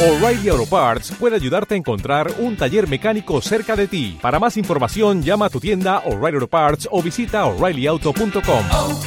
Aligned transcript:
O'Reilly 0.00 0.48
Auto 0.48 0.64
Parts 0.64 1.10
puede 1.18 1.34
ayudarte 1.34 1.74
a 1.74 1.76
encontrar 1.76 2.30
un 2.38 2.56
taller 2.56 2.86
mecánico 2.86 3.40
cerca 3.40 3.74
de 3.74 3.88
ti. 3.88 4.16
Para 4.22 4.38
más 4.38 4.56
información, 4.56 5.24
llama 5.24 5.46
a 5.46 5.50
tu 5.50 5.58
tienda 5.58 6.04
O'Reilly 6.06 6.36
Auto 6.36 6.46
Parts 6.46 6.88
o 6.92 7.02
visita 7.02 7.44
oreillyauto.com. 7.46 8.64
oh, 8.70 9.00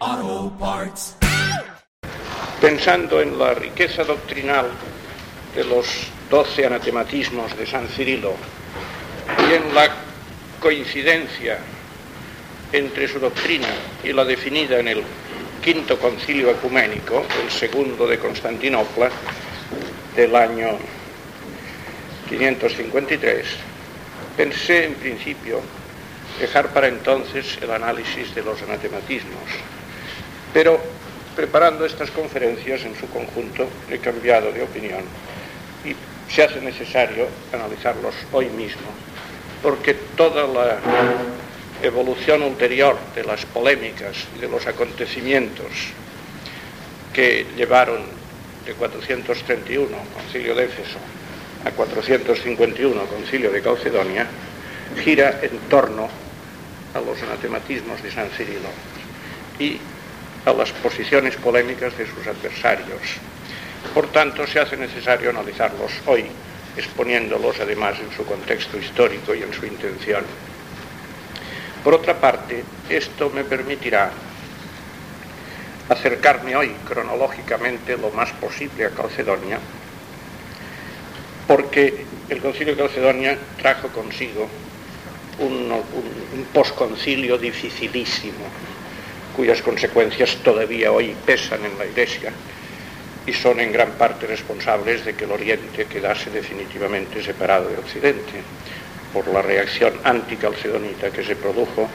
oh, 0.00 0.52
Parts. 0.60 1.16
Pensando 2.60 3.20
en 3.20 3.36
la 3.36 3.52
riqueza 3.52 4.04
doctrinal 4.04 4.66
de 5.56 5.64
los 5.64 5.86
doce 6.30 6.66
anatematismos 6.66 7.56
de 7.56 7.66
San 7.66 7.88
Cirilo 7.88 8.34
y 9.40 9.54
en 9.54 9.74
la 9.74 9.88
coincidencia 10.60 11.58
entre 12.72 13.08
su 13.08 13.18
doctrina 13.18 13.74
y 14.04 14.12
la 14.12 14.24
definida 14.24 14.78
en 14.78 14.86
el 14.86 15.02
quinto 15.68 15.98
concilio 15.98 16.48
ecuménico, 16.50 17.26
el 17.44 17.50
segundo 17.50 18.06
de 18.06 18.18
Constantinopla, 18.18 19.10
del 20.16 20.34
año 20.34 20.78
553, 22.26 23.44
pensé 24.34 24.86
en 24.86 24.94
principio 24.94 25.60
dejar 26.40 26.68
para 26.68 26.88
entonces 26.88 27.58
el 27.60 27.70
análisis 27.70 28.34
de 28.34 28.44
los 28.44 28.62
anatematismos, 28.62 29.44
pero 30.54 30.80
preparando 31.36 31.84
estas 31.84 32.10
conferencias 32.12 32.86
en 32.86 32.98
su 32.98 33.06
conjunto 33.10 33.68
he 33.90 33.98
cambiado 33.98 34.50
de 34.50 34.62
opinión 34.62 35.04
y 35.84 35.94
se 36.32 36.44
hace 36.44 36.62
necesario 36.62 37.28
analizarlos 37.52 38.14
hoy 38.32 38.46
mismo, 38.46 38.88
porque 39.62 39.92
toda 40.16 40.46
la 40.46 40.78
evolución 41.82 42.42
ulterior 42.42 42.96
de 43.14 43.24
las 43.24 43.44
polémicas 43.46 44.16
y 44.36 44.40
de 44.40 44.48
los 44.48 44.66
acontecimientos 44.66 45.66
que 47.12 47.46
llevaron 47.56 48.02
de 48.64 48.74
431, 48.74 49.88
concilio 50.14 50.54
de 50.54 50.64
Éfeso, 50.64 50.98
a 51.64 51.70
451, 51.70 53.00
concilio 53.06 53.50
de 53.50 53.62
Calcedonia, 53.62 54.26
gira 55.02 55.40
en 55.42 55.58
torno 55.70 56.08
a 56.94 57.00
los 57.00 57.22
anatematismos 57.22 58.02
de 58.02 58.10
San 58.10 58.28
Cirilo 58.30 58.68
y 59.58 59.78
a 60.44 60.52
las 60.52 60.70
posiciones 60.72 61.36
polémicas 61.36 61.96
de 61.96 62.06
sus 62.06 62.26
adversarios. 62.26 63.02
Por 63.94 64.08
tanto, 64.08 64.46
se 64.46 64.60
hace 64.60 64.76
necesario 64.76 65.30
analizarlos 65.30 65.92
hoy, 66.06 66.26
exponiéndolos 66.76 67.60
además 67.60 67.96
en 68.00 68.14
su 68.16 68.24
contexto 68.24 68.78
histórico 68.78 69.34
y 69.34 69.42
en 69.42 69.52
su 69.52 69.66
intención. 69.66 70.24
Por 71.84 71.94
otra 71.94 72.18
parte, 72.20 72.64
esto 72.88 73.30
me 73.30 73.44
permitirá 73.44 74.10
acercarme 75.88 76.54
hoy 76.56 76.70
cronológicamente 76.86 77.96
lo 77.96 78.10
más 78.10 78.30
posible 78.32 78.84
a 78.84 78.90
Calcedonia, 78.90 79.58
porque 81.46 82.04
el 82.28 82.40
concilio 82.40 82.74
de 82.74 82.82
Calcedonia 82.82 83.38
trajo 83.56 83.88
consigo 83.88 84.48
un, 85.38 85.72
un, 85.72 86.44
posconcilio 86.52 87.38
dificilísimo, 87.38 88.44
cuyas 89.36 89.62
consecuencias 89.62 90.36
todavía 90.42 90.92
hoy 90.92 91.14
pesan 91.24 91.64
en 91.64 91.78
la 91.78 91.86
Iglesia 91.86 92.32
y 93.24 93.32
son 93.32 93.60
en 93.60 93.72
gran 93.72 93.92
parte 93.92 94.26
responsables 94.26 95.04
de 95.04 95.14
que 95.14 95.24
el 95.24 95.30
Oriente 95.30 95.86
quedase 95.86 96.30
definitivamente 96.30 97.22
separado 97.22 97.68
de 97.68 97.78
Occidente 97.78 98.42
por 99.12 99.26
la 99.28 99.42
reacción 99.42 99.94
anticalcedonita 100.04 101.10
que 101.10 101.24
se 101.24 101.36
produjo 101.36 101.88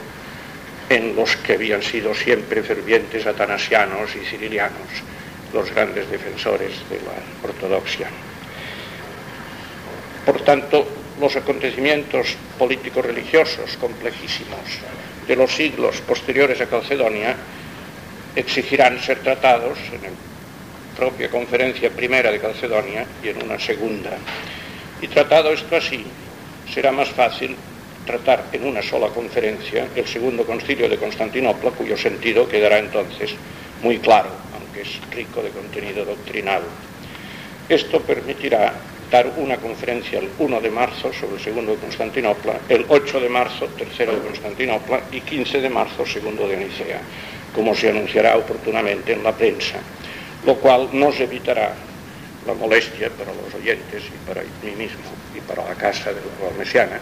en 0.89 1.16
los 1.16 1.36
que 1.38 1.53
habían 1.53 1.81
sido 1.81 2.14
siempre 2.14 2.64
fervientes 2.64 3.25
atanasianos 3.25 4.16
y 4.16 4.25
cirilianos, 4.25 4.88
los 5.53 5.73
grandes 5.73 6.09
defensores 6.09 6.72
de 6.89 6.97
la 6.97 7.47
ortodoxia. 7.47 8.08
Por 10.25 10.41
tanto, 10.41 10.88
los 11.19 11.36
acontecimientos 11.36 12.36
políticos 12.58 13.06
religiosos 13.06 13.78
complejísimos 13.78 14.80
de 15.28 15.35
los 15.35 15.56
siglos 15.56 16.01
posteriores 16.01 16.59
a 16.62 16.68
Calcedonia 16.68 17.35
exigirán 18.35 19.00
ser 19.00 19.19
tratados 19.19 19.78
en 19.94 20.03
la 20.03 20.09
propia 20.97 21.30
conferencia 21.30 21.90
primera 21.90 22.31
de 22.31 22.40
Calcedonia 22.40 23.06
y 23.24 23.30
en 23.30 23.44
una 23.44 23.59
segunda. 23.59 24.12
Y 25.01 25.07
tratado 25.07 25.51
esto 25.53 25.75
así, 25.75 26.06
será 26.72 26.91
más 26.91 27.09
fácil 27.09 27.56
tratar 28.06 28.46
en 28.51 28.66
una 28.66 28.81
sola 28.81 29.07
conferencia 29.07 29.88
el 29.96 30.06
segundo 30.06 30.46
concilio 30.46 30.90
de 30.90 30.97
Constantinopla, 30.97 31.72
cuyo 31.72 31.97
sentido 31.97 32.47
quedará 32.47 32.78
entonces 32.78 33.34
muy 33.81 34.00
claro, 34.00 34.29
aunque 34.57 34.81
es 34.81 35.00
rico 35.12 35.41
de 35.41 35.50
contenido 35.50 36.06
doctrinal. 36.06 36.63
Esto 37.68 38.01
permitirá 38.01 38.74
dar 39.09 39.31
una 39.38 39.57
conferencia 39.57 40.19
el 40.19 40.29
1 40.38 40.62
de 40.62 40.72
marzo 40.72 41.13
sobre 41.13 41.35
el 41.35 41.41
segundo 41.41 41.74
de 41.74 41.78
Constantinopla, 41.78 42.62
el 42.68 42.85
8 42.88 43.19
de 43.19 43.30
marzo 43.30 43.68
tercero 43.68 44.13
de 44.13 44.22
Constantinopla 44.22 45.03
y 45.12 45.22
15 45.22 45.62
de 45.62 45.69
marzo 45.69 46.06
segundo 46.06 46.47
de 46.47 46.57
Nicea, 46.57 47.00
como 47.53 47.75
se 47.75 47.90
anunciará 47.90 48.35
oportunamente 48.38 49.13
en 49.13 49.24
la 49.24 49.31
prensa, 49.31 49.80
lo 50.45 50.56
cual 50.56 50.90
nos 50.94 51.19
evitará 51.19 51.74
la 52.45 52.53
molestia 52.53 53.09
para 53.09 53.31
los 53.34 53.53
oyentes 53.53 54.03
y 54.07 54.28
para 54.28 54.41
mí 54.41 54.72
mismo 54.75 55.22
para 55.48 55.68
la 55.68 55.76
casa 55.76 56.12
de 56.12 56.22
la 56.22 56.58
Mesiana 56.58 57.00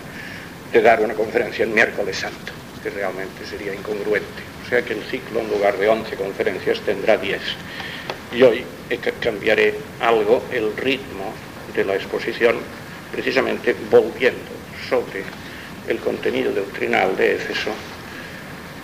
de 0.72 0.81
dar 0.81 1.02
una 1.02 1.13
conferencia 1.13 1.63
el 1.63 1.72
miércoles 1.72 2.18
santo, 2.18 2.53
que 2.81 2.90
realmente 2.90 3.46
sería 3.46 3.74
incongruente. 3.74 4.44
O 4.66 4.69
sea 4.69 4.81
que 4.84 4.94
el 4.94 5.03
ciclo 5.03 5.41
en 5.41 5.50
lugar 5.50 5.78
de 5.78 5.90
11 5.90 6.16
conferencias 6.16 6.79
tendrá 6.81 7.18
10. 7.18 7.41
Y 8.34 8.44
hoy 8.44 8.63
cambiaré 9.19 9.75
algo 10.00 10.44
el 10.52 10.75
ritmo 10.78 11.34
de 11.75 11.84
la 11.84 11.96
exposición, 11.96 12.57
precisamente 13.12 13.75
volviendo 13.90 14.52
sobre 14.90 15.23
el 15.88 16.00
contenido 16.00 16.53
doctrinal 16.53 17.16
de 17.18 17.35
Éfeso, 17.35 17.72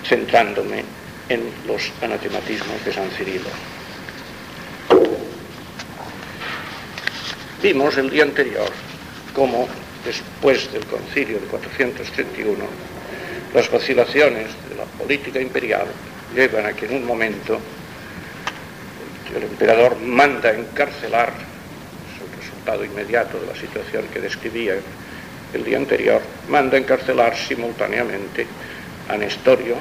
centrándome 0.04 0.84
en 1.30 1.42
los 1.66 1.92
anatematismos 2.02 2.84
de 2.84 2.94
San 2.94 3.10
Cirilo. 3.12 3.50
Vimos 7.62 7.98
el 7.98 8.10
día 8.10 8.24
anterior 8.24 8.72
cómo 9.38 9.68
después 10.04 10.74
del 10.74 10.84
concilio 10.88 11.40
de 11.40 11.46
431 11.46 12.58
las 13.54 13.72
vacilaciones 13.72 14.48
de 14.68 14.76
la 14.76 14.86
política 14.86 15.40
imperial 15.40 15.86
llevan 16.34 16.66
a 16.66 16.74
que 16.74 16.88
en 16.88 16.96
un 16.96 17.06
momento 17.06 17.60
el 19.36 19.44
emperador 19.44 19.96
manda 20.00 20.52
encarcelar, 20.52 21.30
es 21.30 22.20
el 22.20 22.42
resultado 22.42 22.84
inmediato 22.84 23.40
de 23.40 23.46
la 23.46 23.56
situación 23.56 24.06
que 24.12 24.20
describía 24.20 24.74
el 25.54 25.64
día 25.64 25.78
anterior, 25.78 26.20
manda 26.50 26.76
encarcelar 26.76 27.38
simultáneamente 27.38 28.48
a 29.08 29.18
Nestorio, 29.18 29.76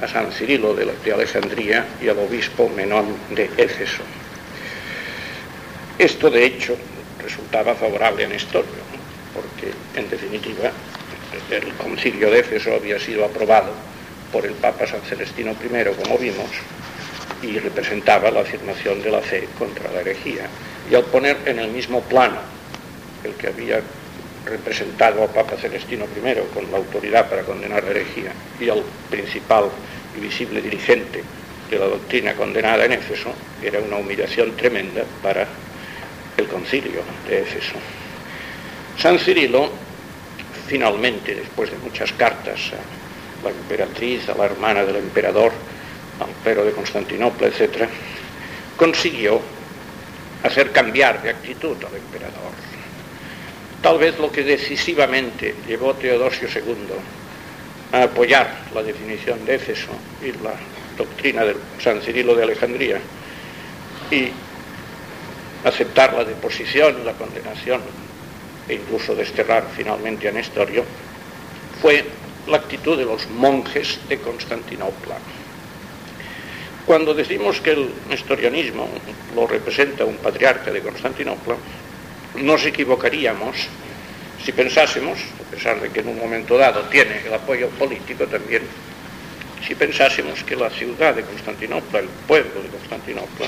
a 0.00 0.06
San 0.06 0.30
Cirilo 0.30 0.72
de, 0.74 0.88
de 1.04 1.12
Alejandría 1.12 1.84
y 2.00 2.08
al 2.08 2.18
obispo 2.20 2.68
Menón 2.68 3.06
de 3.34 3.50
Éfeso. 3.56 4.04
Esto, 5.98 6.30
de 6.30 6.46
hecho, 6.46 6.76
resultaba 7.28 7.74
favorable 7.74 8.24
a 8.24 8.28
Nestorio, 8.28 8.80
porque, 9.34 9.72
en 9.94 10.08
definitiva, 10.08 10.72
el 11.50 11.74
concilio 11.74 12.30
de 12.30 12.40
Éfeso 12.40 12.74
había 12.74 12.98
sido 12.98 13.24
aprobado 13.24 13.72
por 14.32 14.46
el 14.46 14.54
Papa 14.54 14.86
San 14.86 15.02
Celestino 15.02 15.52
I, 15.52 16.02
como 16.02 16.16
vimos, 16.16 16.48
y 17.42 17.58
representaba 17.58 18.30
la 18.30 18.40
afirmación 18.40 19.02
de 19.02 19.10
la 19.10 19.20
fe 19.20 19.46
contra 19.58 19.92
la 19.92 20.00
herejía. 20.00 20.48
Y 20.90 20.94
al 20.94 21.04
poner 21.04 21.36
en 21.44 21.58
el 21.58 21.70
mismo 21.70 22.00
plano 22.00 22.38
el 23.22 23.34
que 23.34 23.48
había 23.48 23.80
representado 24.46 25.22
al 25.22 25.28
Papa 25.28 25.56
Celestino 25.56 26.06
I 26.06 26.54
con 26.54 26.70
la 26.70 26.78
autoridad 26.78 27.28
para 27.28 27.42
condenar 27.42 27.84
la 27.84 27.90
herejía 27.90 28.32
y 28.58 28.70
al 28.70 28.82
principal 29.10 29.68
y 30.16 30.20
visible 30.20 30.62
dirigente 30.62 31.22
de 31.70 31.78
la 31.78 31.84
doctrina 31.84 32.32
condenada 32.34 32.86
en 32.86 32.92
Éfeso, 32.92 33.30
era 33.62 33.78
una 33.80 33.96
humillación 33.96 34.56
tremenda 34.56 35.04
para 35.22 35.46
el 36.38 36.46
concilio 36.46 37.02
de 37.28 37.42
Éfeso. 37.42 37.74
San 38.96 39.18
Cirilo, 39.18 39.70
finalmente, 40.66 41.34
después 41.34 41.70
de 41.70 41.78
muchas 41.78 42.12
cartas 42.12 42.72
a 42.72 43.44
la 43.44 43.50
emperatriz, 43.50 44.28
a 44.28 44.34
la 44.34 44.46
hermana 44.46 44.84
del 44.84 44.96
emperador, 44.96 45.52
al 46.20 46.30
pero 46.42 46.64
de 46.64 46.72
Constantinopla, 46.72 47.48
etc., 47.48 47.88
consiguió 48.76 49.40
hacer 50.42 50.70
cambiar 50.72 51.22
de 51.22 51.30
actitud 51.30 51.76
al 51.84 51.96
emperador. 51.96 52.52
Tal 53.82 53.98
vez 53.98 54.18
lo 54.18 54.30
que 54.30 54.42
decisivamente 54.42 55.54
llevó 55.66 55.94
Teodosio 55.94 56.48
II 56.48 57.92
a 57.92 58.02
apoyar 58.04 58.64
la 58.74 58.82
definición 58.82 59.44
de 59.44 59.54
Éfeso 59.54 59.90
y 60.22 60.32
la 60.42 60.54
doctrina 60.96 61.44
de 61.44 61.56
San 61.80 62.00
Cirilo 62.02 62.34
de 62.34 62.42
Alejandría 62.42 63.00
y 64.10 64.30
aceptar 65.64 66.14
la 66.14 66.24
deposición, 66.24 67.04
la 67.04 67.12
condenación 67.12 67.80
e 68.68 68.74
incluso 68.74 69.14
desterrar 69.14 69.64
finalmente 69.74 70.28
a 70.28 70.32
Nestorio, 70.32 70.84
fue 71.80 72.04
la 72.46 72.58
actitud 72.58 72.96
de 72.96 73.04
los 73.04 73.28
monjes 73.30 73.98
de 74.08 74.18
Constantinopla. 74.18 75.16
Cuando 76.86 77.12
decimos 77.12 77.60
que 77.60 77.72
el 77.72 77.90
nestorianismo 78.08 78.88
lo 79.34 79.46
representa 79.46 80.04
un 80.04 80.16
patriarca 80.16 80.70
de 80.70 80.80
Constantinopla, 80.80 81.56
nos 82.36 82.64
equivocaríamos 82.64 83.68
si 84.44 84.52
pensásemos, 84.52 85.18
a 85.18 85.50
pesar 85.50 85.80
de 85.80 85.90
que 85.90 86.00
en 86.00 86.08
un 86.08 86.18
momento 86.18 86.56
dado 86.56 86.82
tiene 86.84 87.20
el 87.26 87.34
apoyo 87.34 87.68
político 87.70 88.26
también, 88.26 88.62
si 89.66 89.74
pensásemos 89.74 90.42
que 90.44 90.56
la 90.56 90.70
ciudad 90.70 91.14
de 91.14 91.24
Constantinopla, 91.24 91.98
el 91.98 92.08
pueblo 92.26 92.62
de 92.62 92.68
Constantinopla, 92.68 93.46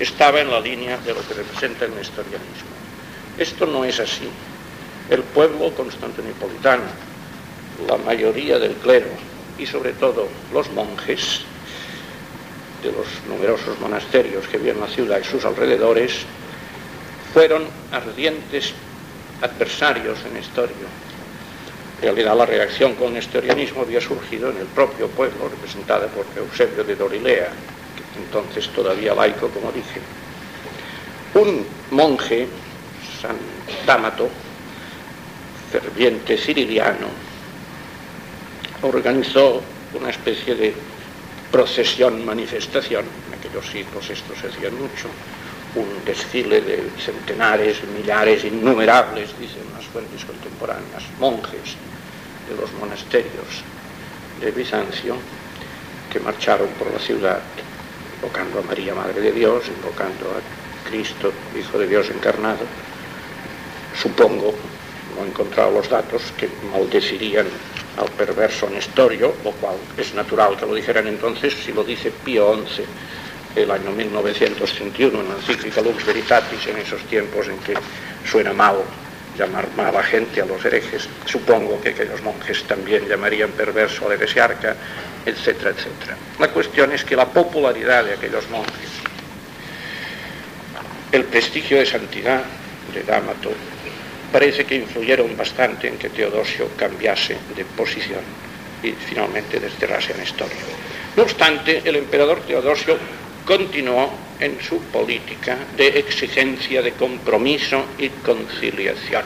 estaba 0.00 0.40
en 0.40 0.50
la 0.50 0.60
línea 0.60 0.96
de 0.96 1.12
lo 1.12 1.20
que 1.20 1.34
representa 1.34 1.84
el 1.84 1.94
nestorianismo. 1.94 2.70
Esto 3.38 3.66
no 3.66 3.84
es 3.84 4.00
así. 4.00 4.28
El 5.10 5.22
pueblo 5.22 5.72
constantinopolitano, 5.74 6.84
la 7.86 7.98
mayoría 7.98 8.58
del 8.58 8.74
clero 8.76 9.10
y 9.58 9.66
sobre 9.66 9.92
todo 9.92 10.28
los 10.52 10.70
monjes 10.72 11.42
de 12.82 12.92
los 12.92 13.06
numerosos 13.28 13.78
monasterios 13.78 14.46
que 14.48 14.56
había 14.56 14.72
en 14.72 14.80
la 14.80 14.88
ciudad 14.88 15.20
y 15.20 15.24
sus 15.24 15.44
alrededores, 15.44 16.24
fueron 17.34 17.64
ardientes 17.92 18.72
adversarios 19.42 20.18
en 20.24 20.34
Nestorio. 20.34 20.88
En 21.98 22.02
realidad 22.02 22.36
la 22.36 22.46
reacción 22.46 22.94
con 22.94 23.08
el 23.08 23.14
nestorianismo 23.14 23.82
había 23.82 24.00
surgido 24.00 24.50
en 24.50 24.56
el 24.56 24.66
propio 24.66 25.08
pueblo, 25.08 25.50
representada 25.50 26.06
por 26.06 26.24
Eusebio 26.36 26.84
de 26.84 26.96
Dorilea, 26.96 27.50
entonces 28.16 28.68
todavía 28.68 29.14
laico, 29.14 29.48
como 29.48 29.72
dije. 29.72 30.00
Un 31.34 31.66
monje, 31.90 32.48
San 33.20 33.36
Dámato, 33.86 34.28
ferviente 35.70 36.36
ciriliano, 36.36 37.06
organizó 38.82 39.62
una 39.94 40.10
especie 40.10 40.54
de 40.54 40.74
procesión, 41.50 42.24
manifestación, 42.24 43.04
en 43.28 43.38
aquellos 43.38 43.66
siglos 43.70 44.08
esto 44.10 44.34
se 44.40 44.48
hacía 44.48 44.70
mucho, 44.70 45.08
un 45.74 46.04
desfile 46.04 46.60
de 46.60 46.90
centenares, 46.98 47.78
millares, 47.96 48.44
innumerables, 48.44 49.30
dicen 49.38 49.62
las 49.76 49.84
fuentes 49.86 50.24
contemporáneas, 50.24 51.04
monjes 51.18 51.76
de 52.48 52.56
los 52.60 52.72
monasterios 52.74 53.62
de 54.40 54.50
Bizancio, 54.50 55.16
que 56.12 56.18
marcharon 56.20 56.68
por 56.78 56.92
la 56.92 56.98
ciudad 56.98 57.40
invocando 58.20 58.58
a 58.58 58.62
María, 58.62 58.94
Madre 58.94 59.20
de 59.20 59.32
Dios, 59.32 59.64
invocando 59.68 60.26
a 60.30 60.88
Cristo, 60.88 61.32
Hijo 61.58 61.78
de 61.78 61.86
Dios 61.86 62.10
encarnado. 62.10 62.64
Supongo, 64.00 64.54
no 65.16 65.24
he 65.24 65.28
encontrado 65.28 65.70
los 65.70 65.88
datos, 65.88 66.22
que 66.36 66.48
maldecirían 66.70 67.46
al 67.96 68.10
perverso 68.10 68.68
Nestorio, 68.68 69.34
lo 69.42 69.52
cual 69.52 69.76
es 69.96 70.14
natural 70.14 70.56
que 70.56 70.66
lo 70.66 70.74
dijeran 70.74 71.06
entonces, 71.06 71.54
si 71.54 71.72
lo 71.72 71.82
dice 71.82 72.10
Pío 72.10 72.54
XI 72.66 72.84
el 73.56 73.70
año 73.70 73.90
1931 73.90 75.20
en 75.20 75.28
la 75.28 75.34
encíclica 75.34 75.80
Lux 75.80 76.04
Veritatis, 76.04 76.66
en 76.66 76.76
esos 76.76 77.02
tiempos 77.04 77.48
en 77.48 77.58
que 77.58 77.74
suena 78.24 78.52
mal 78.52 78.76
llamar 79.38 79.68
mala 79.76 80.02
gente 80.02 80.40
a 80.40 80.46
los 80.46 80.64
herejes, 80.64 81.08
supongo 81.24 81.80
que 81.80 81.90
aquellos 81.90 82.22
monjes 82.22 82.64
también 82.64 83.08
llamarían 83.08 83.50
perverso 83.50 84.06
al 84.06 84.12
heresiarca, 84.12 84.76
etcétera, 85.24 85.70
etcétera. 85.70 86.16
La 86.38 86.48
cuestión 86.48 86.92
es 86.92 87.04
que 87.04 87.16
la 87.16 87.26
popularidad 87.26 88.04
de 88.04 88.14
aquellos 88.14 88.48
monjes, 88.50 88.90
el 91.12 91.24
prestigio 91.24 91.78
de 91.78 91.86
santidad 91.86 92.42
de 92.94 93.02
Dámato, 93.02 93.52
parece 94.32 94.64
que 94.64 94.76
influyeron 94.76 95.36
bastante 95.36 95.88
en 95.88 95.98
que 95.98 96.10
Teodosio 96.10 96.68
cambiase 96.76 97.36
de 97.56 97.64
posición 97.64 98.20
y 98.82 98.92
finalmente 98.92 99.58
desterrase 99.58 100.14
a 100.14 100.16
Nestorio. 100.16 100.56
No 101.16 101.24
obstante, 101.24 101.82
el 101.84 101.96
emperador 101.96 102.40
Teodosio 102.46 102.96
continuó 103.44 104.29
en 104.40 104.60
su 104.62 104.78
política 104.84 105.56
de 105.76 105.98
exigencia 105.98 106.82
de 106.82 106.92
compromiso 106.92 107.84
y 107.98 108.08
conciliación. 108.08 109.24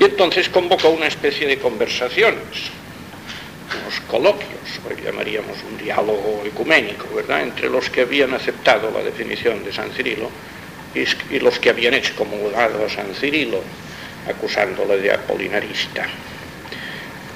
Y 0.00 0.04
entonces 0.04 0.48
convocó 0.48 0.90
una 0.90 1.06
especie 1.06 1.46
de 1.46 1.58
conversaciones, 1.58 2.70
unos 3.82 4.00
coloquios, 4.08 4.80
hoy 4.88 5.02
llamaríamos 5.02 5.56
un 5.70 5.78
diálogo 5.78 6.42
ecuménico, 6.44 7.06
¿verdad?, 7.14 7.42
entre 7.42 7.68
los 7.68 7.88
que 7.90 8.02
habían 8.02 8.34
aceptado 8.34 8.90
la 8.90 9.02
definición 9.02 9.64
de 9.64 9.72
San 9.72 9.90
Cirilo 9.92 10.30
y 10.94 11.38
los 11.40 11.58
que 11.58 11.70
habían 11.70 11.94
excomulgado 11.94 12.84
a 12.84 12.88
San 12.88 13.14
Cirilo, 13.14 13.60
acusándole 14.28 14.98
de 14.98 15.12
apolinarista. 15.12 16.06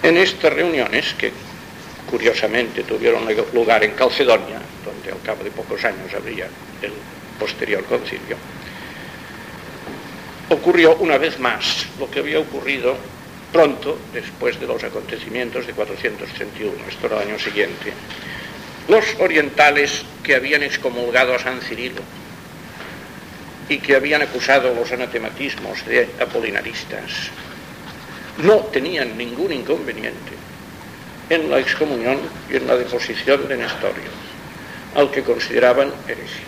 En 0.03 0.17
estas 0.17 0.53
reuniones, 0.53 1.15
que 1.15 1.33
curiosamente 2.11 2.83
tuvieron 2.83 3.23
lugar 3.53 3.85
en 3.85 3.93
Calcedonia, 3.93 4.61
donde 4.85 5.13
al 5.13 5.23
cabo 5.23 5.45
de 5.45 5.51
pocos 5.51 5.85
años 5.85 6.13
habría 6.15 6.47
el 6.83 6.93
posterior 7.39 7.85
concilio, 7.85 8.37
ocurrió 10.49 10.97
una 10.97 11.17
vez 11.17 11.39
más 11.39 11.87
lo 11.99 12.11
que 12.11 12.19
había 12.19 12.41
ocurrido 12.41 12.97
pronto 13.53 13.99
después 14.13 14.59
de 14.61 14.67
los 14.67 14.83
acontecimientos 14.83 15.67
de 15.67 15.73
431, 15.73 16.73
esto 16.89 17.07
era 17.07 17.23
el 17.23 17.29
año 17.29 17.39
siguiente. 17.39 17.93
Los 18.89 19.05
orientales 19.21 20.05
que 20.23 20.35
habían 20.35 20.63
excomulgado 20.63 21.35
a 21.35 21.39
San 21.39 21.61
Cirilo 21.61 22.03
y 23.69 23.79
que 23.79 23.95
habían 23.95 24.23
acusado 24.23 24.75
los 24.75 24.91
anatematismos 24.91 25.87
de 25.87 26.09
apolinaristas 26.21 27.31
no 28.39 28.57
tenían 28.73 29.17
ningún 29.17 29.53
inconveniente 29.53 30.40
en 31.31 31.49
la 31.49 31.61
excomunión 31.61 32.19
y 32.51 32.57
en 32.57 32.67
la 32.67 32.77
deposición 32.77 33.49
de 33.49 33.57
Nestorio, 33.57 34.11
al 34.97 35.11
que 35.11 35.23
consideraban 35.23 35.93
hereje. 36.07 36.43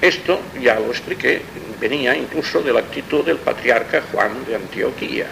Esto, 0.00 0.40
ya 0.60 0.78
lo 0.78 0.90
expliqué, 0.90 1.42
venía 1.80 2.14
incluso 2.14 2.62
de 2.62 2.72
la 2.72 2.80
actitud 2.80 3.24
del 3.24 3.38
patriarca 3.38 4.02
Juan 4.12 4.44
de 4.46 4.56
Antioquía, 4.56 5.26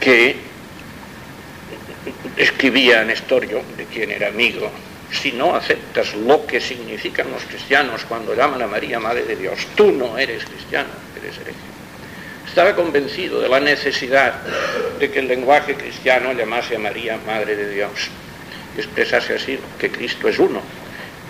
que 0.00 0.36
escribía 2.36 3.00
a 3.00 3.04
Nestorio, 3.04 3.62
de 3.76 3.84
quien 3.86 4.10
era 4.12 4.28
amigo, 4.28 4.70
si 5.10 5.32
no 5.32 5.54
aceptas 5.54 6.14
lo 6.14 6.46
que 6.46 6.60
significan 6.60 7.30
los 7.30 7.44
cristianos 7.44 8.04
cuando 8.04 8.34
llaman 8.34 8.62
a 8.62 8.66
María 8.66 9.00
Madre 9.00 9.24
de 9.24 9.36
Dios, 9.36 9.66
tú 9.74 9.92
no 9.92 10.18
eres 10.18 10.44
cristiano, 10.44 10.90
eres 11.20 11.36
hereje. 11.38 11.75
Estaba 12.56 12.74
convencido 12.74 13.38
de 13.42 13.50
la 13.50 13.60
necesidad 13.60 14.32
de 14.98 15.10
que 15.10 15.18
el 15.18 15.28
lenguaje 15.28 15.74
cristiano 15.74 16.32
llamase 16.32 16.76
a 16.76 16.78
María 16.78 17.18
Madre 17.26 17.54
de 17.54 17.68
Dios 17.68 18.08
y 18.74 18.80
expresase 18.80 19.34
así 19.34 19.58
que 19.78 19.90
Cristo 19.90 20.26
es 20.26 20.38
uno, 20.38 20.62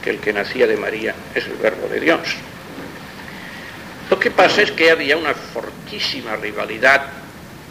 que 0.05 0.11
el 0.11 0.21
que 0.21 0.33
nacía 0.33 0.69
de 0.69 0.77
María 0.77 1.17
es 1.35 1.47
el 1.47 1.55
verbo 1.55 1.89
de 1.89 1.99
Dios. 1.99 2.21
Lo 4.09 4.21
que 4.21 4.31
pasa 4.31 4.63
es 4.63 4.71
que 4.71 4.89
había 4.89 5.17
una 5.17 5.35
fortísima 5.35 6.37
rivalidad 6.37 7.09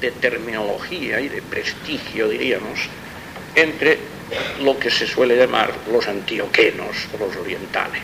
de 0.02 0.12
terminología 0.12 1.22
y 1.22 1.30
de 1.30 1.42
prestigio, 1.42 2.28
diríamos, 2.28 2.78
entre 3.56 4.00
lo 4.60 4.78
que 4.78 4.92
se 4.92 5.08
suele 5.08 5.38
llamar 5.38 5.72
los 5.90 6.06
antioquenos 6.10 7.08
o 7.14 7.26
los 7.26 7.34
orientales. 7.38 8.04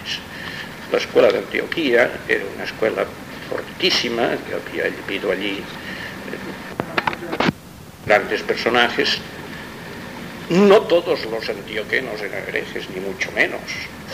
La 0.94 0.98
escuela 0.98 1.30
de 1.30 1.40
Antioquía 1.40 2.10
era 2.30 2.46
una 2.56 2.64
escuela 2.64 3.06
fortísima, 3.52 4.30
que 4.48 4.56
había 4.56 4.86
habido 5.06 5.32
allí 5.32 5.58
eh, 5.60 5.64
grandes 8.06 8.42
personajes. 8.44 9.18
No 10.50 10.82
todos 10.82 11.26
los 11.26 11.48
antioquenos 11.50 12.22
eran 12.22 12.44
herejes, 12.48 12.90
ni 12.90 13.02
mucho 13.02 13.32
menos. 13.34 13.62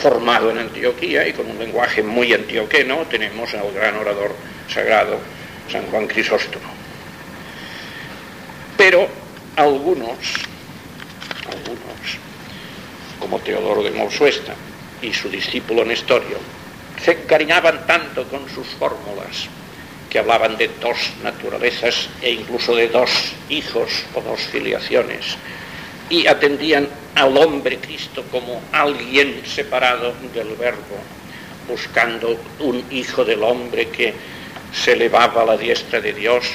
Formado 0.00 0.50
en 0.50 0.58
Antioquía 0.58 1.26
y 1.26 1.32
con 1.32 1.50
un 1.50 1.58
lenguaje 1.58 2.02
muy 2.02 2.32
antioqueno, 2.32 3.06
tenemos 3.10 3.52
al 3.54 3.72
gran 3.72 3.96
orador 3.96 4.34
sagrado 4.72 5.18
San 5.70 5.86
Juan 5.86 6.06
Crisóstomo. 6.06 6.66
Pero 8.76 9.08
algunos, 9.56 10.18
algunos, 11.46 12.18
como 13.18 13.40
Teodoro 13.40 13.82
de 13.82 13.90
Mausuesta 13.90 14.54
y 15.02 15.12
su 15.12 15.28
discípulo 15.28 15.84
Nestorio, 15.84 16.38
se 17.04 17.12
encariñaban 17.12 17.86
tanto 17.86 18.24
con 18.24 18.48
sus 18.48 18.66
fórmulas 18.78 19.48
que 20.10 20.18
hablaban 20.18 20.56
de 20.56 20.68
dos 20.80 20.96
naturalezas 21.22 22.08
e 22.22 22.32
incluso 22.32 22.74
de 22.74 22.88
dos 22.88 23.10
hijos 23.48 24.04
o 24.14 24.20
dos 24.20 24.40
filiaciones 24.40 25.36
y 26.10 26.26
atendían 26.26 26.88
al 27.14 27.36
hombre 27.36 27.78
Cristo 27.78 28.24
como 28.30 28.62
alguien 28.72 29.42
separado 29.44 30.14
del 30.32 30.56
verbo, 30.56 30.96
buscando 31.68 32.40
un 32.60 32.82
hijo 32.90 33.24
del 33.24 33.42
hombre 33.42 33.88
que 33.88 34.14
se 34.72 34.92
elevaba 34.92 35.42
a 35.42 35.46
la 35.46 35.56
diestra 35.56 36.00
de 36.00 36.12
Dios 36.12 36.46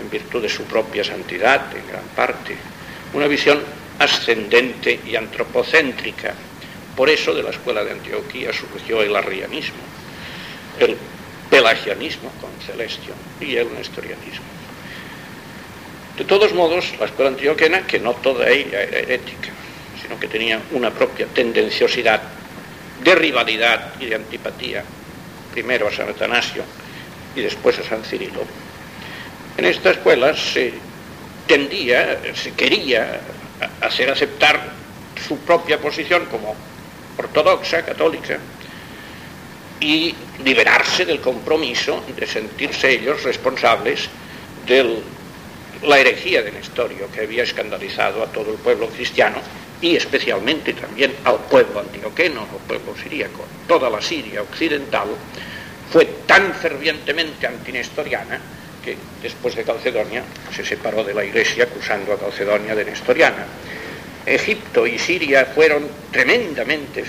en 0.00 0.10
virtud 0.10 0.42
de 0.42 0.48
su 0.48 0.64
propia 0.64 1.04
santidad 1.04 1.64
en 1.76 1.86
gran 1.86 2.04
parte, 2.16 2.56
una 3.12 3.28
visión 3.28 3.62
ascendente 3.98 5.00
y 5.06 5.14
antropocéntrica 5.14 6.34
por 6.96 7.10
eso 7.10 7.34
de 7.34 7.42
la 7.42 7.50
escuela 7.50 7.84
de 7.84 7.92
Antioquía 7.92 8.52
surgió 8.52 9.02
el 9.02 9.14
arrianismo, 9.14 9.82
el 10.78 10.96
pelagianismo 11.50 12.30
con 12.40 12.50
Celestio 12.64 13.14
y 13.40 13.56
el 13.56 13.72
nestorianismo. 13.74 14.44
De 16.16 16.24
todos 16.24 16.52
modos, 16.54 16.92
la 17.00 17.06
escuela 17.06 17.30
antioquena, 17.30 17.86
que 17.86 17.98
no 17.98 18.14
toda 18.14 18.48
ella 18.48 18.82
era 18.82 18.98
herética, 18.98 19.50
sino 20.00 20.18
que 20.20 20.28
tenía 20.28 20.60
una 20.70 20.90
propia 20.90 21.26
tendenciosidad 21.26 22.22
de 23.02 23.14
rivalidad 23.16 23.94
y 24.00 24.06
de 24.06 24.14
antipatía, 24.14 24.84
primero 25.52 25.88
a 25.88 25.92
San 25.92 26.08
Atanasio 26.08 26.62
y 27.34 27.40
después 27.40 27.78
a 27.80 27.82
San 27.82 28.04
Cirilo. 28.04 28.44
En 29.56 29.64
esta 29.64 29.90
escuela 29.90 30.36
se 30.36 30.72
tendía, 31.48 32.20
se 32.34 32.52
quería 32.52 33.20
hacer 33.80 34.10
aceptar 34.10 34.72
su 35.26 35.38
propia 35.38 35.78
posición 35.78 36.26
como 36.26 36.54
ortodoxa, 37.18 37.84
católica, 37.84 38.38
y 39.80 40.14
liberarse 40.44 41.04
del 41.04 41.20
compromiso 41.20 42.02
de 42.16 42.26
sentirse 42.26 42.90
ellos 42.90 43.22
responsables 43.22 44.08
de 44.66 45.02
la 45.82 45.98
herejía 45.98 46.42
de 46.42 46.52
Nestorio 46.52 47.10
que 47.12 47.22
había 47.22 47.42
escandalizado 47.42 48.22
a 48.22 48.26
todo 48.26 48.52
el 48.52 48.58
pueblo 48.58 48.88
cristiano 48.88 49.38
y 49.80 49.96
especialmente 49.96 50.72
también 50.72 51.14
al 51.24 51.40
pueblo 51.40 51.80
antioqueno, 51.80 52.40
al 52.40 52.66
pueblo 52.66 52.94
siríaco. 52.96 53.44
Toda 53.68 53.90
la 53.90 54.00
Siria 54.00 54.40
occidental 54.40 55.08
fue 55.92 56.06
tan 56.26 56.54
fervientemente 56.54 57.46
antinestoriana 57.46 58.40
que 58.82 58.96
después 59.22 59.54
de 59.54 59.64
Calcedonia 59.64 60.22
se 60.54 60.64
separó 60.64 61.04
de 61.04 61.14
la 61.14 61.24
iglesia 61.24 61.64
acusando 61.64 62.12
a 62.12 62.18
Calcedonia 62.18 62.74
de 62.74 62.84
nestoriana. 62.84 63.46
Egipto 64.26 64.86
y 64.86 64.98
Siria 64.98 65.46
fueron 65.46 65.86
tremendamente 66.10 67.04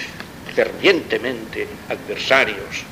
fervientemente 0.54 1.68
adversarios 1.90 2.84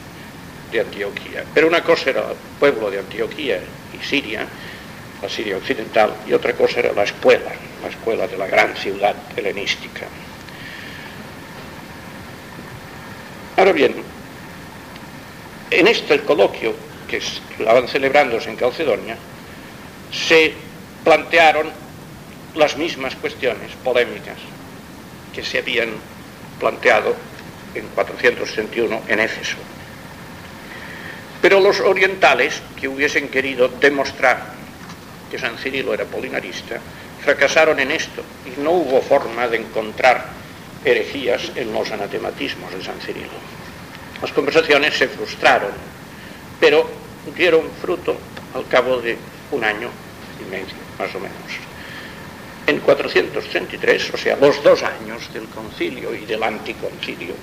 de 0.72 0.82
Antioquía. 0.82 1.44
Pero 1.53 1.68
una 1.68 1.84
cosa 1.84 2.10
era 2.10 2.22
el 2.32 2.38
pueblo 2.60 2.89
de 2.89 3.00
Antioquía 3.00 3.60
y 3.94 4.03
Siria, 4.03 4.46
la 5.22 5.30
Siria 5.30 5.58
occidental, 5.58 6.13
y 6.27 6.34
otra 6.34 6.53
cosa 6.53 6.80
era 6.80 6.94
la 6.94 7.03
escuela, 7.03 7.51
la 7.82 7.89
escuela 7.89 8.27
de 8.27 8.38
la 8.38 8.48
gran 8.48 8.75
ciudad 8.75 9.15
helenística. 9.36 10.08
Ahora 13.56 13.72
bien, 13.72 13.96
en 15.70 15.88
este 15.88 16.20
coloquio 16.22 16.74
que 17.08 17.18
estaban 17.18 17.88
celebrándose 17.88 18.50
en 18.50 18.56
Calcedonia, 18.56 19.18
se 20.12 20.53
plantearon 21.03 21.83
las 22.55 22.77
mismas 22.77 23.15
cuestiones 23.15 23.72
polémicas 23.83 24.38
que 25.33 25.43
se 25.43 25.60
habían 25.60 25.89
planteado 26.60 27.15
en 27.74 27.88
461 27.88 29.01
en 29.07 29.19
Éfeso. 29.19 29.57
Pero 31.41 31.60
los 31.60 31.79
orientales 31.79 32.62
que 32.79 32.88
hubiesen 32.88 33.29
querido 33.29 33.67
demostrar 33.67 34.53
que 35.29 35.39
San 35.39 35.57
Cirilo 35.57 35.93
era 35.93 36.05
polinarista, 36.05 36.79
fracasaron 37.24 37.79
en 37.79 37.91
esto 37.91 38.24
y 38.45 38.62
no 38.62 38.72
hubo 38.72 39.01
forma 39.01 39.48
de 39.48 39.57
encontrar 39.57 40.27
herejías 40.86 41.51
en 41.55 41.74
los 41.74 41.91
anatematismos 41.91 42.72
de 42.74 42.83
San 42.83 43.00
Cirilo. 43.00 43.39
Las 44.22 44.31
conversaciones 44.31 44.93
se 44.95 45.07
frustraron, 45.07 45.72
pero 46.60 46.89
dieron 47.36 47.63
fruto 47.81 48.15
al 48.53 48.67
cabo 48.67 49.01
de 49.01 49.17
un 49.51 49.63
año 49.63 49.89
y 50.39 50.50
medio, 50.50 50.75
más 51.00 51.13
o 51.15 51.19
menos. 51.19 51.73
En 52.65 52.79
433, 52.79 54.13
o 54.13 54.17
sea, 54.17 54.38
los 54.38 54.63
dos 54.63 54.84
años 54.84 55.32
del 55.34 55.46
concilio 55.48 56.15
y 56.15 56.25
del 56.25 56.43
anticoncilio, 56.43 57.34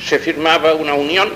se 0.00 0.18
firmaba 0.18 0.74
una 0.74 0.94
unión 0.94 1.30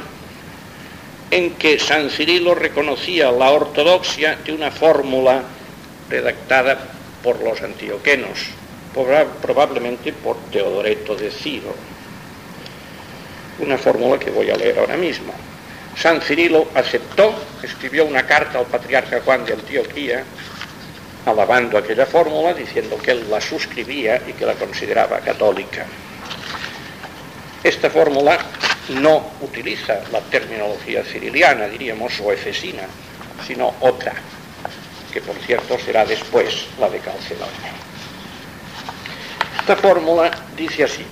en 1.31 1.55
que 1.55 1.79
San 1.79 2.11
Cirilo 2.11 2.55
reconocía 2.55 3.33
la 3.33 3.51
ortodoxia 3.51 4.37
de 4.45 4.53
una 4.53 4.71
fórmula 4.71 5.43
redactada 6.09 6.79
por 7.23 7.43
los 7.43 7.61
antioquenos, 7.63 8.39
probablemente 9.41 10.13
por 10.13 10.37
Teodoreto 10.51 11.17
de 11.17 11.31
Ciro. 11.31 11.75
Una 13.59 13.79
fórmula 13.79 14.19
que 14.19 14.31
voy 14.31 14.51
a 14.51 14.57
leer 14.57 14.79
ahora 14.79 14.97
mismo. 14.97 15.33
San 15.97 16.21
Cirilo 16.21 16.69
aceptó, 16.75 17.35
escribió 17.63 18.05
una 18.05 18.27
carta 18.27 18.59
al 18.59 18.67
patriarca 18.67 19.21
Juan 19.25 19.45
de 19.45 19.55
Antioquía, 19.55 20.25
alabando 21.27 21.79
aquella 21.79 22.07
fórmula, 22.07 22.55
diciendo 22.55 22.99
que 22.99 23.13
él 23.13 23.31
la 23.31 23.41
suscribía 23.41 24.21
y 24.27 24.33
que 24.33 24.47
la 24.47 24.55
consideraba 24.55 25.21
católica. 25.21 25.87
Esta 27.63 27.89
fórmula 27.91 28.39
no 28.89 29.25
utiliza 29.41 30.01
la 30.11 30.21
terminología 30.21 31.05
ciriliana, 31.05 31.67
diríamos, 31.67 32.21
o 32.21 32.33
efesina, 32.33 32.83
sino 33.47 33.75
otra, 33.81 34.15
que 35.13 35.21
por 35.21 35.37
cierto 35.37 35.79
será 35.79 36.05
después 36.05 36.67
la 36.81 36.91
de 36.91 36.99
Calcedonia. 36.99 37.73
Esta 39.61 39.77
fórmula 39.77 40.31
dice 40.57 40.85
así, 40.85 41.05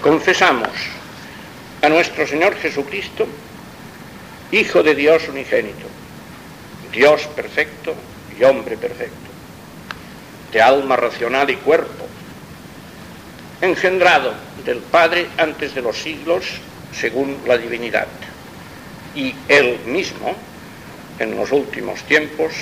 confesamos 0.00 0.70
a 1.82 1.88
nuestro 1.90 2.26
Señor 2.26 2.56
Jesucristo, 2.56 3.26
Hijo 4.50 4.82
de 4.82 4.94
Dios 4.94 5.28
unigénito, 5.28 5.88
Dios 6.94 7.26
perfecto 7.34 7.92
y 8.38 8.44
hombre 8.44 8.76
perfecto, 8.76 9.30
de 10.52 10.62
alma 10.62 10.94
racional 10.94 11.50
y 11.50 11.56
cuerpo, 11.56 12.06
engendrado 13.60 14.32
del 14.64 14.78
Padre 14.78 15.26
antes 15.36 15.74
de 15.74 15.82
los 15.82 16.00
siglos 16.00 16.44
según 16.92 17.38
la 17.46 17.58
divinidad, 17.58 18.06
y 19.16 19.34
Él 19.48 19.80
mismo, 19.86 20.36
en 21.18 21.36
los 21.36 21.50
últimos 21.50 22.00
tiempos, 22.04 22.52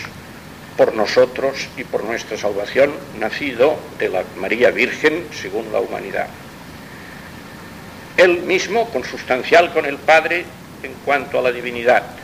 por 0.79 0.95
nosotros 0.95 1.69
y 1.77 1.85
por 1.85 2.03
nuestra 2.05 2.39
salvación, 2.39 2.95
nacido 3.21 3.77
de 3.99 4.09
la 4.09 4.25
María 4.37 4.71
Virgen 4.71 5.27
según 5.31 5.71
la 5.71 5.81
humanidad. 5.81 6.29
Él 8.17 8.41
mismo 8.43 8.89
consustancial 8.91 9.73
con 9.75 9.85
el 9.85 9.99
Padre 9.99 10.47
en 10.83 10.95
cuanto 11.05 11.39
a 11.39 11.43
la 11.43 11.53
divinidad 11.53 12.22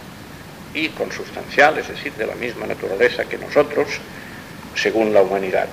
y 0.75 0.89
consustancial, 0.91 1.79
es 1.79 1.89
decir, 1.89 2.13
de 2.15 2.27
la 2.27 2.35
misma 2.35 2.67
naturaleza 2.67 3.25
que 3.25 3.39
nosotros, 3.39 3.89
según 4.75 5.13
la 5.13 5.23
humanidad, 5.23 5.69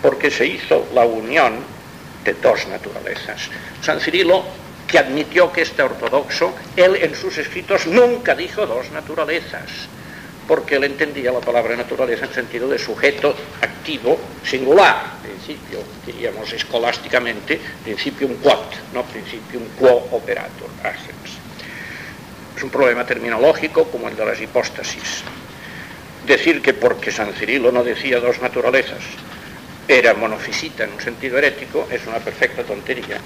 porque 0.00 0.30
se 0.30 0.46
hizo 0.46 0.88
la 0.94 1.04
unión 1.04 1.54
de 2.24 2.34
dos 2.34 2.66
naturalezas. 2.68 3.48
San 3.82 4.00
Cirilo, 4.00 4.44
que 4.86 4.98
admitió 4.98 5.50
que 5.52 5.62
este 5.62 5.82
ortodoxo, 5.82 6.54
él 6.76 6.96
en 6.96 7.14
sus 7.14 7.38
escritos 7.38 7.86
nunca 7.86 8.34
dijo 8.34 8.66
dos 8.66 8.90
naturalezas, 8.90 9.88
porque 10.46 10.76
él 10.76 10.84
entendía 10.84 11.32
la 11.32 11.40
palabra 11.40 11.76
naturaleza 11.76 12.26
en 12.26 12.34
sentido 12.34 12.68
de 12.68 12.78
sujeto 12.78 13.34
activo 13.60 14.18
singular, 14.44 15.14
principio, 15.22 15.78
diríamos 16.04 16.52
escolásticamente, 16.52 17.58
principium 17.82 18.34
quod, 18.36 18.66
no 18.92 19.02
principium 19.04 19.64
quo 19.78 20.08
operator, 20.10 20.68
agens. 20.82 21.41
Es 22.56 22.62
un 22.62 22.70
problema 22.70 23.04
terminológico 23.06 23.84
como 23.84 24.08
el 24.08 24.16
de 24.16 24.24
las 24.24 24.40
hipóstasis. 24.40 25.22
Decir 26.26 26.62
que 26.62 26.74
porque 26.74 27.10
San 27.10 27.32
Cirilo 27.32 27.72
no 27.72 27.82
decía 27.82 28.20
dos 28.20 28.40
naturalezas, 28.40 29.02
era 29.88 30.14
monofisita 30.14 30.84
en 30.84 30.92
un 30.92 31.00
sentido 31.00 31.38
herético, 31.38 31.88
es 31.90 32.06
una 32.06 32.18
perfecta 32.18 32.62
tontería. 32.62 33.18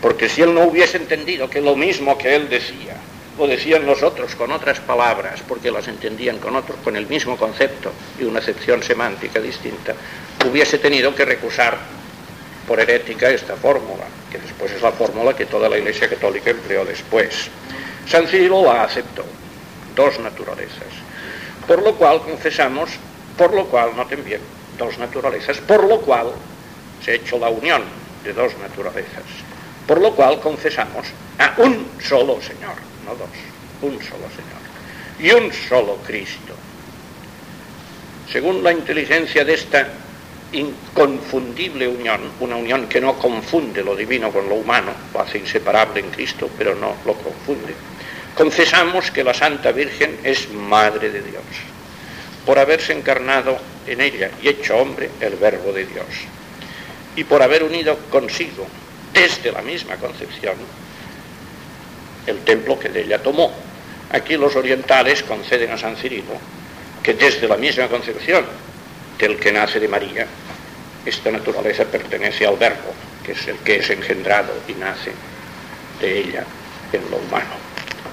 Porque 0.00 0.28
si 0.28 0.42
él 0.42 0.52
no 0.52 0.62
hubiese 0.62 0.96
entendido 0.96 1.48
que 1.48 1.60
lo 1.60 1.76
mismo 1.76 2.18
que 2.18 2.34
él 2.34 2.48
decía, 2.48 2.96
lo 3.38 3.46
decían 3.46 3.86
los 3.86 4.02
otros 4.02 4.34
con 4.34 4.52
otras 4.52 4.80
palabras, 4.80 5.40
porque 5.48 5.70
las 5.70 5.88
entendían 5.88 6.38
con 6.38 6.54
otros, 6.56 6.78
con 6.84 6.96
el 6.96 7.06
mismo 7.06 7.36
concepto 7.36 7.92
y 8.20 8.24
una 8.24 8.40
acepción 8.40 8.82
semántica 8.82 9.40
distinta, 9.40 9.94
hubiese 10.48 10.78
tenido 10.78 11.14
que 11.14 11.24
recusar 11.24 11.78
por 12.66 12.78
herética 12.78 13.30
esta 13.30 13.56
fórmula, 13.56 14.04
que 14.30 14.38
después 14.38 14.72
es 14.72 14.82
la 14.82 14.92
fórmula 14.92 15.34
que 15.34 15.46
toda 15.46 15.68
la 15.68 15.78
Iglesia 15.78 16.08
Católica 16.08 16.50
empleó 16.50 16.84
después. 16.84 17.50
San 18.06 18.26
Cirilo 18.26 18.64
la 18.64 18.84
aceptó, 18.84 19.24
dos 19.94 20.18
naturalezas. 20.20 20.92
Por 21.66 21.82
lo 21.82 21.94
cual 21.94 22.20
confesamos, 22.20 22.90
por 23.36 23.54
lo 23.54 23.66
cual, 23.66 23.96
noten 23.96 24.24
bien, 24.24 24.40
dos 24.78 24.98
naturalezas, 24.98 25.58
por 25.58 25.84
lo 25.84 26.00
cual 26.00 26.32
se 27.04 27.12
ha 27.12 27.14
hecho 27.14 27.38
la 27.38 27.48
unión 27.48 27.82
de 28.24 28.32
dos 28.32 28.52
naturalezas, 28.58 29.24
por 29.86 30.00
lo 30.00 30.14
cual 30.14 30.40
confesamos 30.40 31.06
a 31.38 31.54
un 31.58 31.86
solo 32.00 32.40
Señor, 32.40 32.74
no 33.04 33.14
dos, 33.14 33.28
un 33.82 33.98
solo 34.02 34.26
Señor, 34.30 34.62
y 35.18 35.30
un 35.32 35.52
solo 35.52 35.96
Cristo. 36.06 36.54
Según 38.30 38.62
la 38.62 38.72
inteligencia 38.72 39.44
de 39.44 39.54
esta 39.54 39.88
inconfundible 40.52 41.88
unión, 41.88 42.20
una 42.40 42.56
unión 42.56 42.86
que 42.86 43.00
no 43.00 43.14
confunde 43.14 43.82
lo 43.82 43.96
divino 43.96 44.30
con 44.30 44.48
lo 44.48 44.56
humano, 44.56 44.92
lo 45.12 45.20
hace 45.20 45.38
inseparable 45.38 46.00
en 46.00 46.10
Cristo, 46.10 46.48
pero 46.56 46.74
no 46.74 46.94
lo 47.04 47.14
confunde, 47.14 47.74
confesamos 48.36 49.10
que 49.10 49.24
la 49.24 49.34
Santa 49.34 49.72
Virgen 49.72 50.18
es 50.24 50.50
Madre 50.50 51.10
de 51.10 51.22
Dios, 51.22 51.44
por 52.46 52.58
haberse 52.58 52.92
encarnado 52.92 53.58
en 53.86 54.00
ella 54.00 54.30
y 54.42 54.48
hecho 54.48 54.76
hombre 54.76 55.10
el 55.20 55.36
verbo 55.36 55.72
de 55.72 55.86
Dios. 55.86 56.06
Y 57.14 57.24
por 57.24 57.42
haber 57.42 57.62
unido 57.62 57.98
consigo, 58.10 58.66
desde 59.12 59.52
la 59.52 59.62
misma 59.62 59.96
concepción, 59.96 60.54
el 62.26 62.38
templo 62.38 62.78
que 62.78 62.88
de 62.88 63.02
ella 63.02 63.22
tomó. 63.22 63.52
Aquí 64.10 64.36
los 64.36 64.56
orientales 64.56 65.22
conceden 65.22 65.70
a 65.72 65.78
San 65.78 65.96
Cirilo 65.96 66.38
que 67.02 67.14
desde 67.14 67.48
la 67.48 67.56
misma 67.56 67.88
concepción 67.88 68.44
del 69.18 69.38
que 69.38 69.52
nace 69.52 69.80
de 69.80 69.88
María, 69.88 70.26
esta 71.04 71.30
naturaleza 71.30 71.84
pertenece 71.84 72.46
al 72.46 72.56
verbo, 72.56 72.94
que 73.24 73.32
es 73.32 73.48
el 73.48 73.56
que 73.58 73.76
es 73.76 73.90
engendrado 73.90 74.52
y 74.68 74.74
nace 74.74 75.12
de 76.00 76.18
ella 76.18 76.44
en 76.92 77.10
lo 77.10 77.16
humano, 77.16 77.54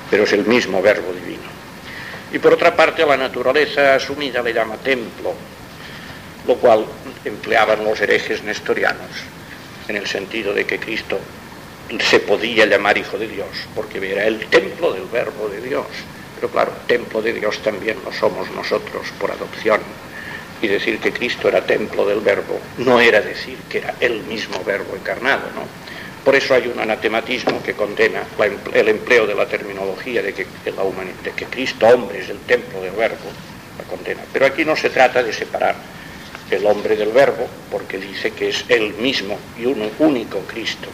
pero 0.10 0.24
es 0.24 0.34
el 0.34 0.46
mismo 0.46 0.82
verbo 0.82 1.14
divino. 1.14 1.50
Y 2.32 2.40
por 2.40 2.54
otra 2.54 2.76
parte, 2.76 3.06
la 3.06 3.18
naturaleza 3.18 3.96
asumida 3.96 4.42
le 4.42 4.54
llama 4.54 4.78
templo, 4.78 5.34
lo 6.48 6.56
cual 6.56 6.86
empleaban 7.26 7.84
los 7.84 8.00
herejes 8.02 8.44
nestorianos, 8.44 9.10
en 9.88 9.96
el 9.96 10.08
sentido 10.08 10.54
de 10.54 10.66
que 10.66 10.80
Cristo 10.80 11.20
se 12.00 12.20
podía 12.20 12.66
llamar 12.66 12.98
hijo 12.98 13.18
de 13.18 13.28
Dios, 13.28 13.48
porque 13.74 13.98
era 14.12 14.28
el 14.28 14.46
templo 14.48 14.94
del 14.94 15.06
verbo 15.06 15.50
de 15.50 15.62
Dios. 15.62 15.88
Pero 16.36 16.52
claro, 16.52 16.72
templo 16.88 17.22
de 17.22 17.34
Dios 17.34 17.60
también 17.60 17.98
lo 18.06 18.14
somos 18.14 18.50
nosotros 18.52 19.08
por 19.20 19.32
adopción. 19.32 19.82
Y 20.62 20.68
decir 20.68 21.00
que 21.00 21.12
Cristo 21.12 21.48
era 21.48 21.66
templo 21.66 22.06
del 22.06 22.20
verbo 22.20 22.60
no 22.80 23.00
era 23.00 23.22
decir 23.22 23.58
que 23.70 23.78
era 23.78 23.96
el 24.02 24.22
mismo 24.24 24.62
verbo 24.64 24.94
encarnado, 24.94 25.50
¿no? 25.56 25.64
Por 26.24 26.36
eso 26.36 26.54
hay 26.54 26.68
un 26.68 26.80
anatematismo 26.80 27.64
que 27.64 27.74
condena 27.74 28.24
el 28.74 28.90
empleo 28.90 29.26
de 29.26 29.36
la 29.36 29.46
terminología 29.46 30.22
de 30.22 30.34
que, 30.34 30.46
de 30.66 31.32
que 31.32 31.46
Cristo 31.46 31.88
hombre 31.88 32.20
es 32.20 32.30
el 32.30 32.40
templo 32.40 32.82
del 32.82 32.92
verbo, 32.92 33.30
la 33.78 33.84
condena. 33.86 34.22
Pero 34.32 34.46
aquí 34.46 34.66
no 34.66 34.76
se 34.76 34.90
trata 34.90 35.24
de 35.24 35.34
separar 35.34 35.76
el 36.52 36.66
hombre 36.66 36.96
del 36.96 37.12
verbo, 37.12 37.48
porque 37.72 37.98
dice 37.98 38.32
que 38.32 38.50
es 38.50 38.66
el 38.68 38.94
mismo 38.96 39.38
y 39.58 39.66
un 39.66 39.90
único 40.00 40.40
Cristo. 40.42 40.90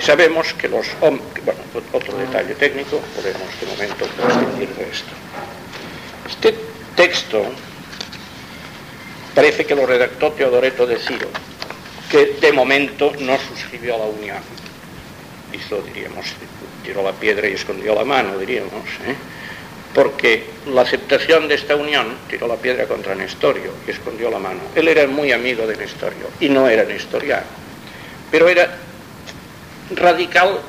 Sabemos 0.00 0.54
que 0.54 0.68
los 0.68 0.86
hombres, 1.00 1.44
bueno, 1.44 1.60
otro 1.92 2.16
detalle 2.16 2.54
técnico, 2.54 3.00
podemos 3.16 3.60
de 3.60 3.66
momento 3.66 4.06
prescindir 4.06 4.68
de 4.68 4.84
esto. 4.84 5.10
Este 6.28 6.54
texto 6.94 7.44
parece 9.34 9.66
que 9.66 9.74
lo 9.74 9.86
redactó 9.86 10.32
Teodoreto 10.32 10.86
de 10.86 10.98
Ciro, 10.98 11.28
que 12.10 12.36
de 12.40 12.52
momento 12.52 13.12
no 13.20 13.36
suscribió 13.38 13.98
la 13.98 14.04
unión. 14.04 14.38
Hizo, 15.52 15.80
diríamos, 15.82 16.26
tiró 16.82 17.02
la 17.02 17.12
piedra 17.12 17.48
y 17.48 17.52
escondió 17.52 17.94
la 17.94 18.04
mano, 18.04 18.38
diríamos, 18.38 18.84
¿eh? 19.06 19.14
porque 19.94 20.44
la 20.66 20.82
aceptación 20.82 21.48
de 21.48 21.54
esta 21.54 21.74
unión 21.74 22.16
tiró 22.28 22.46
la 22.46 22.56
piedra 22.56 22.86
contra 22.86 23.14
Nestorio 23.14 23.72
y 23.86 23.90
escondió 23.90 24.30
la 24.30 24.38
mano. 24.38 24.60
Él 24.74 24.88
era 24.88 25.06
muy 25.06 25.32
amigo 25.32 25.66
de 25.66 25.76
Nestorio 25.76 26.28
y 26.40 26.48
no 26.48 26.68
era 26.68 26.84
nestoriano, 26.84 27.46
pero 28.30 28.48
era 28.48 28.76
radical 29.96 30.60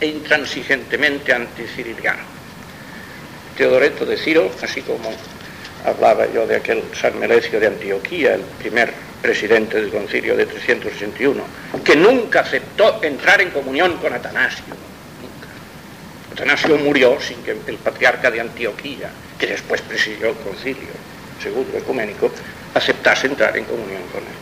e 0.00 0.06
intransigentemente 0.06 1.32
anticiriliano. 1.32 2.22
Teodoreto 3.56 4.04
de 4.04 4.18
Ciro, 4.18 4.50
así 4.62 4.82
como 4.82 5.10
hablaba 5.84 6.26
yo 6.32 6.46
de 6.46 6.56
aquel 6.56 6.82
San 6.98 7.18
Melecio 7.18 7.60
de 7.60 7.66
Antioquía, 7.68 8.34
el 8.34 8.42
primer 8.42 8.92
presidente 9.20 9.80
del 9.80 9.90
concilio 9.90 10.36
de 10.36 10.46
361, 10.46 11.42
que 11.84 11.96
nunca 11.96 12.40
aceptó 12.40 13.02
entrar 13.02 13.40
en 13.40 13.50
comunión 13.50 13.96
con 13.98 14.12
Atanasio. 14.12 14.64
Nunca. 15.20 16.32
Atanasio 16.32 16.76
murió 16.78 17.20
sin 17.20 17.42
que 17.42 17.52
el 17.52 17.78
patriarca 17.78 18.30
de 18.30 18.40
Antioquía, 18.40 19.10
que 19.38 19.46
después 19.46 19.80
presidió 19.82 20.30
el 20.30 20.36
concilio 20.36 21.16
segundo 21.42 21.76
ecuménico, 21.76 22.30
aceptase 22.74 23.26
entrar 23.26 23.56
en 23.56 23.64
comunión 23.64 24.02
con 24.12 24.20
él. 24.20 24.38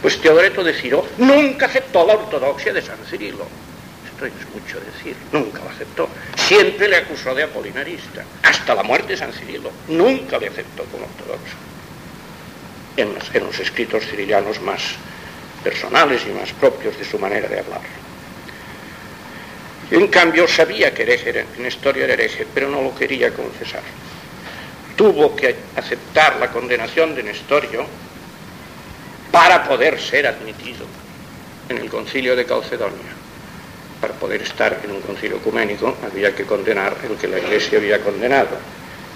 Pues 0.00 0.20
Teodoreto 0.20 0.64
de 0.64 0.74
Ciro 0.74 1.06
nunca 1.18 1.66
aceptó 1.66 2.06
la 2.06 2.14
ortodoxia 2.14 2.72
de 2.72 2.82
San 2.82 2.98
Cirilo. 3.08 3.46
Esto 4.26 4.38
es 4.40 4.54
mucho 4.54 4.80
decir, 4.80 5.16
nunca 5.32 5.62
lo 5.64 5.70
aceptó. 5.70 6.08
Siempre 6.36 6.88
le 6.88 6.96
acusó 6.96 7.34
de 7.34 7.42
apolinarista, 7.42 8.24
hasta 8.42 8.74
la 8.74 8.82
muerte 8.82 9.08
de 9.12 9.16
San 9.16 9.32
Cirilo. 9.32 9.70
Nunca 9.88 10.38
le 10.38 10.48
aceptó 10.48 10.84
como 10.84 11.04
ortodoxo. 11.04 11.56
En 12.96 13.14
los, 13.14 13.58
escritos 13.58 14.04
cirilianos 14.06 14.60
más 14.60 14.82
personales 15.64 16.22
y 16.26 16.30
más 16.30 16.52
propios 16.52 16.98
de 16.98 17.04
su 17.04 17.18
manera 17.18 17.48
de 17.48 17.58
hablar. 17.58 17.80
En 19.90 20.06
cambio, 20.08 20.46
sabía 20.46 20.94
que 20.94 21.04
historia 21.66 22.04
era 22.04 22.14
hereje, 22.14 22.46
pero 22.54 22.68
no 22.68 22.82
lo 22.82 22.94
quería 22.94 23.32
confesar. 23.32 23.82
Tuvo 24.96 25.34
que 25.34 25.56
aceptar 25.76 26.36
la 26.36 26.50
condenación 26.50 27.14
de 27.14 27.22
Nestorio 27.22 27.86
para 29.30 29.64
poder 29.64 30.00
ser 30.00 30.26
admitido 30.26 30.86
en 31.68 31.78
el 31.78 31.88
concilio 31.88 32.36
de 32.36 32.44
Calcedonia. 32.44 33.21
Para 34.02 34.14
poder 34.14 34.42
estar 34.42 34.80
en 34.82 34.90
un 34.90 35.00
concilio 35.00 35.36
ecuménico 35.36 35.96
había 36.04 36.34
que 36.34 36.42
condenar 36.42 36.96
el 37.08 37.16
que 37.16 37.28
la 37.28 37.38
Iglesia 37.38 37.78
había 37.78 38.00
condenado. 38.00 38.58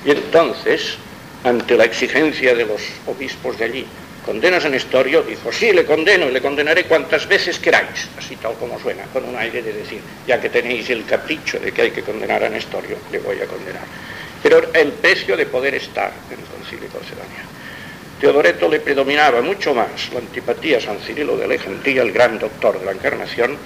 Y 0.04 0.12
entonces, 0.12 0.96
ante 1.42 1.76
la 1.76 1.86
exigencia 1.86 2.54
de 2.54 2.64
los 2.64 2.80
obispos 3.04 3.58
de 3.58 3.64
allí, 3.64 3.86
¿condenas 4.24 4.64
a 4.64 4.68
Nestorio? 4.68 5.22
Dijo, 5.22 5.50
sí, 5.50 5.72
le 5.72 5.84
condeno 5.84 6.28
y 6.28 6.30
le 6.30 6.40
condenaré 6.40 6.84
cuantas 6.84 7.26
veces 7.26 7.58
queráis, 7.58 8.06
así 8.16 8.36
tal 8.36 8.54
como 8.54 8.78
suena, 8.78 9.02
con 9.12 9.24
un 9.24 9.34
aire 9.34 9.60
de 9.60 9.72
decir, 9.72 10.00
ya 10.24 10.40
que 10.40 10.50
tenéis 10.50 10.88
el 10.88 11.04
capricho 11.04 11.58
de 11.58 11.72
que 11.72 11.82
hay 11.82 11.90
que 11.90 12.02
condenar 12.02 12.44
a 12.44 12.48
Nestorio, 12.48 12.96
le 13.10 13.18
voy 13.18 13.40
a 13.40 13.46
condenar. 13.46 13.82
Pero 14.40 14.72
el 14.72 14.92
precio 14.92 15.36
de 15.36 15.46
poder 15.46 15.74
estar 15.74 16.12
en 16.30 16.38
el 16.38 16.46
concilio 16.46 16.86
Calcedonia. 16.92 17.42
Teodoreto 18.20 18.68
le 18.68 18.78
predominaba 18.78 19.42
mucho 19.42 19.74
más 19.74 20.12
la 20.12 20.20
antipatía 20.20 20.78
a 20.78 20.80
San 20.80 21.00
Cirilo 21.00 21.36
de 21.36 21.44
Alejandría, 21.44 22.02
el 22.02 22.12
gran 22.12 22.38
doctor 22.38 22.78
de 22.78 22.86
la 22.86 22.92
Encarnación, 22.92 23.58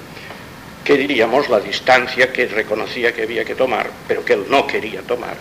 que 0.84 0.96
diríamos 0.96 1.48
la 1.48 1.60
distancia 1.60 2.32
que 2.32 2.46
reconocía 2.46 3.12
que 3.12 3.22
había 3.22 3.44
que 3.44 3.54
tomar, 3.54 3.90
pero 4.08 4.24
que 4.24 4.32
él 4.34 4.46
no 4.48 4.66
quería 4.66 5.02
tomar, 5.02 5.36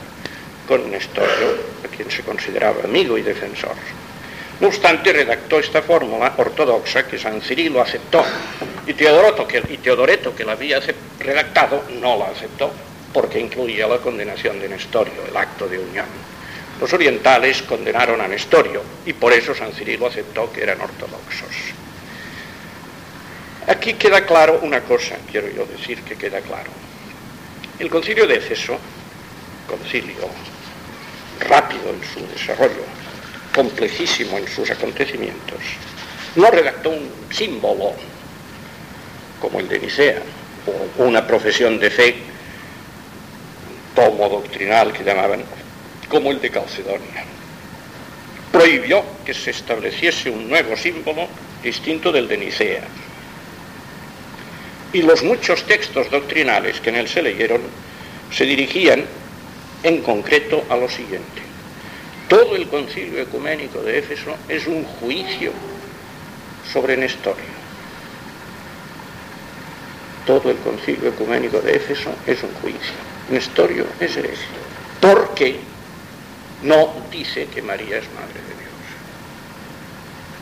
con 0.67 0.89
Nestorio, 0.91 1.55
a 1.83 1.87
quien 1.87 2.11
se 2.11 2.23
consideraba 2.23 2.83
amigo 2.83 3.17
y 3.17 3.21
defensor. 3.21 3.75
No 4.59 4.67
obstante, 4.67 5.13
redactó 5.13 5.59
esta 5.59 5.81
fórmula 5.81 6.33
ortodoxa 6.35 7.07
que 7.07 7.17
San 7.17 7.41
Cirilo 7.41 7.81
aceptó 7.81 8.23
y 8.85 8.93
que, 8.93 9.63
y 9.69 9.77
Teodoreto, 9.77 10.35
que 10.35 10.43
la 10.43 10.51
había 10.51 10.81
redactado, 11.19 11.85
no 12.01 12.17
la 12.17 12.25
aceptó, 12.25 12.71
porque 13.13 13.39
incluía 13.39 13.87
la 13.87 13.99
condenación 13.99 14.59
de 14.59 14.67
Nestorio, 14.67 15.25
el 15.29 15.37
acto 15.37 15.67
de 15.67 15.79
unión. 15.79 16.05
Los 16.81 16.91
orientales 16.91 17.61
condenaron 17.63 18.19
a 18.19 18.27
Nestorio 18.27 18.81
y 19.05 19.13
por 19.13 19.31
eso 19.31 19.55
San 19.55 19.71
Cirilo 19.71 20.07
aceptó 20.07 20.51
que 20.51 20.63
eran 20.63 20.81
ortodoxos. 20.81 21.78
Aquí 23.69 23.93
queda 23.93 24.25
claro 24.25 24.59
una 24.63 24.81
cosa, 24.81 25.15
quiero 25.29 25.47
yo 25.47 25.63
decir 25.67 26.01
que 26.01 26.15
queda 26.15 26.41
claro. 26.41 26.71
El 27.77 27.87
concilio 27.87 28.25
de 28.25 28.37
Éfeso, 28.37 28.75
concilio 29.67 30.27
rápido 31.47 31.91
en 31.91 32.01
su 32.03 32.27
desarrollo, 32.33 32.81
complejísimo 33.53 34.39
en 34.39 34.47
sus 34.47 34.71
acontecimientos, 34.71 35.59
no 36.35 36.49
redactó 36.49 36.89
un 36.89 37.11
símbolo 37.29 37.93
como 39.39 39.59
el 39.59 39.67
de 39.67 39.77
Nicea, 39.77 40.21
o 40.97 41.03
una 41.03 41.27
profesión 41.27 41.79
de 41.79 41.91
fe, 41.91 42.15
tomo 43.93 44.29
doctrinal 44.29 44.91
que 44.91 45.03
llamaban 45.03 45.43
como 46.09 46.31
el 46.31 46.41
de 46.41 46.49
Calcedonia. 46.49 47.23
Prohibió 48.51 49.03
que 49.23 49.35
se 49.35 49.51
estableciese 49.51 50.31
un 50.31 50.49
nuevo 50.49 50.75
símbolo 50.75 51.27
distinto 51.61 52.11
del 52.11 52.27
de 52.27 52.37
Nicea. 52.37 52.83
Y 54.91 55.01
los 55.03 55.23
muchos 55.23 55.63
textos 55.63 56.09
doctrinales 56.09 56.79
que 56.81 56.89
en 56.89 56.95
él 56.95 57.07
se 57.07 57.21
leyeron 57.21 57.61
se 58.31 58.45
dirigían 58.45 59.05
en 59.83 60.01
concreto 60.01 60.63
a 60.69 60.75
lo 60.75 60.89
siguiente. 60.89 61.41
Todo 62.27 62.55
el 62.55 62.67
concilio 62.67 63.21
ecuménico 63.21 63.81
de 63.81 63.99
Éfeso 63.99 64.35
es 64.47 64.67
un 64.67 64.83
juicio 64.83 65.51
sobre 66.71 66.95
Nestorio. 66.97 67.59
Todo 70.25 70.51
el 70.51 70.57
concilio 70.57 71.09
ecuménico 71.09 71.59
de 71.59 71.75
Éfeso 71.75 72.11
es 72.27 72.43
un 72.43 72.53
juicio. 72.61 72.93
Nestorio 73.31 73.85
es 73.99 74.15
hereje. 74.15 74.45
Porque 75.01 75.59
no 76.63 76.93
dice 77.11 77.47
que 77.47 77.61
María 77.61 77.97
es 77.97 78.05
Madre 78.13 78.33
de 78.33 78.55
Dios. 78.59 78.69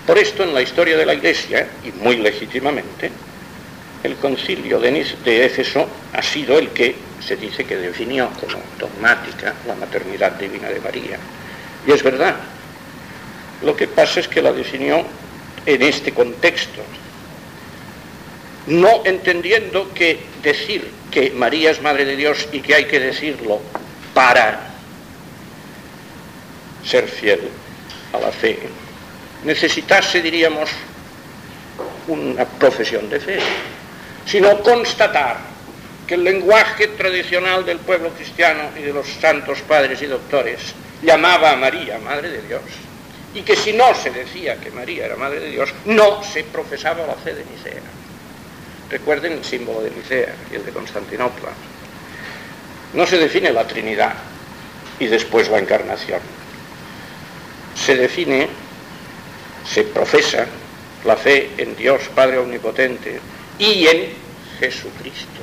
Por 0.05 0.17
esto 0.17 0.43
en 0.43 0.53
la 0.53 0.61
historia 0.61 0.97
de 0.97 1.05
la 1.05 1.13
Iglesia, 1.13 1.69
y 1.83 1.91
muy 2.03 2.17
legítimamente, 2.17 3.11
el 4.03 4.15
concilio 4.15 4.79
de, 4.79 5.45
Éfeso 5.45 5.87
ha 6.13 6.21
sido 6.21 6.57
el 6.57 6.69
que 6.69 6.95
se 7.19 7.35
dice 7.35 7.65
que 7.65 7.75
definió 7.75 8.29
como 8.39 8.63
dogmática 8.79 9.53
la 9.67 9.75
maternidad 9.75 10.33
divina 10.33 10.69
de 10.69 10.79
María. 10.79 11.17
Y 11.85 11.91
es 11.91 12.03
verdad. 12.03 12.35
Lo 13.63 13.75
que 13.75 13.87
pasa 13.87 14.19
es 14.19 14.27
que 14.27 14.41
la 14.41 14.53
definió 14.53 15.03
en 15.65 15.81
este 15.81 16.13
contexto, 16.13 16.81
no 18.67 19.01
entendiendo 19.05 19.91
que 19.93 20.19
decir 20.43 20.89
que 21.11 21.31
María 21.31 21.71
es 21.71 21.81
Madre 21.81 22.05
de 22.05 22.15
Dios 22.15 22.47
y 22.51 22.59
que 22.59 22.75
hay 22.75 22.85
que 22.85 22.99
decirlo 22.99 23.59
para 24.13 24.73
ser 26.85 27.07
fiel 27.07 27.49
a 28.13 28.19
la 28.19 28.31
fe, 28.31 28.59
necesitase, 29.43 30.21
diríamos, 30.21 30.69
una 32.07 32.45
profesión 32.45 33.09
de 33.09 33.19
fe, 33.19 33.39
sino 34.27 34.61
constatar 34.61 35.37
que 36.05 36.15
el 36.15 36.23
lenguaje 36.23 36.87
tradicional 36.89 37.65
del 37.65 37.79
pueblo 37.79 38.09
cristiano 38.09 38.69
y 38.77 38.81
de 38.81 38.93
los 38.93 39.07
santos 39.07 39.61
padres 39.61 40.01
y 40.01 40.05
doctores 40.05 40.59
llamaba 41.01 41.51
a 41.51 41.55
María 41.55 41.97
Madre 41.99 42.29
de 42.29 42.41
Dios 42.43 42.61
y 43.33 43.41
que 43.41 43.55
si 43.55 43.73
no 43.73 43.93
se 43.93 44.09
decía 44.09 44.59
que 44.59 44.71
María 44.71 45.05
era 45.05 45.15
Madre 45.15 45.39
de 45.39 45.51
Dios, 45.51 45.73
no 45.85 46.23
se 46.23 46.43
profesaba 46.43 47.05
la 47.05 47.13
fe 47.13 47.35
de 47.35 47.45
Nicea. 47.45 47.81
Recuerden 48.89 49.33
el 49.33 49.43
símbolo 49.43 49.81
de 49.81 49.91
Nicea 49.91 50.33
y 50.51 50.55
el 50.55 50.65
de 50.65 50.71
Constantinopla. 50.71 51.49
No 52.93 53.05
se 53.05 53.17
define 53.17 53.51
la 53.51 53.67
Trinidad 53.67 54.13
y 54.99 55.07
después 55.07 55.49
la 55.49 55.59
encarnación. 55.59 56.21
Se 57.75 57.95
define, 57.95 58.47
se 59.69 59.83
profesa 59.83 60.45
la 61.05 61.15
fe 61.15 61.51
en 61.57 61.75
Dios 61.75 62.09
Padre 62.15 62.39
Omnipotente 62.39 63.19
y 63.59 63.87
en 63.87 64.13
Jesucristo. 64.59 65.41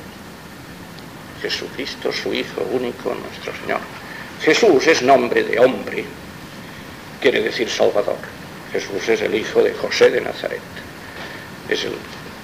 Jesucristo, 1.41 2.11
su 2.11 2.33
Hijo 2.33 2.61
único, 2.71 3.13
nuestro 3.13 3.53
Señor. 3.61 3.79
Jesús 4.41 4.87
es 4.87 5.01
nombre 5.01 5.43
de 5.43 5.59
hombre, 5.59 6.05
quiere 7.21 7.41
decir 7.41 7.69
Salvador. 7.69 8.17
Jesús 8.71 9.07
es 9.07 9.21
el 9.21 9.33
hijo 9.33 9.63
de 9.63 9.73
José 9.73 10.09
de 10.09 10.21
Nazaret, 10.21 10.59
es 11.69 11.85
el 11.85 11.93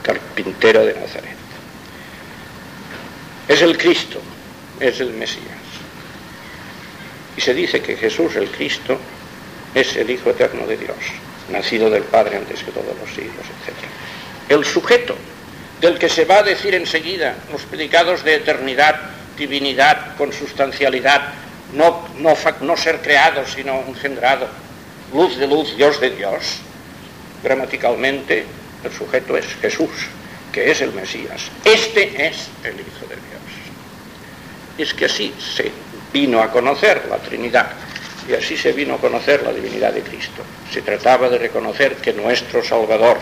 carpintero 0.02 0.86
de 0.86 0.94
Nazaret. 0.94 1.36
Es 3.48 3.62
el 3.62 3.78
Cristo, 3.78 4.22
es 4.80 5.00
el 5.02 5.14
Mesías. 5.14 5.46
Y 7.36 7.42
se 7.42 7.54
dice 7.54 7.82
que 7.82 7.98
Jesús, 7.98 8.36
el 8.36 8.50
Cristo, 8.50 8.98
es 9.74 9.96
el 9.96 10.10
Hijo 10.10 10.30
eterno 10.30 10.66
de 10.68 10.78
Dios, 10.78 10.98
nacido 11.50 11.90
del 11.90 12.04
Padre 12.04 12.38
antes 12.38 12.64
que 12.64 12.72
todos 12.72 12.96
los 13.00 13.10
siglos, 13.10 13.46
etc. 13.46 13.76
El 14.50 14.66
sujeto 14.66 15.16
del 15.82 15.98
que 15.98 16.10
se 16.10 16.26
va 16.26 16.38
a 16.38 16.44
decir 16.44 16.76
enseguida 16.76 17.36
los 17.52 17.64
predicados 17.64 18.24
de 18.24 18.36
eternidad, 18.36 18.96
divinidad, 19.36 20.16
consustancialidad, 20.16 21.22
no, 21.74 22.08
no, 22.20 22.36
no 22.62 22.78
ser 22.78 23.02
creado, 23.02 23.46
sino 23.48 23.84
engendrado, 23.88 24.48
luz 25.12 25.38
de 25.38 25.48
luz, 25.48 25.76
Dios 25.76 26.00
de 26.00 26.12
Dios. 26.12 26.60
Gramaticalmente, 27.44 28.46
el 28.84 28.92
sujeto 28.92 29.36
es 29.36 29.48
Jesús, 29.60 29.90
que 30.52 30.70
es 30.70 30.82
el 30.82 30.94
Mesías. 30.94 31.50
Este 31.66 32.28
es 32.28 32.48
el 32.64 32.76
Hijo 32.80 33.08
de 33.10 33.16
Dios. 33.16 33.42
Es 34.78 34.94
que 34.94 35.06
así 35.06 35.34
se 35.40 35.72
vino 36.14 36.42
a 36.42 36.52
conocer 36.52 37.08
la 37.10 37.18
Trinidad 37.18 37.72
y 38.30 38.34
así 38.34 38.56
se 38.56 38.72
vino 38.74 38.96
a 38.96 38.98
conocer 38.98 39.42
la 39.44 39.52
divinidad 39.52 39.94
de 39.94 40.02
Cristo. 40.02 40.44
Se 40.72 40.84
trataba 40.84 41.28
de 41.30 41.40
reconocer 41.40 41.96
que 41.96 42.14
nuestro 42.14 42.64
Salvador, 42.64 43.18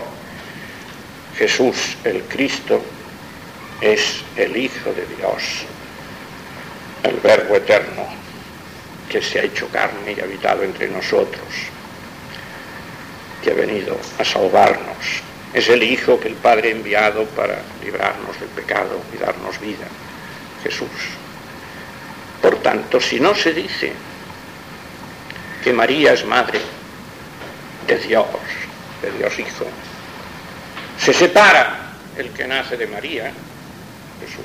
Jesús 1.40 1.96
el 2.04 2.20
Cristo, 2.24 2.82
es 3.80 4.20
el 4.36 4.54
Hijo 4.58 4.92
de 4.92 5.06
Dios, 5.16 5.42
el 7.02 7.16
Verbo 7.16 7.56
eterno, 7.56 8.06
que 9.08 9.22
se 9.22 9.40
ha 9.40 9.44
hecho 9.44 9.66
carne 9.68 10.12
y 10.14 10.20
ha 10.20 10.24
habitado 10.24 10.62
entre 10.64 10.88
nosotros, 10.88 11.46
que 13.42 13.52
ha 13.52 13.54
venido 13.54 13.98
a 14.18 14.24
salvarnos. 14.24 15.22
Es 15.54 15.70
el 15.70 15.82
Hijo 15.82 16.20
que 16.20 16.28
el 16.28 16.34
Padre 16.34 16.68
ha 16.68 16.72
enviado 16.72 17.24
para 17.28 17.62
librarnos 17.82 18.38
del 18.38 18.50
pecado 18.50 19.00
y 19.14 19.16
darnos 19.16 19.58
vida. 19.60 19.86
Jesús. 20.62 20.88
Por 22.42 22.56
tanto, 22.56 23.00
si 23.00 23.18
no 23.18 23.34
se 23.34 23.54
dice 23.54 23.94
que 25.64 25.72
María 25.72 26.12
es 26.12 26.26
madre 26.26 26.60
de 27.86 27.96
Dios, 27.96 28.26
de 29.00 29.10
Dios 29.12 29.38
Hijo, 29.38 29.64
se 31.00 31.14
separa 31.14 31.94
el 32.16 32.30
que 32.30 32.46
nace 32.46 32.76
de 32.76 32.86
María, 32.86 33.32
Jesús, 34.20 34.44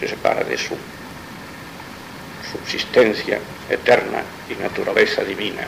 se 0.00 0.08
separa 0.08 0.42
de 0.42 0.58
su 0.58 0.76
subsistencia 2.50 3.38
eterna 3.70 4.22
y 4.50 4.60
naturaleza 4.60 5.22
divina. 5.22 5.62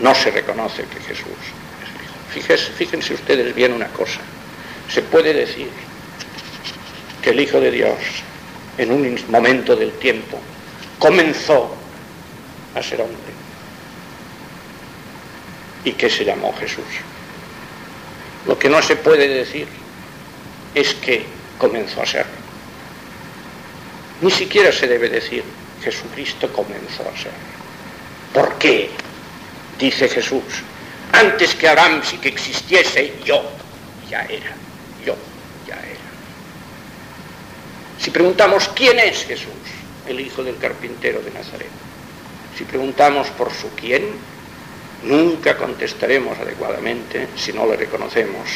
No 0.00 0.14
se 0.14 0.30
reconoce 0.30 0.84
que 0.84 1.00
Jesús 1.00 1.26
es 1.82 2.02
Hijo. 2.02 2.14
Fíjense, 2.32 2.72
fíjense 2.72 3.14
ustedes 3.14 3.54
bien 3.54 3.72
una 3.72 3.88
cosa. 3.88 4.20
Se 4.88 5.02
puede 5.02 5.34
decir 5.34 5.68
que 7.20 7.30
el 7.30 7.40
Hijo 7.40 7.60
de 7.60 7.70
Dios, 7.70 7.98
en 8.78 8.92
un 8.92 9.18
momento 9.28 9.76
del 9.76 9.92
tiempo, 9.92 10.40
comenzó 10.98 11.76
a 12.74 12.82
ser 12.82 13.02
hombre 13.02 13.16
y 15.84 15.92
que 15.92 16.08
se 16.08 16.24
llamó 16.24 16.54
Jesús. 16.54 16.84
Lo 18.46 18.58
que 18.58 18.68
no 18.68 18.80
se 18.82 18.96
puede 18.96 19.28
decir 19.28 19.66
es 20.74 20.94
que 20.94 21.26
comenzó 21.58 22.02
a 22.02 22.06
ser. 22.06 22.26
Ni 24.20 24.30
siquiera 24.30 24.72
se 24.72 24.86
debe 24.86 25.08
decir 25.08 25.42
Jesucristo 25.82 26.52
comenzó 26.52 27.02
a 27.02 27.16
ser. 27.16 27.32
¿Por 28.32 28.56
qué? 28.58 28.90
Dice 29.78 30.08
Jesús, 30.08 30.42
antes 31.12 31.54
que 31.54 31.68
Abraham 31.68 32.02
si 32.04 32.18
que 32.18 32.28
existiese, 32.28 33.14
yo 33.24 33.42
ya 34.08 34.22
era, 34.22 34.54
yo 35.04 35.16
ya 35.66 35.76
era. 35.76 36.06
Si 37.98 38.10
preguntamos 38.10 38.68
quién 38.74 38.98
es 38.98 39.24
Jesús, 39.24 39.48
el 40.06 40.20
hijo 40.20 40.42
del 40.44 40.56
carpintero 40.58 41.20
de 41.20 41.30
Nazaret, 41.30 41.68
si 42.56 42.64
preguntamos 42.64 43.28
por 43.30 43.52
su 43.52 43.68
quién, 43.74 44.04
nunca 45.02 45.56
contestaremos 45.56 46.38
adecuadamente 46.38 47.28
si 47.36 47.52
no 47.52 47.66
le 47.66 47.76
reconocemos 47.76 48.48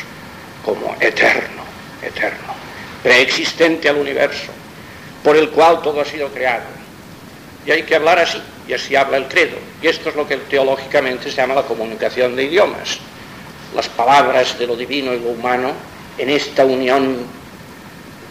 como 0.65 0.97
eterno, 1.01 1.63
eterno, 2.03 2.55
preexistente 3.03 3.89
al 3.89 3.97
universo, 3.97 4.53
por 5.23 5.37
el 5.37 5.51
cual 5.51 5.81
todo 5.83 6.01
ha 6.01 6.05
sido 6.05 6.29
creado, 6.29 6.67
y 7.67 7.71
hay 7.71 7.83
que 7.83 7.95
hablar 7.95 8.19
así, 8.19 8.41
y 8.67 8.73
así 8.73 8.97
habla 8.97 9.17
el 9.17 9.27
credo. 9.27 9.57
Y 9.83 9.89
esto 9.89 10.09
es 10.09 10.17
lo 10.17 10.27
que 10.27 10.37
teológicamente 10.37 11.31
se 11.31 11.37
llama 11.37 11.55
la 11.55 11.63
comunicación 11.63 12.37
de 12.37 12.45
idiomas. 12.45 12.99
Las 13.75 13.89
palabras 13.89 14.59
de 14.59 14.67
lo 14.67 14.77
divino 14.77 15.13
y 15.13 15.21
lo 15.21 15.31
humano 15.31 15.73
en 16.19 16.31
esta 16.31 16.65
unión 16.65 17.19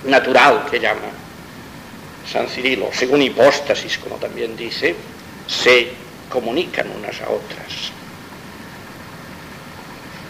natural 0.05 0.65
que 0.69 0.79
llama 0.79 1.09
San 2.31 2.47
Cirilo, 2.47 2.89
según 2.91 3.21
hipóstasis, 3.21 3.97
como 3.97 4.15
también 4.15 4.55
dice, 4.55 4.95
se 5.47 5.89
comunican 6.29 6.87
unas 6.97 7.19
a 7.21 7.29
otras. 7.29 7.98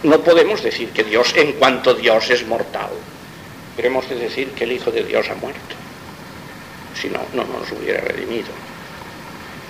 No 0.02 0.20
podemos 0.20 0.62
decir 0.62 0.90
que 0.90 1.04
Dios, 1.04 1.34
en 1.36 1.52
cuanto 1.52 1.94
Dios 1.94 2.30
es 2.30 2.46
mortal, 2.46 2.90
pero 3.76 3.88
hemos 3.88 4.08
de 4.08 4.16
decir 4.16 4.48
que 4.50 4.64
el 4.64 4.72
Hijo 4.72 4.90
de 4.90 5.04
Dios 5.04 5.28
ha 5.28 5.34
muerto. 5.34 5.76
Si 7.00 7.08
no, 7.08 7.20
no 7.34 7.44
nos 7.44 7.70
hubiera 7.72 8.00
redimido 8.00 8.48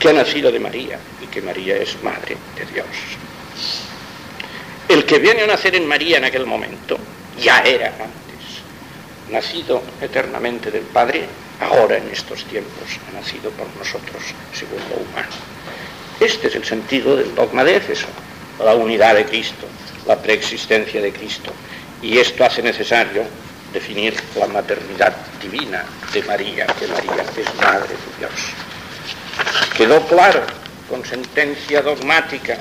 que 0.01 0.09
ha 0.09 0.13
nacido 0.15 0.51
de 0.51 0.59
María 0.59 0.99
y 1.23 1.27
que 1.27 1.43
María 1.43 1.77
es 1.77 2.03
madre 2.03 2.35
de 2.57 2.65
Dios. 2.73 2.87
El 4.89 5.05
que 5.05 5.19
viene 5.19 5.43
a 5.43 5.47
nacer 5.47 5.77
en 5.77 5.87
María 5.87 6.17
en 6.17 6.25
aquel 6.25 6.47
momento 6.47 6.99
ya 7.39 7.61
era 7.61 7.89
antes, 7.89 8.63
nacido 9.31 9.83
eternamente 10.01 10.71
del 10.71 10.85
Padre, 10.85 11.27
ahora 11.61 11.99
en 11.99 12.09
estos 12.09 12.45
tiempos 12.45 12.99
ha 13.09 13.21
nacido 13.21 13.51
por 13.51 13.67
nosotros 13.77 14.23
según 14.55 14.81
lo 14.89 14.97
humano. 15.05 15.37
Este 16.19 16.49
es 16.49 16.55
el 16.57 16.65
sentido 16.65 17.15
del 17.15 17.35
dogma 17.35 17.63
de 17.63 17.77
Éfeso, 17.77 18.07
la 18.59 18.75
unidad 18.75 19.15
de 19.15 19.27
Cristo, 19.27 19.67
la 20.07 20.17
preexistencia 20.17 21.01
de 21.01 21.13
Cristo. 21.13 21.53
Y 22.03 22.19
esto 22.19 22.45
hace 22.45 22.63
necesario 22.63 23.25
definir 23.73 24.15
la 24.37 24.47
maternidad 24.47 25.15
divina 25.41 25.85
de 26.13 26.23
María, 26.23 26.67
que 26.67 26.87
María 26.89 27.25
es 27.37 27.55
madre 27.57 27.89
de 27.89 28.19
Dios. 28.19 28.33
Quedó 29.77 30.01
claro 30.07 30.43
con 30.89 31.05
sentencia 31.05 31.83
dogmática 31.83 32.59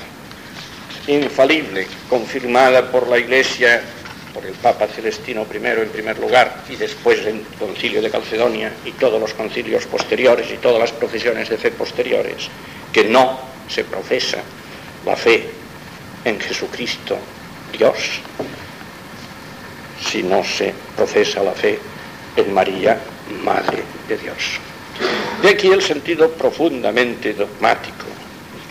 infalible, 1.08 1.88
confirmada 2.08 2.91
por 2.91 3.08
la 3.08 3.17
Iglesia, 3.17 3.82
por 4.34 4.45
el 4.45 4.54
Papa 4.54 4.88
Celestino 4.88 5.47
I 5.52 5.58
en 5.58 5.89
primer 5.89 6.19
lugar, 6.19 6.63
y 6.69 6.75
después 6.75 7.25
el 7.25 7.43
concilio 7.58 8.02
de 8.02 8.12
Calcedonia 8.12 8.71
y 8.86 8.91
todos 8.91 9.19
los 9.19 9.34
concilios 9.34 9.86
posteriores 9.86 10.52
y 10.52 10.58
todas 10.58 10.80
las 10.80 10.91
profesiones 10.91 11.49
de 11.49 11.58
fe 11.58 11.71
posteriores, 11.71 12.47
que 12.93 13.06
no 13.06 13.39
se 13.67 13.84
profesa 13.84 14.38
la 15.06 15.15
fe 15.15 15.49
en 16.25 16.39
Jesucristo, 16.39 17.17
Dios, 17.71 18.21
si 20.10 20.23
no 20.23 20.43
se 20.43 20.73
profesa 20.95 21.43
la 21.43 21.53
fe 21.53 21.79
en 22.36 22.53
María, 22.53 22.99
Madre 23.43 23.84
de 24.08 24.17
Dios. 24.17 24.60
De 25.41 25.49
aquí 25.49 25.67
el 25.67 25.82
sentido 25.82 26.29
profundamente 26.32 27.34
dogmático, 27.34 28.05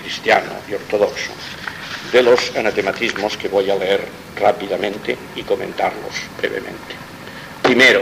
cristiano 0.02 0.50
y 0.68 0.74
ortodoxo 0.74 1.32
de 2.12 2.22
los 2.22 2.56
anatematismos 2.56 3.36
que 3.36 3.48
voy 3.48 3.70
a 3.70 3.76
leer 3.76 4.06
rápidamente 4.36 5.16
y 5.36 5.42
comentarlos 5.42 6.14
brevemente. 6.38 6.94
Primero, 7.62 8.00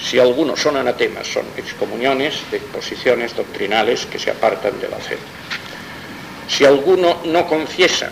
si 0.00 0.18
algunos 0.18 0.60
son 0.60 0.76
anatemas, 0.76 1.26
son 1.26 1.44
excomuniones 1.56 2.40
de 2.50 2.58
posiciones 2.58 3.34
doctrinales 3.34 4.06
que 4.06 4.18
se 4.18 4.30
apartan 4.30 4.80
de 4.80 4.88
la 4.88 4.98
fe. 4.98 5.18
Si 6.48 6.64
alguno 6.64 7.20
no 7.24 7.46
confiesa 7.46 8.10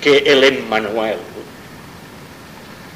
que 0.00 0.18
el 0.18 0.44
Emmanuel, 0.44 1.18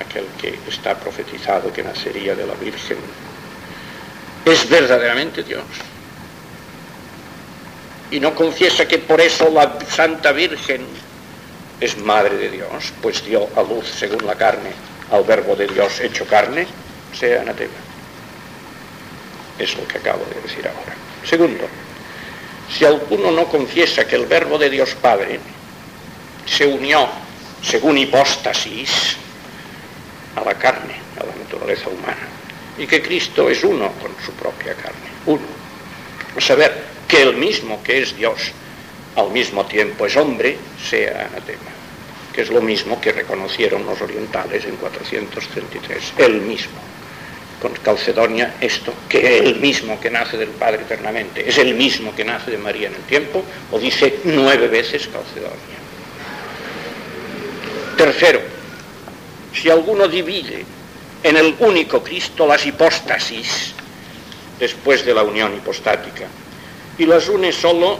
aquel 0.01 0.27
que 0.40 0.59
está 0.69 0.99
profetizado 0.99 1.73
que 1.73 1.83
nacería 1.83 2.35
de 2.35 2.47
la 2.47 2.55
Virgen, 2.55 2.99
es 4.45 4.69
verdaderamente 4.69 5.43
Dios. 5.43 5.64
y 8.14 8.21
no 8.21 8.33
confiesa 8.33 8.87
que 8.87 8.99
por 8.99 9.21
eso 9.21 9.51
la 9.51 9.77
Santa 9.88 10.31
Virgen 10.31 10.87
es 11.81 11.99
madre 11.99 12.37
de 12.37 12.49
Dios, 12.49 12.93
pues 13.03 13.25
dio 13.25 13.49
a 13.57 13.62
luz 13.62 13.88
según 13.88 14.25
la 14.25 14.37
carne 14.37 14.71
al 15.11 15.25
verbo 15.25 15.57
de 15.57 15.67
Dios 15.67 15.99
hecho 15.99 16.25
carne, 16.25 16.64
sea 17.12 17.43
anatema. 17.43 17.75
Es 19.59 19.77
lo 19.77 19.87
que 19.88 19.99
acabo 19.99 20.25
de 20.27 20.40
decir 20.43 20.67
ahora. 20.67 20.95
Segundo, 21.25 21.64
si 22.73 22.85
alguno 22.85 23.33
no 23.33 23.47
confiesa 23.47 24.07
que 24.07 24.14
el 24.14 24.27
verbo 24.27 24.59
de 24.59 24.71
Dios 24.71 24.95
Padre 24.95 25.40
se 26.46 26.66
unió 26.66 27.09
según 27.62 27.98
hipóstasis 27.98 29.16
a 30.37 30.44
la 30.44 30.54
carne, 30.54 30.94
a 31.20 31.24
la 31.24 31.35
naturaleza 31.37 31.88
humana, 31.88 32.28
y 32.76 32.87
que 32.87 33.00
Cristo 33.00 33.48
es 33.48 33.62
uno 33.64 33.92
con 34.00 34.12
su 34.24 34.33
propia 34.33 34.74
carne, 34.74 35.09
uno. 35.26 35.64
Saber, 36.38 36.94
que 37.07 37.22
el 37.22 37.37
mismo 37.37 37.83
que 37.83 38.02
es 38.02 38.16
Dios 38.16 38.52
al 39.16 39.30
mismo 39.30 39.64
tiempo 39.66 40.07
es 40.07 40.16
hombre, 40.16 40.59
sea 40.83 41.28
anatema, 41.30 41.70
que 42.33 42.42
es 42.42 42.50
lo 42.50 42.61
mismo 42.61 43.00
que 43.00 43.12
reconocieron 43.12 43.87
los 43.87 44.00
orientales 44.00 44.64
en 44.64 44.76
433, 44.76 46.14
el 46.18 46.40
mismo. 46.40 46.80
Con 47.62 47.72
Calcedonia 47.74 48.57
esto, 48.61 48.92
que 49.09 49.38
el 49.38 49.61
mismo 49.61 49.98
que 50.00 50.11
nace 50.11 50.37
del 50.37 50.48
Padre 50.48 50.83
eternamente, 50.83 51.48
es 51.48 51.57
el 51.59 51.74
mismo 51.74 52.14
que 52.14 52.24
nace 52.24 52.50
de 52.50 52.59
María 52.59 52.88
en 52.88 52.96
el 52.96 53.02
tiempo, 53.02 53.44
o 53.70 53.78
dice 53.78 54.18
nueve 54.24 54.66
veces 54.68 55.07
Calcedonia. 55.07 55.84
Tercero, 57.96 58.40
si 59.52 59.70
alguno 59.70 60.09
divide 60.09 60.64
en 61.22 61.37
el 61.37 61.54
único 61.61 62.02
Cristo 62.02 62.46
las 62.46 62.66
hipóstasis 62.66 63.72
después 64.59 65.04
de 65.04 65.14
la 65.14 65.22
unión 65.22 65.54
hipostática 65.54 66.26
y 66.98 67.07
las 67.07 67.28
une 67.28 67.52
solo, 67.52 67.98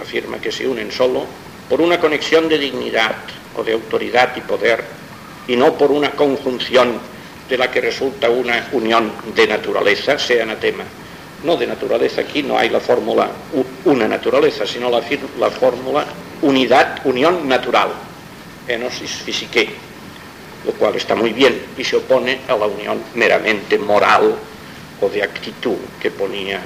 afirma 0.00 0.38
que 0.38 0.50
se 0.50 0.66
unen 0.66 0.90
solo, 0.90 1.26
por 1.68 1.80
una 1.80 2.00
conexión 2.00 2.48
de 2.48 2.58
dignidad 2.58 3.14
o 3.56 3.62
de 3.62 3.72
autoridad 3.72 4.34
y 4.36 4.40
poder 4.40 4.84
y 5.46 5.56
no 5.56 5.74
por 5.74 5.90
una 5.90 6.10
conjunción 6.10 6.98
de 7.48 7.58
la 7.58 7.70
que 7.70 7.80
resulta 7.80 8.30
una 8.30 8.68
unión 8.72 9.12
de 9.34 9.46
naturaleza, 9.46 10.18
sea 10.18 10.42
anatema. 10.42 10.84
No 11.44 11.56
de 11.56 11.66
naturaleza, 11.66 12.22
aquí 12.22 12.42
no 12.42 12.58
hay 12.58 12.70
la 12.70 12.80
fórmula 12.80 13.30
una 13.84 14.08
naturaleza, 14.08 14.66
sino 14.66 14.88
la, 14.88 15.02
la 15.38 15.50
fórmula 15.50 16.06
unidad, 16.40 17.00
unión 17.04 17.46
natural, 17.46 17.90
enosis 18.68 19.10
fisique, 19.10 19.68
lo 20.64 20.72
cual 20.72 20.96
está 20.96 21.14
muy 21.14 21.32
bien 21.32 21.60
y 21.76 21.84
se 21.84 21.96
opone 21.96 22.40
a 22.48 22.56
la 22.56 22.66
unión 22.66 23.02
meramente 23.14 23.78
moral 23.78 24.36
o 25.00 25.08
de 25.08 25.22
actitud 25.22 25.76
que 26.00 26.10
ponía 26.10 26.60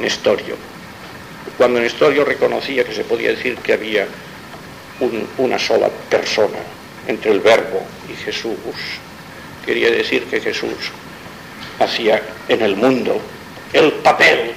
Nestorio. 0.00 0.56
Cuando 1.56 1.80
Nestorio 1.80 2.24
reconocía 2.24 2.84
que 2.84 2.94
se 2.94 3.04
podía 3.04 3.30
decir 3.30 3.56
que 3.58 3.74
había 3.74 4.08
una 5.38 5.58
sola 5.58 5.88
persona 6.10 6.58
entre 7.06 7.32
el 7.32 7.40
verbo 7.40 7.82
y 8.10 8.16
Jesús, 8.16 8.56
quería 9.64 9.90
decir 9.90 10.24
que 10.24 10.40
Jesús 10.40 10.90
hacía 11.78 12.22
en 12.48 12.62
el 12.62 12.76
mundo 12.76 13.20
el 13.72 13.92
papel 13.92 14.52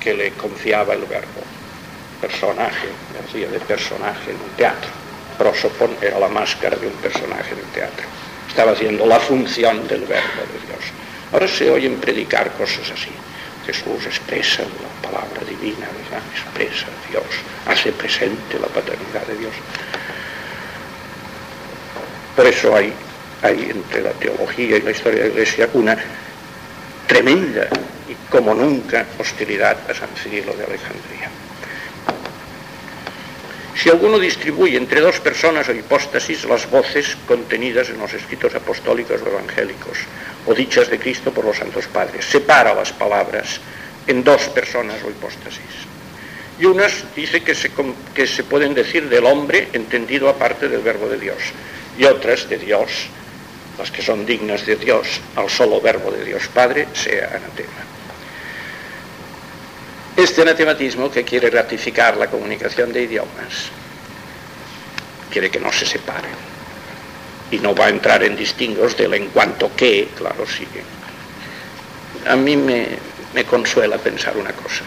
que 0.00 0.14
le 0.14 0.30
confiaba 0.32 0.94
el 0.94 1.04
verbo, 1.04 1.42
personaje, 2.20 2.88
hacía 3.24 3.48
de 3.48 3.60
personaje 3.60 4.30
en 4.30 4.36
un 4.36 4.50
teatro. 4.56 4.90
Prosopon 5.38 5.96
era 6.00 6.18
la 6.18 6.28
máscara 6.28 6.76
de 6.76 6.86
un 6.86 6.94
personaje 6.94 7.52
en 7.52 7.58
el 7.58 7.66
teatro. 7.66 8.06
Estaba 8.48 8.72
haciendo 8.72 9.06
la 9.06 9.20
función 9.20 9.86
del 9.86 10.00
verbo 10.00 10.42
de 10.52 10.66
Dios. 10.66 10.84
Ahora 11.32 11.46
se 11.46 11.70
oyen 11.70 11.96
predicar 12.00 12.50
cosas 12.52 12.90
así. 12.90 13.10
Jesús 13.66 14.06
expresa 14.06 14.62
la 14.62 15.08
palabra 15.10 15.42
divina, 15.46 15.86
¿verdad? 15.86 16.22
expresa 16.32 16.86
Dios, 17.10 17.24
hace 17.66 17.92
presente 17.92 18.58
la 18.58 18.66
paternidad 18.68 19.26
de 19.26 19.36
Dios. 19.36 19.52
Por 22.34 22.46
eso 22.46 22.74
hay, 22.74 22.92
hay 23.42 23.70
entre 23.70 24.00
la 24.00 24.12
teología 24.12 24.76
y 24.76 24.80
la 24.80 24.90
historia 24.90 25.24
de 25.24 25.28
la 25.28 25.34
Iglesia 25.34 25.68
una 25.74 25.98
tremenda 27.06 27.68
y 28.08 28.14
como 28.30 28.54
nunca 28.54 29.04
hostilidad 29.18 29.76
a 29.90 29.94
San 29.94 30.08
Cirilo 30.16 30.54
de 30.54 30.64
Alejandría. 30.64 31.17
Si 33.78 33.88
alguno 33.88 34.18
distribuye 34.18 34.76
entre 34.76 35.00
dos 35.00 35.20
personas 35.20 35.68
o 35.68 35.72
hipóstasis 35.72 36.42
las 36.50 36.66
voces 36.66 37.14
contenidas 37.30 37.88
en 37.90 38.02
los 38.02 38.12
escritos 38.12 38.50
apostólicos 38.58 39.22
o 39.22 39.28
evangélicos, 39.30 40.02
o 40.46 40.54
dichas 40.54 40.90
de 40.90 40.98
Cristo 40.98 41.30
por 41.30 41.44
los 41.44 41.62
santos 41.62 41.86
padres, 41.86 42.24
separa 42.26 42.74
las 42.74 42.90
palabras 42.90 43.60
en 44.08 44.24
dos 44.24 44.50
personas 44.50 44.98
o 45.06 45.10
hipóstasis. 45.10 45.86
Y 46.58 46.66
unas 46.66 47.14
dice 47.14 47.42
que 47.46 47.54
se, 47.54 47.70
que 48.14 48.26
se 48.26 48.42
pueden 48.42 48.74
decir 48.74 49.08
del 49.08 49.26
hombre 49.26 49.68
entendido 49.72 50.28
aparte 50.28 50.68
del 50.68 50.82
verbo 50.82 51.08
de 51.08 51.18
Dios, 51.18 51.38
y 51.96 52.02
otras 52.02 52.48
de 52.48 52.58
Dios, 52.58 52.90
las 53.78 53.92
que 53.92 54.02
son 54.02 54.26
dignas 54.26 54.66
de 54.66 54.74
Dios, 54.74 55.20
al 55.36 55.48
solo 55.48 55.80
verbo 55.80 56.10
de 56.10 56.24
Dios 56.24 56.48
Padre, 56.48 56.88
sea 56.94 57.28
anatema. 57.28 57.97
Este 60.18 60.42
anatematismo 60.42 61.12
que 61.12 61.22
quiere 61.22 61.48
ratificar 61.48 62.16
la 62.16 62.26
comunicación 62.26 62.92
de 62.92 63.02
idiomas, 63.02 63.70
quiere 65.30 65.48
que 65.48 65.60
no 65.60 65.70
se 65.70 65.86
separen. 65.86 66.34
Y 67.52 67.58
no 67.60 67.72
va 67.72 67.86
a 67.86 67.90
entrar 67.90 68.24
en 68.24 68.34
distingos 68.34 68.96
del 68.96 69.14
en 69.14 69.28
cuanto 69.28 69.70
que, 69.76 70.08
claro, 70.16 70.44
sigue. 70.44 70.82
A 72.28 72.34
mí 72.34 72.56
me, 72.56 72.88
me 73.32 73.44
consuela 73.44 73.96
pensar 73.96 74.36
una 74.36 74.50
cosa. 74.54 74.82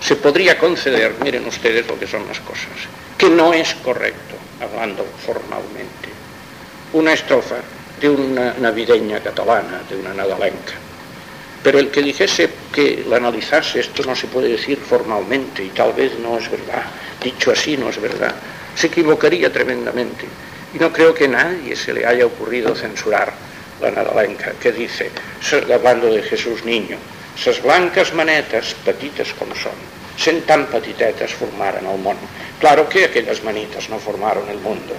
Se 0.00 0.16
podría 0.16 0.58
conceder, 0.58 1.14
miren 1.22 1.46
ustedes 1.46 1.86
lo 1.86 1.96
que 1.96 2.08
son 2.08 2.26
las 2.26 2.40
cosas, 2.40 2.74
que 3.16 3.30
no 3.30 3.52
es 3.54 3.74
correcto, 3.76 4.34
hablando 4.60 5.06
formalmente, 5.24 6.08
una 6.94 7.12
estrofa 7.12 7.58
de 8.00 8.10
una 8.10 8.54
navideña 8.54 9.20
catalana, 9.20 9.82
de 9.88 9.94
una 9.94 10.12
nadalenca, 10.14 10.74
pero 11.64 11.78
el 11.78 11.90
que 11.90 12.02
dijese 12.02 12.50
que 12.70 13.04
la 13.08 13.16
analizase, 13.16 13.80
esto 13.80 14.02
no 14.04 14.14
se 14.14 14.26
puede 14.26 14.50
decir 14.50 14.76
formalmente 14.76 15.64
y 15.64 15.70
tal 15.70 15.94
vez 15.94 16.12
no 16.18 16.36
es 16.36 16.50
verdad, 16.50 16.84
dicho 17.22 17.52
así 17.52 17.78
no 17.78 17.88
es 17.88 17.98
verdad, 17.98 18.34
se 18.76 18.88
equivocaría 18.88 19.50
tremendamente. 19.50 20.26
Y 20.74 20.78
no 20.78 20.92
creo 20.92 21.14
que 21.14 21.24
a 21.24 21.28
nadie 21.28 21.74
se 21.74 21.94
le 21.94 22.04
haya 22.04 22.26
ocurrido 22.26 22.74
censurar 22.74 23.32
la 23.80 23.90
nadalenca, 23.90 24.52
que 24.60 24.72
dice, 24.72 25.10
hablando 25.72 26.12
de 26.12 26.22
Jesús 26.22 26.64
niño, 26.66 26.98
ses 27.34 27.62
blancas 27.62 28.12
manetas, 28.12 28.74
petites 28.84 29.32
como 29.32 29.54
son, 29.54 29.72
sen 30.18 30.42
tan 30.42 30.66
petitetes 30.66 31.32
formaran 31.32 31.86
el 31.86 31.98
món. 31.98 32.18
Claro 32.60 32.86
que 32.86 33.06
aquellas 33.06 33.42
manitas 33.42 33.88
no 33.88 33.98
formaron 33.98 34.50
el 34.50 34.58
mundo. 34.58 34.94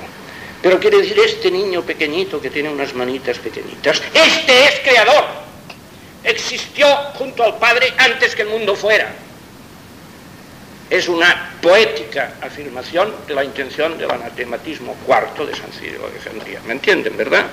Pero 0.64 0.80
quiere 0.80 0.98
decir, 0.98 1.20
este 1.20 1.52
niño 1.52 1.84
pequeñito 1.84 2.42
que 2.42 2.50
tiene 2.50 2.70
unas 2.70 2.96
manitas 2.96 3.38
pequeñitas, 3.38 4.02
este 4.16 4.66
es 4.66 4.80
creador 4.84 5.45
existió 6.26 6.88
junto 7.14 7.44
al 7.44 7.58
Padre 7.58 7.94
antes 7.98 8.36
que 8.36 8.42
el 8.42 8.50
mundo 8.50 8.76
fuera. 8.76 9.14
Es 10.90 11.08
una 11.08 11.54
poética 11.62 12.34
afirmación 12.42 13.14
de 13.28 13.34
la 13.34 13.44
intención 13.44 13.98
del 13.98 14.12
anatematismo 14.12 14.94
cuarto 15.06 15.46
de 15.46 15.56
San 15.56 15.72
Cirilo 15.72 16.08
de 16.08 16.16
Alejandría. 16.18 16.60
¿Me 16.66 16.74
entienden, 16.74 17.16
verdad? 17.18 17.46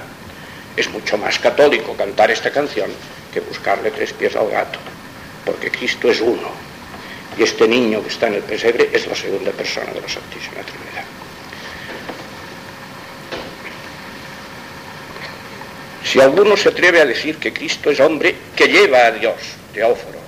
Es 0.76 0.88
mucho 0.90 1.16
más 1.18 1.38
católico 1.38 1.94
cantar 1.96 2.30
esta 2.30 2.50
canción 2.50 2.90
que 3.32 3.40
buscarle 3.40 3.90
tres 3.90 4.12
pies 4.12 4.36
al 4.36 4.50
gato, 4.50 4.78
porque 5.44 5.70
Cristo 5.70 6.10
es 6.10 6.20
uno. 6.20 6.50
Y 7.38 7.42
este 7.42 7.66
niño 7.66 8.02
que 8.02 8.08
está 8.08 8.26
en 8.26 8.34
el 8.34 8.42
pesebre 8.42 8.90
es 8.92 9.06
la 9.06 9.14
segunda 9.14 9.50
persona 9.52 9.92
de 9.92 10.00
la 10.00 10.08
Santísima 10.08 10.60
Trinidad. 10.62 11.21
Si 16.12 16.20
alguno 16.20 16.58
se 16.58 16.68
atreve 16.68 17.00
a 17.00 17.06
decir 17.06 17.38
que 17.38 17.54
Cristo 17.54 17.90
es 17.90 17.98
hombre 17.98 18.34
que 18.54 18.68
lleva 18.68 19.06
a 19.06 19.12
Dios, 19.12 19.32
Teóforo, 19.72 20.18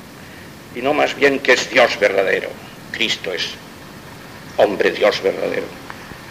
y 0.74 0.80
no 0.80 0.94
más 0.94 1.14
bien 1.14 1.40
que 1.40 1.52
es 1.52 1.68
Dios 1.68 2.00
verdadero, 2.00 2.48
Cristo 2.90 3.34
es 3.34 3.50
hombre 4.56 4.92
Dios 4.92 5.22
verdadero, 5.22 5.66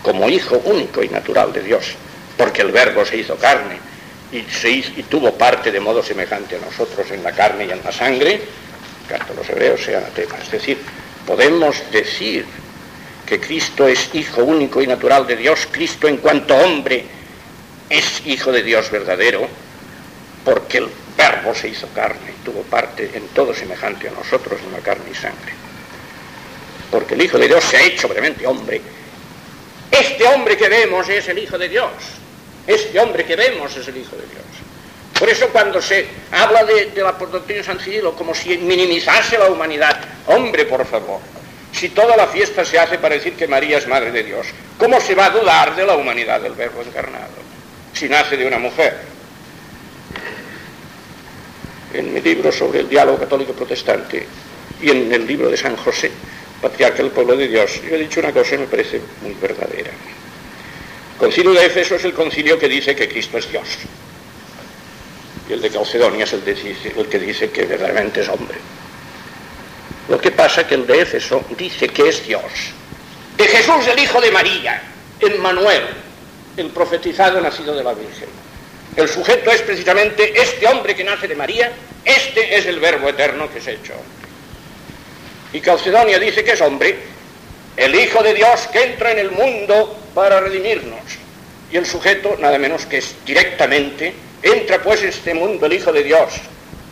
como 0.01 0.27
hijo 0.27 0.59
único 0.65 1.03
y 1.03 1.09
natural 1.09 1.53
de 1.53 1.61
Dios, 1.61 1.93
porque 2.35 2.63
el 2.63 2.71
verbo 2.71 3.05
se 3.05 3.17
hizo 3.17 3.35
carne 3.35 3.77
y, 4.31 4.41
tuvo 5.03 5.31
parte 5.35 5.71
de 5.71 5.79
modo 5.79 6.01
semejante 6.01 6.55
a 6.55 6.65
nosotros 6.65 7.11
en 7.11 7.21
la 7.21 7.31
carne 7.31 7.65
y 7.67 7.71
en 7.71 7.83
la 7.83 7.91
sangre, 7.91 8.41
carta 9.07 9.33
a 9.33 9.35
los 9.35 9.47
hebreos 9.47 9.83
sea 9.83 9.99
anatema. 9.99 10.35
Es 10.41 10.49
decir, 10.49 10.79
podemos 11.27 11.75
decir 11.91 12.43
que 13.27 13.39
Cristo 13.39 13.87
es 13.87 14.09
hijo 14.15 14.43
único 14.43 14.81
y 14.81 14.87
natural 14.87 15.27
de 15.27 15.35
Dios, 15.35 15.67
Cristo 15.69 16.07
en 16.07 16.17
cuanto 16.17 16.55
hombre 16.55 17.05
es 17.89 18.25
hijo 18.25 18.51
de 18.51 18.63
Dios 18.63 18.89
verdadero, 18.91 19.47
porque 20.43 20.79
el 20.79 20.89
verbo 21.17 21.53
se 21.55 21.69
hizo 21.69 21.87
carne 21.89 22.31
y 22.31 22.45
tuvo 22.45 22.61
parte 22.63 23.09
en 23.13 23.27
todo 23.29 23.53
semejante 23.53 24.07
a 24.07 24.11
nosotros 24.11 24.59
en 24.65 24.71
la 24.73 24.79
carne 24.79 25.05
y 25.11 25.15
sangre. 25.15 25.53
Porque 26.91 27.15
el 27.15 27.21
Hijo 27.23 27.37
de 27.37 27.47
Dios 27.47 27.63
se 27.63 27.77
ha 27.77 27.81
hecho 27.81 28.07
brevemente 28.07 28.45
hombre. 28.45 28.81
Este 29.89 30.27
hombre 30.27 30.57
que 30.57 30.69
vemos 30.69 31.09
es 31.09 31.27
el 31.27 31.39
Hijo 31.39 31.57
de 31.57 31.69
Dios. 31.69 31.91
Este 32.67 32.99
hombre 32.99 33.25
que 33.25 33.35
vemos 33.35 33.75
es 33.75 33.87
el 33.87 33.97
Hijo 33.97 34.15
de 34.15 34.27
Dios. 34.27 34.43
Por 35.17 35.29
eso 35.29 35.47
cuando 35.49 35.81
se 35.81 36.07
habla 36.31 36.63
de, 36.65 36.91
la 36.95 37.13
doctrina 37.13 37.59
de 37.59 37.63
San 37.63 37.79
Cirilo 37.79 38.15
como 38.15 38.33
si 38.33 38.57
minimizase 38.57 39.37
la 39.37 39.47
humanidad, 39.47 39.97
Hombre, 40.27 40.65
por 40.65 40.85
favor, 40.85 41.19
si 41.71 41.89
toda 41.89 42.15
la 42.15 42.27
fiesta 42.27 42.63
se 42.63 42.79
hace 42.79 42.97
para 42.97 43.15
decir 43.15 43.33
que 43.33 43.47
María 43.47 43.77
es 43.77 43.87
Madre 43.87 44.11
de 44.11 44.23
Dios, 44.23 44.47
¿cómo 44.77 45.01
se 45.01 45.15
va 45.15 45.25
a 45.25 45.29
dudar 45.31 45.75
de 45.75 45.85
la 45.85 45.95
humanidad 45.95 46.39
del 46.39 46.53
Verbo 46.53 46.81
encarnado? 46.81 47.42
Si 47.93 48.07
nace 48.09 48.37
de 48.37 48.45
una 48.47 48.59
mujer. 48.59 48.97
En 51.93 52.13
mi 52.13 52.21
libro 52.21 52.51
sobre 52.51 52.79
el 52.79 52.89
diálogo 52.89 53.19
católico 53.19 53.53
protestante 53.53 54.25
y 54.81 54.89
en 54.89 55.13
el 55.13 55.27
libro 55.27 55.49
de 55.49 55.57
San 55.57 55.75
José, 55.75 56.11
patriarca 56.61 56.97
del 57.03 57.11
pueblo 57.11 57.35
de 57.37 57.47
Dios, 57.47 57.79
yo 57.87 57.95
he 57.95 57.99
dicho 57.99 58.19
una 58.19 58.31
cosa 58.31 58.51
que 58.51 58.57
me 58.59 58.65
parece 58.67 58.99
muy 59.21 59.33
verdadera. 59.35 59.91
El 59.91 61.17
concilio 61.19 61.51
de 61.53 61.65
Éfeso 61.67 61.95
es 61.95 62.03
el 62.05 62.13
concilio 62.13 62.57
que 62.57 62.67
dice 62.67 62.95
que 62.95 63.07
Cristo 63.07 63.37
es 63.37 63.49
Dios. 63.51 63.67
Y 65.47 65.53
el 65.53 65.61
de 65.61 65.69
Calcedonia 65.69 66.23
es 66.23 66.33
el, 66.33 66.43
de- 66.43 66.91
el 66.97 67.07
que 67.07 67.19
dice 67.19 67.51
que 67.51 67.65
verdaderamente 67.65 68.21
es 68.21 68.29
hombre. 68.29 68.57
Lo 70.09 70.19
que 70.19 70.31
pasa 70.31 70.61
es 70.61 70.67
que 70.67 70.75
el 70.75 70.87
de 70.87 71.01
Éfeso 71.01 71.43
dice 71.57 71.87
que 71.89 72.09
es 72.09 72.25
Dios. 72.25 72.41
De 73.37 73.47
Jesús, 73.47 73.87
el 73.87 73.99
Hijo 73.99 74.19
de 74.19 74.31
María, 74.31 74.81
Emmanuel, 75.19 75.83
el 76.57 76.67
profetizado 76.67 77.41
nacido 77.41 77.75
de 77.75 77.83
la 77.83 77.93
Virgen. 77.93 78.29
El 78.95 79.09
sujeto 79.09 79.49
es 79.49 79.61
precisamente 79.61 80.39
este 80.39 80.67
hombre 80.67 80.95
que 80.95 81.03
nace 81.03 81.27
de 81.27 81.35
María, 81.35 81.71
este 82.05 82.55
es 82.55 82.65
el 82.67 82.79
verbo 82.79 83.09
eterno 83.09 83.49
que 83.51 83.59
ha 83.59 83.73
hecho. 83.73 83.93
Y 85.51 85.59
Calcedonia 85.61 86.19
dice 86.19 86.43
que 86.43 86.51
es 86.51 86.61
hombre, 86.61 86.95
el 87.75 87.95
Hijo 87.95 88.21
de 88.21 88.33
Dios 88.33 88.67
que 88.71 88.83
entra 88.83 89.11
en 89.11 89.19
el 89.19 89.31
mundo 89.31 89.97
para 90.13 90.39
redimirnos. 90.39 90.99
Y 91.71 91.77
el 91.77 91.85
sujeto, 91.87 92.37
nada 92.39 92.59
menos 92.59 92.85
que 92.85 92.99
es 92.99 93.15
directamente, 93.25 94.13
entra 94.43 94.81
pues 94.81 95.01
en 95.01 95.09
este 95.09 95.33
mundo 95.33 95.65
el 95.65 95.73
Hijo 95.73 95.91
de 95.91 96.03
Dios, 96.03 96.33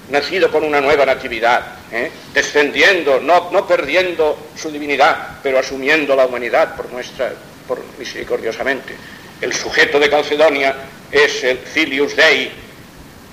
nacido 0.09 0.51
con 0.51 0.63
una 0.63 0.81
nueva 0.81 1.05
natividad, 1.05 1.61
¿eh? 1.91 2.11
descendiendo, 2.33 3.19
no, 3.19 3.51
no 3.51 3.67
perdiendo 3.67 4.37
su 4.55 4.71
divinidad, 4.71 5.39
pero 5.43 5.59
asumiendo 5.59 6.15
la 6.15 6.25
humanidad 6.25 6.75
por 6.75 6.91
nuestra, 6.91 7.31
por 7.67 7.79
misericordiosamente. 7.99 8.95
El 9.41 9.53
sujeto 9.53 9.99
de 9.99 10.07
Calcedonia 10.07 10.75
es 11.11 11.43
el 11.43 11.57
Filius 11.57 12.15
Dei, 12.15 12.51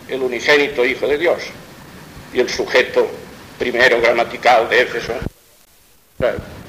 el 0.09 0.23
unigénito 0.23 0.83
Hijo 0.83 1.07
de 1.07 1.19
Dios. 1.19 1.43
Y 2.33 2.41
el 2.41 2.49
sujeto 2.49 3.11
primero 3.59 4.01
gramatical 4.01 4.71
de 4.71 4.83
Éfeso, 4.83 5.13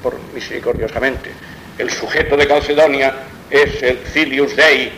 por 0.02 0.18
misericordiosamente. 0.34 1.30
El 1.78 1.90
sujeto 1.90 2.36
de 2.36 2.46
Calcedonia 2.46 3.14
es 3.48 3.82
el 3.82 3.96
Filius 3.98 4.54
Dei, 4.54 4.92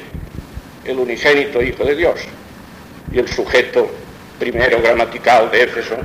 el 0.85 0.99
unigénito 0.99 1.63
Hijo 1.63 1.85
de 1.85 1.95
Dios. 1.95 2.21
Y 3.13 3.21
el 3.21 3.29
sujeto 3.29 3.89
primero 4.41 4.83
gramatical 4.83 5.53
de 5.53 5.63
Éfeso 5.63 5.97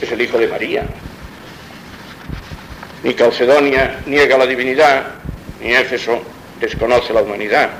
es 0.00 0.12
el 0.12 0.22
Hijo 0.22 0.38
de 0.38 0.46
María. 0.46 0.86
Ni 3.02 3.14
Calcedonia 3.14 4.00
niega 4.06 4.38
la 4.38 4.46
divinidad, 4.46 5.06
ni 5.60 5.74
Éfeso 5.74 6.33
desconoce 6.64 7.12
la 7.12 7.22
humanidad, 7.22 7.70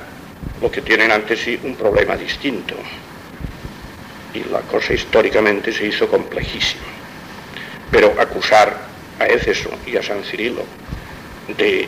lo 0.61 0.69
que 0.71 0.81
tienen 0.81 1.11
ante 1.11 1.35
sí 1.35 1.59
un 1.63 1.75
problema 1.75 2.15
distinto. 2.15 2.75
Y 4.33 4.43
la 4.51 4.61
cosa 4.61 4.93
históricamente 4.93 5.71
se 5.71 5.87
hizo 5.87 6.07
complejísima. 6.07 6.83
Pero 7.91 8.13
acusar 8.19 8.77
a 9.19 9.25
Éfeso 9.25 9.69
y 9.85 9.95
a 9.97 10.03
San 10.03 10.23
Cirilo 10.23 10.63
de 11.57 11.87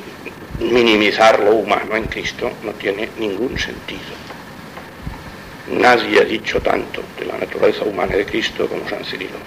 minimizar 0.60 1.40
lo 1.40 1.56
humano 1.56 1.96
en 1.96 2.06
Cristo 2.06 2.52
no 2.64 2.72
tiene 2.72 3.10
ningún 3.20 3.58
sentido. 3.60 4.16
Nadie 5.72 6.22
ha 6.22 6.24
dicho 6.24 6.62
tanto 6.62 7.04
de 7.20 7.26
la 7.26 7.38
naturaleza 7.38 7.84
humana 7.84 8.16
de 8.16 8.26
Cristo 8.26 8.68
como 8.68 8.88
San 8.90 9.04
Cirilo. 9.04 9.38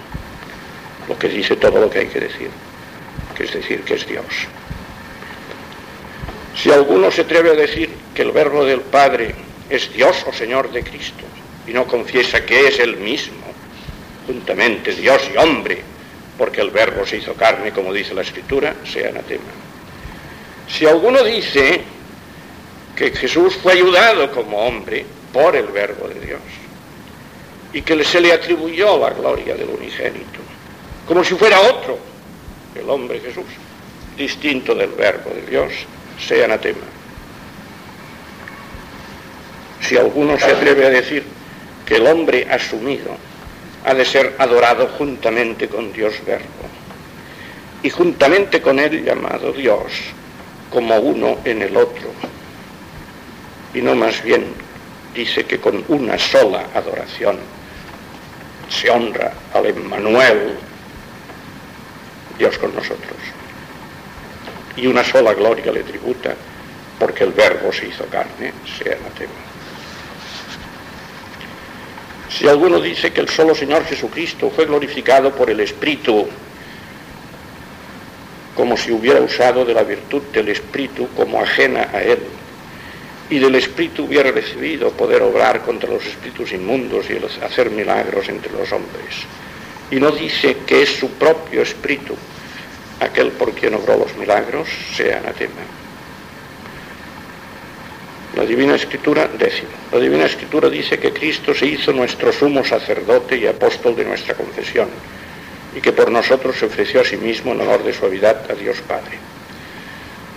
Lo 1.09 1.17
que 1.17 1.27
dice 1.27 1.55
todo 1.55 1.81
lo 1.81 1.89
que 1.89 1.99
hay 1.99 2.07
que 2.07 2.19
decir, 2.19 2.49
que 3.35 3.43
es 3.43 3.53
decir 3.53 3.81
que 3.81 3.95
es 3.95 4.07
Dios. 4.07 4.47
Si 6.55 6.69
alguno 6.71 7.11
se 7.11 7.21
atreve 7.21 7.51
a 7.51 7.55
decir 7.55 7.89
que 8.13 8.21
el 8.23 8.31
verbo 8.31 8.65
del 8.65 8.81
Padre 8.81 9.33
es 9.69 9.93
Dios 9.93 10.25
o 10.27 10.33
Señor 10.33 10.71
de 10.71 10.83
Cristo 10.83 11.23
y 11.65 11.71
no 11.71 11.85
confiesa 11.85 12.45
que 12.45 12.67
es 12.67 12.79
el 12.79 12.97
mismo, 12.97 13.41
juntamente 14.27 14.93
Dios 14.93 15.21
y 15.33 15.37
hombre, 15.37 15.81
porque 16.37 16.61
el 16.61 16.71
verbo 16.71 17.05
se 17.05 17.17
hizo 17.17 17.33
carne, 17.33 17.71
como 17.71 17.93
dice 17.93 18.13
la 18.13 18.21
Escritura, 18.21 18.75
sea 18.83 19.09
anatema. 19.09 19.43
Si 20.67 20.85
alguno 20.85 21.23
dice 21.23 21.81
que 22.95 23.11
Jesús 23.11 23.55
fue 23.55 23.73
ayudado 23.73 24.31
como 24.31 24.57
hombre 24.57 25.05
por 25.31 25.55
el 25.55 25.67
verbo 25.67 26.07
de 26.07 26.19
Dios 26.19 26.41
y 27.73 27.81
que 27.81 28.03
se 28.03 28.19
le 28.19 28.33
atribuyó 28.33 28.99
la 28.99 29.11
gloria 29.11 29.55
del 29.55 29.69
unigénito, 29.69 30.39
como 31.07 31.23
si 31.23 31.35
fuera 31.35 31.59
otro, 31.61 31.97
el 32.75 32.89
hombre 32.89 33.19
Jesús, 33.19 33.45
distinto 34.17 34.75
del 34.75 34.91
verbo 34.91 35.29
de 35.31 35.41
Dios, 35.49 35.73
sea 36.19 36.45
anatema. 36.45 36.79
Si 39.81 39.97
alguno 39.97 40.37
se 40.37 40.51
atreve 40.51 40.85
a 40.85 40.89
decir 40.89 41.23
que 41.85 41.95
el 41.95 42.07
hombre 42.07 42.47
asumido 42.49 43.17
ha 43.85 43.93
de 43.93 44.05
ser 44.05 44.35
adorado 44.37 44.87
juntamente 44.97 45.67
con 45.67 45.91
Dios 45.91 46.13
verbo 46.25 46.45
y 47.83 47.89
juntamente 47.89 48.61
con 48.61 48.79
él 48.79 49.03
llamado 49.03 49.51
Dios 49.51 49.91
como 50.69 50.97
uno 50.97 51.39
en 51.43 51.61
el 51.63 51.75
otro 51.75 52.11
y 53.73 53.81
no 53.81 53.95
más 53.95 54.21
bien 54.23 54.45
dice 55.13 55.45
que 55.45 55.59
con 55.59 55.83
una 55.87 56.17
sola 56.17 56.67
adoración 56.75 57.37
se 58.69 58.89
honra 58.89 59.33
al 59.53 59.65
Emmanuel 59.65 60.53
Dios 62.37 62.57
con 62.57 62.73
nosotros 62.75 63.17
y 64.81 64.87
una 64.87 65.03
sola 65.03 65.33
gloria 65.33 65.71
le 65.71 65.83
tributa 65.83 66.35
porque 66.99 67.23
el 67.23 67.31
verbo 67.31 67.71
se 67.71 67.87
hizo 67.87 68.05
carne 68.07 68.51
sea 68.77 68.97
anatema 68.97 69.51
si 72.37 72.47
alguno 72.47 72.79
dice 72.79 73.11
que 73.11 73.21
el 73.21 73.29
solo 73.29 73.53
Señor 73.53 73.85
Jesucristo 73.85 74.49
fue 74.49 74.65
glorificado 74.65 75.31
por 75.31 75.49
el 75.49 75.59
Espíritu, 75.59 76.27
como 78.55 78.77
si 78.77 78.91
hubiera 78.91 79.19
usado 79.19 79.65
de 79.65 79.73
la 79.73 79.83
virtud 79.83 80.21
del 80.33 80.49
Espíritu 80.49 81.09
como 81.15 81.41
ajena 81.41 81.89
a 81.93 82.01
Él, 82.01 82.19
y 83.29 83.37
del 83.37 83.55
Espíritu 83.55 84.05
hubiera 84.05 84.31
recibido 84.31 84.91
poder 84.91 85.21
obrar 85.21 85.61
contra 85.61 85.89
los 85.89 86.05
espíritus 86.05 86.53
inmundos 86.53 87.05
y 87.09 87.43
hacer 87.43 87.69
milagros 87.69 88.27
entre 88.29 88.51
los 88.53 88.71
hombres, 88.71 89.25
y 89.91 89.97
no 89.97 90.11
dice 90.11 90.57
que 90.65 90.83
es 90.83 90.89
su 90.89 91.09
propio 91.11 91.61
Espíritu 91.61 92.15
aquel 93.01 93.31
por 93.31 93.51
quien 93.53 93.73
obró 93.73 93.97
los 93.97 94.15
milagros, 94.15 94.69
sea 94.95 95.17
anatema. 95.17 95.61
La 98.35 98.45
Divina 98.45 98.75
Escritura, 98.75 99.27
décimo. 99.27 99.71
La 99.91 99.99
Divina 99.99 100.25
Escritura 100.25 100.69
dice 100.69 100.97
que 100.99 101.11
Cristo 101.11 101.53
se 101.53 101.65
hizo 101.65 101.91
nuestro 101.91 102.31
sumo 102.31 102.63
sacerdote 102.63 103.35
y 103.37 103.47
apóstol 103.47 103.95
de 103.95 104.05
nuestra 104.05 104.35
confesión 104.35 104.87
y 105.75 105.81
que 105.81 105.91
por 105.91 106.11
nosotros 106.11 106.55
se 106.57 106.65
ofreció 106.65 107.01
a 107.01 107.03
sí 107.03 107.17
mismo 107.17 107.51
en 107.51 107.61
honor 107.61 107.83
de 107.83 107.93
suavidad 107.93 108.49
a 108.49 108.53
Dios 108.53 108.81
Padre. 108.87 109.17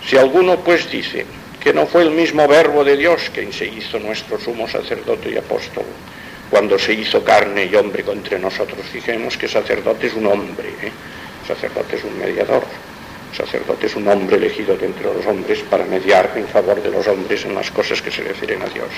Si 0.07 0.17
alguno 0.17 0.59
pues 0.61 0.91
dice 0.91 1.25
que 1.63 1.73
no 1.73 1.87
fue 1.87 2.03
el 2.03 2.11
mismo 2.11 2.49
verbo 2.49 2.83
de 2.83 2.97
Dios 2.97 3.31
quien 3.33 3.53
se 3.53 3.67
hizo 3.67 3.99
nuestro 3.99 4.41
sumo 4.41 4.67
sacerdote 4.69 5.31
y 5.31 5.37
apóstol, 5.37 5.85
cuando 6.51 6.79
se 6.79 6.95
hizo 6.95 7.23
carne 7.23 7.67
y 7.67 7.75
hombre 7.75 8.05
entre 8.07 8.39
nosotros, 8.39 8.81
fijemos 8.93 9.37
que 9.37 9.49
sacerdote 9.49 10.09
es 10.09 10.15
un 10.15 10.27
hombre, 10.27 10.69
¿eh? 10.83 10.93
Sacerdote 11.47 11.97
es 11.97 12.05
un 12.05 12.19
mediador. 12.19 12.65
Sacerdote 13.37 13.87
es 13.87 13.97
un 13.97 14.07
hombre 14.09 14.37
elegido 14.37 14.77
de 14.77 14.87
entre 14.87 15.13
los 15.13 15.27
hombres 15.27 15.61
para 15.69 15.85
mediar 15.85 16.33
en 16.37 16.47
favor 16.47 16.81
de 16.81 16.91
los 16.91 17.07
hombres 17.07 17.45
en 17.45 17.55
las 17.55 17.71
cosas 17.71 18.01
que 18.01 18.11
se 18.11 18.23
refieren 18.23 18.63
a 18.63 18.67
Dios. 18.67 18.91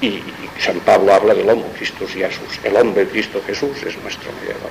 Y 0.00 0.20
San 0.60 0.80
Pablo 0.80 1.14
habla 1.14 1.34
del 1.34 1.48
hombre 1.48 1.70
Cristo 1.76 2.06
Jesús. 2.06 2.60
El 2.62 2.76
hombre 2.76 3.06
Cristo 3.06 3.40
Jesús 3.46 3.82
es 3.86 3.96
nuestro 3.98 4.30
mediador. 4.40 4.70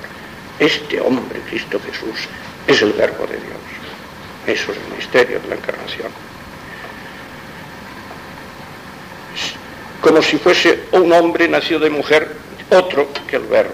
Este 0.58 1.00
hombre 1.00 1.40
Cristo 1.48 1.80
Jesús 1.84 2.28
es 2.66 2.82
el 2.82 2.92
verbo 2.92 3.26
de 3.26 3.36
Dios. 3.36 3.62
Eso 4.46 4.72
es 4.72 4.78
el 4.78 4.96
misterio 4.96 5.40
de 5.40 5.48
la 5.48 5.54
encarnación. 5.54 6.12
Como 10.00 10.20
si 10.20 10.36
fuese 10.36 10.84
un 10.92 11.12
hombre 11.12 11.48
nacido 11.48 11.80
de 11.80 11.90
mujer, 11.90 12.36
otro 12.70 13.08
que 13.26 13.36
el 13.36 13.44
verbo. 13.44 13.72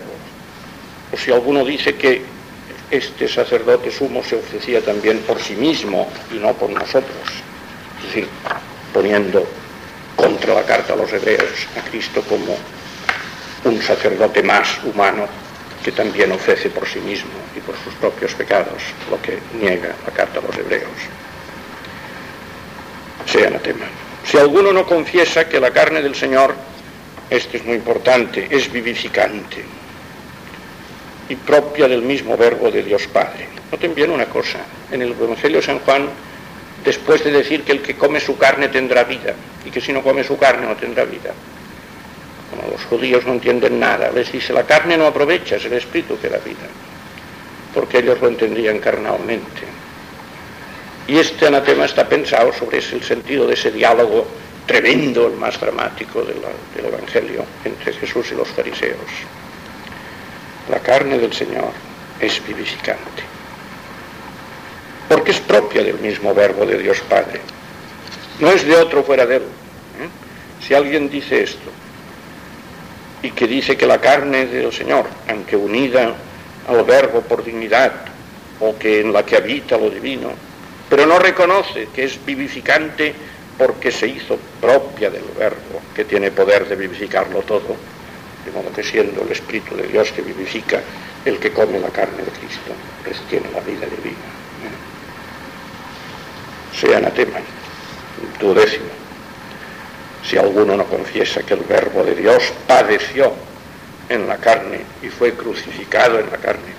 O 1.12 1.16
si 1.16 1.32
alguno 1.32 1.64
dice 1.64 1.94
que 1.96 2.37
este 2.90 3.28
sacerdote 3.28 3.90
sumo 3.90 4.22
se 4.22 4.36
ofrecía 4.36 4.80
también 4.80 5.18
por 5.20 5.40
sí 5.40 5.54
mismo 5.54 6.08
y 6.32 6.38
no 6.38 6.52
por 6.54 6.70
nosotros, 6.70 7.28
es 7.98 8.04
decir, 8.06 8.28
poniendo 8.92 9.46
contra 10.16 10.54
la 10.54 10.62
carta 10.64 10.94
a 10.94 10.96
los 10.96 11.12
hebreos 11.12 11.66
a 11.76 11.88
Cristo 11.88 12.22
como 12.28 12.56
un 13.64 13.82
sacerdote 13.82 14.42
más 14.42 14.82
humano 14.84 15.26
que 15.84 15.92
también 15.92 16.32
ofrece 16.32 16.70
por 16.70 16.88
sí 16.88 16.98
mismo 17.00 17.30
y 17.56 17.60
por 17.60 17.76
sus 17.84 17.94
propios 17.94 18.34
pecados 18.34 18.82
lo 19.10 19.20
que 19.22 19.38
niega 19.60 19.94
la 20.06 20.12
carta 20.12 20.40
a 20.40 20.42
los 20.42 20.56
hebreos. 20.56 20.90
Sea 23.26 23.48
anatema. 23.48 23.86
Si 24.24 24.38
alguno 24.38 24.72
no 24.72 24.86
confiesa 24.86 25.48
que 25.48 25.60
la 25.60 25.70
carne 25.70 26.02
del 26.02 26.14
Señor, 26.14 26.54
esto 27.30 27.56
es 27.56 27.64
muy 27.64 27.76
importante, 27.76 28.48
es 28.50 28.70
vivificante, 28.72 29.64
y 31.28 31.36
propia 31.36 31.88
del 31.88 32.02
mismo 32.02 32.36
verbo 32.36 32.70
de 32.70 32.82
Dios 32.82 33.06
Padre. 33.08 33.48
Noten 33.70 33.94
bien 33.94 34.10
una 34.10 34.26
cosa, 34.26 34.58
en 34.90 35.02
el 35.02 35.12
Evangelio 35.12 35.58
de 35.58 35.66
San 35.66 35.78
Juan, 35.80 36.08
después 36.84 37.22
de 37.24 37.32
decir 37.32 37.62
que 37.64 37.72
el 37.72 37.82
que 37.82 37.96
come 37.96 38.20
su 38.20 38.36
carne 38.38 38.68
tendrá 38.68 39.04
vida 39.04 39.34
y 39.64 39.70
que 39.70 39.80
si 39.80 39.92
no 39.92 40.02
come 40.02 40.24
su 40.24 40.38
carne 40.38 40.66
no 40.66 40.76
tendrá 40.76 41.04
vida, 41.04 41.32
como 42.50 42.70
los 42.70 42.82
judíos 42.84 43.26
no 43.26 43.32
entienden 43.34 43.78
nada, 43.78 44.10
les 44.10 44.32
dice 44.32 44.52
la 44.52 44.64
carne 44.64 44.96
no 44.96 45.06
aprovecha, 45.06 45.56
es 45.56 45.64
el 45.66 45.74
espíritu 45.74 46.18
que 46.18 46.28
da 46.28 46.38
vida, 46.38 46.66
porque 47.74 47.98
ellos 47.98 48.20
lo 48.20 48.28
entendían 48.28 48.78
carnalmente. 48.78 49.62
Y 51.06 51.18
este 51.18 51.46
anatema 51.46 51.86
está 51.86 52.08
pensado 52.08 52.52
sobre 52.52 52.78
ese, 52.78 52.96
el 52.96 53.02
sentido 53.02 53.46
de 53.46 53.54
ese 53.54 53.70
diálogo 53.70 54.26
tremendo, 54.66 55.26
el 55.26 55.34
más 55.34 55.58
dramático 55.58 56.22
del 56.22 56.84
Evangelio 56.84 57.44
entre 57.64 57.92
Jesús 57.94 58.30
y 58.32 58.34
los 58.34 58.48
fariseos. 58.48 58.98
La 60.70 60.80
carne 60.80 61.18
del 61.18 61.32
Señor 61.32 61.70
es 62.20 62.44
vivificante, 62.46 63.22
porque 65.08 65.30
es 65.30 65.40
propia 65.40 65.82
del 65.82 65.98
mismo 65.98 66.34
verbo 66.34 66.66
de 66.66 66.78
Dios 66.78 67.00
Padre, 67.08 67.40
no 68.40 68.50
es 68.50 68.66
de 68.66 68.76
otro 68.76 69.02
fuera 69.02 69.26
de 69.26 69.36
él. 69.36 69.42
¿eh? 69.42 70.64
Si 70.66 70.74
alguien 70.74 71.08
dice 71.08 71.42
esto, 71.42 71.70
y 73.22 73.30
que 73.30 73.46
dice 73.46 73.76
que 73.76 73.86
la 73.86 74.00
carne 74.00 74.46
del 74.46 74.72
Señor, 74.72 75.06
aunque 75.28 75.56
unida 75.56 76.14
al 76.68 76.84
verbo 76.84 77.22
por 77.22 77.44
dignidad, 77.44 77.92
o 78.60 78.76
que 78.78 79.00
en 79.00 79.12
la 79.12 79.24
que 79.24 79.36
habita 79.36 79.76
lo 79.76 79.90
divino, 79.90 80.30
pero 80.88 81.06
no 81.06 81.18
reconoce 81.18 81.88
que 81.94 82.04
es 82.04 82.24
vivificante 82.24 83.14
porque 83.56 83.90
se 83.90 84.06
hizo 84.06 84.38
propia 84.60 85.10
del 85.10 85.24
verbo, 85.36 85.80
que 85.94 86.04
tiene 86.04 86.30
poder 86.30 86.68
de 86.68 86.76
vivificarlo 86.76 87.40
todo, 87.42 87.76
modo 88.50 88.72
que 88.72 88.82
siendo 88.82 89.22
el 89.22 89.32
Espíritu 89.32 89.76
de 89.76 89.88
Dios 89.88 90.12
que 90.12 90.22
vivifica, 90.22 90.80
el 91.24 91.38
que 91.38 91.52
come 91.52 91.78
la 91.78 91.88
carne 91.88 92.18
de 92.18 92.30
Cristo, 92.30 92.72
pues 93.04 93.20
tiene 93.28 93.50
la 93.52 93.60
vida 93.60 93.86
divina. 93.86 94.16
Sea 96.72 96.98
anatema, 96.98 97.40
duodécimo. 98.40 98.86
Si 100.22 100.36
alguno 100.36 100.76
no 100.76 100.84
confiesa 100.84 101.42
que 101.42 101.54
el 101.54 101.60
verbo 101.60 102.04
de 102.04 102.14
Dios 102.14 102.52
padeció 102.66 103.32
en 104.08 104.26
la 104.26 104.36
carne 104.36 104.80
y 105.02 105.08
fue 105.08 105.32
crucificado 105.34 106.18
en 106.18 106.30
la 106.30 106.38
carne 106.38 106.72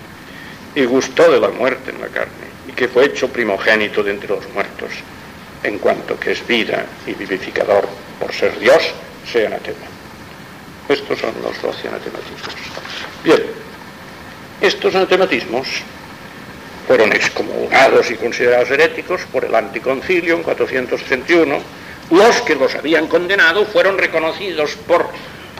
y 0.75 0.85
gustó 0.85 1.31
de 1.31 1.39
la 1.39 1.49
muerte 1.49 1.91
en 1.91 2.01
la 2.01 2.07
carne 2.07 2.49
y 2.67 2.71
que 2.71 2.87
fue 2.87 3.05
hecho 3.05 3.29
primogénito 3.29 4.03
de 4.03 4.11
entre 4.11 4.29
los 4.29 4.47
muertos, 4.53 4.91
en 5.63 5.79
cuanto 5.79 6.19
que 6.19 6.31
es 6.31 6.45
vida 6.45 6.85
y 7.05 7.13
vivificador 7.13 7.87
por 8.19 8.33
ser 8.33 8.57
Dios, 8.59 8.93
sea 9.25 9.47
anatema. 9.47 9.98
Estos 10.89 11.19
son 11.19 11.35
los 11.43 11.61
doce 11.61 11.87
anatematismos. 11.87 12.55
Bien, 13.23 13.43
estos 14.59 14.95
anatematismos 14.95 15.67
fueron 16.87 17.13
excomulgados 17.13 18.09
y 18.09 18.15
considerados 18.15 18.71
heréticos 18.71 19.21
por 19.31 19.45
el 19.45 19.53
anticoncilio 19.53 20.35
en 20.35 20.41
461. 20.41 21.59
Los 22.09 22.41
que 22.41 22.55
los 22.55 22.73
habían 22.73 23.05
condenado 23.05 23.67
fueron 23.67 23.99
reconocidos 23.99 24.75
por 24.87 25.07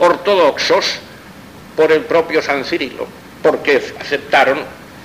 ortodoxos 0.00 0.98
por 1.76 1.92
el 1.92 2.00
propio 2.00 2.42
San 2.42 2.64
Cirilo, 2.64 3.06
porque 3.40 3.80
aceptaron 4.00 4.58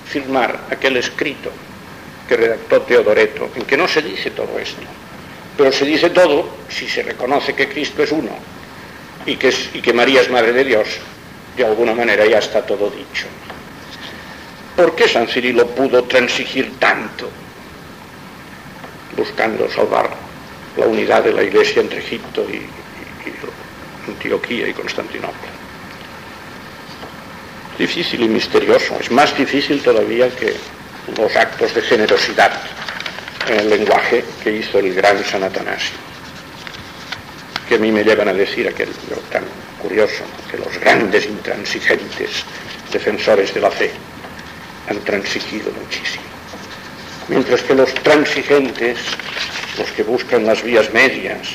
firmar 0.08 0.58
aquel 0.72 0.96
escrito 0.96 1.52
que 2.28 2.36
redactó 2.36 2.82
Teodoreto, 2.82 3.50
en 3.54 3.62
que 3.62 3.76
no 3.76 3.86
se 3.86 4.02
dice 4.02 4.32
todo 4.32 4.58
esto, 4.58 4.82
pero 5.56 5.70
se 5.70 5.84
dice 5.84 6.10
todo 6.10 6.48
si 6.68 6.88
se 6.88 7.04
reconoce 7.04 7.54
que 7.54 7.68
Cristo 7.68 8.02
es 8.02 8.10
uno 8.10 8.55
y 9.26 9.36
que, 9.36 9.92
María 9.92 10.20
es 10.20 10.30
Madre 10.30 10.52
de 10.52 10.64
Dios, 10.64 10.88
de 11.56 11.64
alguna 11.64 11.94
manera 11.94 12.24
ya 12.24 12.38
está 12.38 12.64
todo 12.64 12.90
dicho. 12.90 13.26
¿Por 14.76 14.94
qué 14.94 15.08
San 15.08 15.26
Cirilo 15.26 15.66
pudo 15.68 16.04
transigir 16.04 16.78
tanto 16.78 17.28
buscando 19.16 19.68
salvar 19.70 20.10
la 20.76 20.86
unidad 20.86 21.24
de 21.24 21.32
la 21.32 21.42
Iglesia 21.42 21.82
entre 21.82 21.98
Egipto 21.98 22.46
y, 22.48 22.56
y, 22.56 23.28
y 23.28 24.10
Antioquía 24.10 24.68
y 24.68 24.72
Constantinopla? 24.72 25.50
Difícil 27.78 28.22
y 28.22 28.28
misterioso, 28.28 28.96
es 29.00 29.10
más 29.10 29.36
difícil 29.36 29.82
todavía 29.82 30.30
que 30.30 30.54
los 31.18 31.36
actos 31.36 31.74
de 31.74 31.82
generosidad 31.82 32.52
en 33.48 33.60
el 33.60 33.70
lenguaje 33.70 34.24
que 34.42 34.52
hizo 34.52 34.78
el 34.78 34.94
gran 34.94 35.22
San 35.24 35.42
Atanasio, 35.44 35.96
que 37.68 37.74
a 37.74 37.78
mí 37.78 37.90
me 37.90 38.04
llevan 38.04 38.28
a 38.28 38.32
decir 38.32 38.68
aquel 38.68 38.88
tan 39.30 39.44
curioso, 39.80 40.24
que 40.50 40.58
los 40.58 40.78
grandes 40.78 41.26
intransigentes 41.26 42.44
defensores 42.92 43.52
de 43.52 43.60
la 43.60 43.70
fe 43.70 43.90
han 44.88 44.98
transigido 45.00 45.72
muchísimo. 45.72 46.24
Mientras 47.28 47.62
que 47.62 47.74
los 47.74 47.92
transigentes, 47.94 48.98
los 49.78 49.90
que 49.90 50.04
buscan 50.04 50.46
las 50.46 50.62
vías 50.62 50.92
medias, 50.92 51.48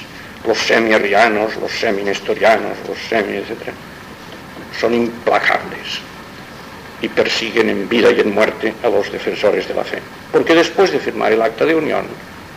los 0.45 0.57
semi-arrianos, 0.57 1.55
los 1.57 1.71
semi-nestorianos, 1.71 2.77
los 2.87 2.97
semi, 3.09 3.37
etc., 3.37 3.71
son 4.79 4.93
implacables 4.93 6.01
y 7.01 7.07
persiguen 7.07 7.69
en 7.69 7.87
vida 7.87 8.11
y 8.11 8.19
en 8.19 8.33
muerte 8.33 8.73
a 8.83 8.89
los 8.89 9.11
defensores 9.11 9.67
de 9.67 9.73
la 9.73 9.83
fe. 9.83 9.99
Porque 10.31 10.55
después 10.55 10.91
de 10.91 10.99
firmar 10.99 11.31
el 11.31 11.41
acta 11.41 11.65
de 11.65 11.75
unión, 11.75 12.05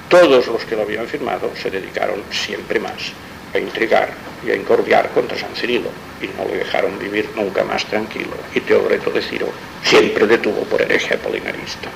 todos 0.08 0.46
los 0.48 0.64
que 0.64 0.76
lo 0.76 0.82
habían 0.82 1.06
firmado 1.06 1.50
se 1.60 1.70
dedicaron 1.70 2.22
siempre 2.30 2.80
más 2.80 3.12
a 3.54 3.58
intrigar 3.58 4.10
y 4.44 4.50
a 4.50 4.56
incordiar 4.56 5.10
contra 5.10 5.38
San 5.38 5.54
Cirilo 5.54 5.88
y 6.20 6.26
no 6.38 6.46
le 6.48 6.58
dejaron 6.58 6.98
vivir 6.98 7.30
nunca 7.34 7.64
más 7.64 7.84
tranquilo. 7.86 8.36
Y 8.54 8.60
Teodoreto 8.60 9.10
de 9.10 9.22
Ciro 9.22 9.48
siempre 9.82 10.26
detuvo 10.26 10.62
por 10.64 10.82
hereje 10.82 11.14
apolinarista. 11.14 11.88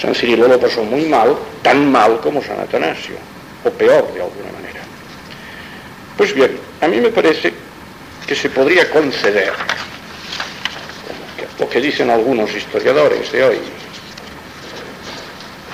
San 0.00 0.14
Cirilo 0.14 0.48
lo 0.48 0.58
pasó 0.58 0.82
muy 0.82 1.04
mal, 1.04 1.36
tan 1.62 1.90
mal 1.90 2.20
como 2.20 2.42
San 2.42 2.58
Atanasio, 2.58 3.14
o 3.64 3.70
peor 3.70 4.12
de 4.12 4.22
alguna 4.22 4.52
manera. 4.52 4.80
Pues 6.16 6.34
bien, 6.34 6.58
a 6.80 6.88
mí 6.88 7.00
me 7.00 7.10
parece 7.10 7.52
que 8.26 8.34
se 8.34 8.50
podría 8.50 8.90
conceder 8.90 9.52
lo 11.58 11.68
que 11.68 11.80
dicen 11.80 12.10
algunos 12.10 12.52
historiadores 12.54 13.30
de 13.30 13.44
hoy, 13.44 13.58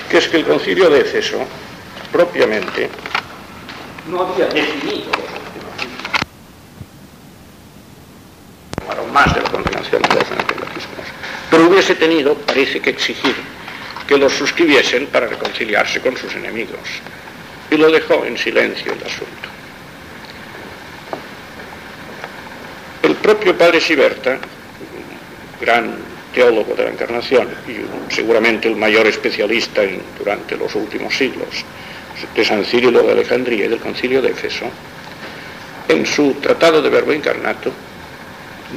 que 0.09 0.17
es 0.17 0.27
que 0.27 0.37
el 0.37 0.45
concilio 0.45 0.89
de 0.89 1.01
Éfeso 1.01 1.39
propiamente 2.11 2.89
no 4.07 4.21
había 4.21 4.47
definido 4.47 5.11
más 9.13 9.33
de 9.33 9.41
la 9.41 9.49
condenación 9.49 10.01
de 10.01 10.15
los 10.15 10.31
anatematismos, 10.31 11.05
pero 11.49 11.67
hubiese 11.67 11.95
tenido, 11.95 12.35
parece 12.35 12.79
que 12.79 12.91
exigir, 12.91 13.35
que 14.07 14.17
los 14.17 14.33
suscribiesen 14.33 15.07
para 15.07 15.27
reconciliarse 15.27 15.99
con 15.99 16.15
sus 16.15 16.33
enemigos, 16.35 16.79
y 17.71 17.77
lo 17.77 17.91
dejó 17.91 18.25
en 18.25 18.37
silencio 18.37 18.93
el 18.93 19.03
asunto. 19.03 19.49
El 23.03 23.15
propio 23.15 23.57
padre 23.57 23.79
Siberta 23.79 24.39
gran 25.59 25.97
teólogo 26.33 26.73
de 26.75 26.85
la 26.85 26.91
Encarnación 26.91 27.49
y 27.67 28.13
seguramente 28.13 28.67
el 28.67 28.75
mayor 28.75 29.07
especialista 29.07 29.83
en, 29.83 30.01
durante 30.17 30.55
los 30.55 30.73
últimos 30.75 31.15
siglos 31.15 31.65
de 32.35 32.45
San 32.45 32.63
Cirilo 32.63 33.01
de 33.03 33.11
Alejandría 33.11 33.65
y 33.65 33.69
del 33.69 33.79
Concilio 33.79 34.21
de 34.21 34.31
Éfeso, 34.31 34.65
en 35.87 36.05
su 36.05 36.33
Tratado 36.35 36.81
de 36.81 36.89
Verbo 36.89 37.11
Encarnato, 37.13 37.71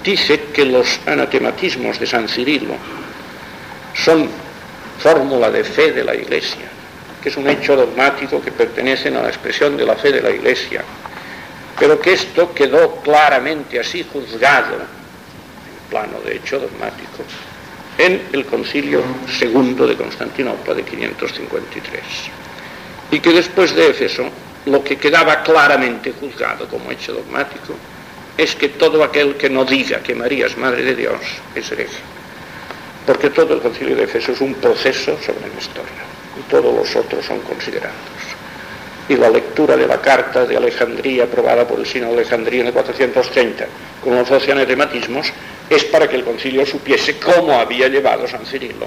dice 0.03 0.45
que 0.53 0.65
los 0.65 1.01
anatematismos 1.07 1.99
de 1.99 2.07
San 2.07 2.29
Cirilo 2.29 2.75
son 3.95 4.29
fórmula 4.99 5.51
de 5.51 5.65
fe 5.65 5.93
de 5.93 6.05
la 6.05 6.15
Iglesia, 6.15 6.71
que 7.23 7.29
es 7.29 7.37
un 7.37 7.49
hecho 7.49 7.77
dogmático 7.77 8.41
que 8.41 8.53
pertenece 8.53 9.09
a 9.09 9.23
la 9.23 9.29
expresión 9.29 9.77
de 9.77 9.85
la 9.85 9.97
fe 9.97 10.13
de 10.13 10.23
la 10.23 10.31
Iglesia, 10.31 10.83
pero 11.79 12.01
que 12.01 12.13
esto 12.15 12.55
quedó 12.55 12.97
claramente 13.03 13.79
así 13.79 14.07
juzgado 14.11 15.03
plano 15.91 16.21
de 16.25 16.37
hecho 16.37 16.59
dogmático, 16.59 17.23
en 17.99 18.23
el 18.33 18.47
concilio 18.47 19.03
segundo 19.29 19.87
de 19.87 19.95
Constantinopla 19.95 20.73
de 20.73 20.83
553. 20.83 22.03
Y 23.13 23.21
que 23.21 23.31
después 23.31 23.75
de 23.77 23.91
Éfeso, 23.91 24.25
lo 24.67 24.83
que 24.83 24.97
quedaba 24.97 25.43
claramente 25.43 26.13
juzgado 26.19 26.67
como 26.67 26.91
hecho 26.91 27.13
dogmático 27.13 27.75
es 28.37 28.57
que 28.57 28.71
todo 28.71 29.05
aquel 29.05 29.37
que 29.37 29.49
no 29.49 29.65
diga 29.65 30.01
que 30.01 30.15
María 30.15 30.47
es 30.47 30.57
Madre 30.57 30.83
de 30.83 30.97
Dios 30.97 31.21
es 31.55 31.71
hereje. 31.71 32.03
Porque 33.07 33.31
todo 33.31 33.55
el 33.55 33.61
concilio 33.61 33.95
de 33.95 34.05
Éfeso 34.05 34.33
es 34.33 34.41
un 34.41 34.55
proceso 34.55 35.17
sobre 35.25 35.49
la 35.49 35.61
historia 35.61 36.03
y 36.39 36.51
todos 36.51 36.75
los 36.75 36.97
otros 36.97 37.25
son 37.25 37.39
considerados 37.41 37.95
y 39.09 39.17
la 39.17 39.29
lectura 39.29 39.77
de 39.77 39.87
la 39.87 40.01
carta 40.01 40.47
de 40.47 40.57
Alejandría 40.57 41.25
aprobada 41.25 41.67
por 41.67 41.79
el 41.79 41.87
Sínodo 41.87 42.13
de 42.13 42.21
Alejandría 42.21 42.61
en 42.61 42.67
el 42.69 42.73
430 42.73 43.67
con 44.03 44.15
los 44.15 44.29
doce 44.29 44.53
anatematismos 44.53 45.33
es 45.69 45.85
para 45.85 46.09
que 46.09 46.17
el 46.17 46.25
concilio 46.25 46.65
supiese 46.65 47.19
cómo 47.19 47.59
había 47.59 47.89
llevado 47.89 48.29
San 48.29 48.47
Cirilo 48.47 48.87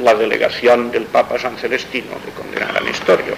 la 0.00 0.14
delegación 0.14 0.90
del 0.90 1.04
Papa 1.04 1.38
San 1.38 1.56
Celestino 1.56 2.12
de 2.24 2.32
condenar 2.32 2.76
a 2.76 2.80
Nestorio. 2.80 3.34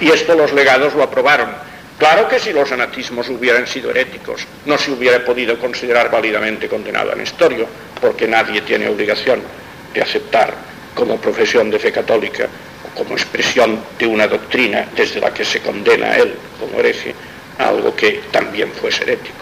Y 0.00 0.10
esto 0.10 0.34
los 0.34 0.52
legados 0.52 0.94
lo 0.94 1.02
aprobaron. 1.02 1.50
Claro 1.98 2.28
que 2.28 2.40
si 2.40 2.52
los 2.52 2.72
anatismos 2.72 3.28
hubieran 3.28 3.66
sido 3.66 3.90
heréticos, 3.90 4.46
no 4.64 4.78
se 4.78 4.90
hubiera 4.90 5.22
podido 5.24 5.58
considerar 5.58 6.10
válidamente 6.10 6.68
condenado 6.68 7.12
a 7.12 7.14
Nestorio, 7.14 7.66
porque 8.00 8.26
nadie 8.26 8.62
tiene 8.62 8.88
obligación 8.88 9.42
de 9.92 10.00
aceptar 10.00 10.54
como 10.94 11.20
profesión 11.20 11.70
de 11.70 11.78
fe 11.78 11.92
católica 11.92 12.48
o 12.86 12.98
como 12.98 13.14
expresión 13.14 13.78
de 13.98 14.06
una 14.06 14.26
doctrina 14.26 14.88
desde 14.96 15.20
la 15.20 15.32
que 15.32 15.44
se 15.44 15.60
condena 15.60 16.06
a 16.06 16.16
él 16.16 16.34
como 16.58 16.78
hereje 16.80 17.14
algo 17.58 17.94
que 17.94 18.22
también 18.30 18.72
fuese 18.72 19.02
herético. 19.02 19.36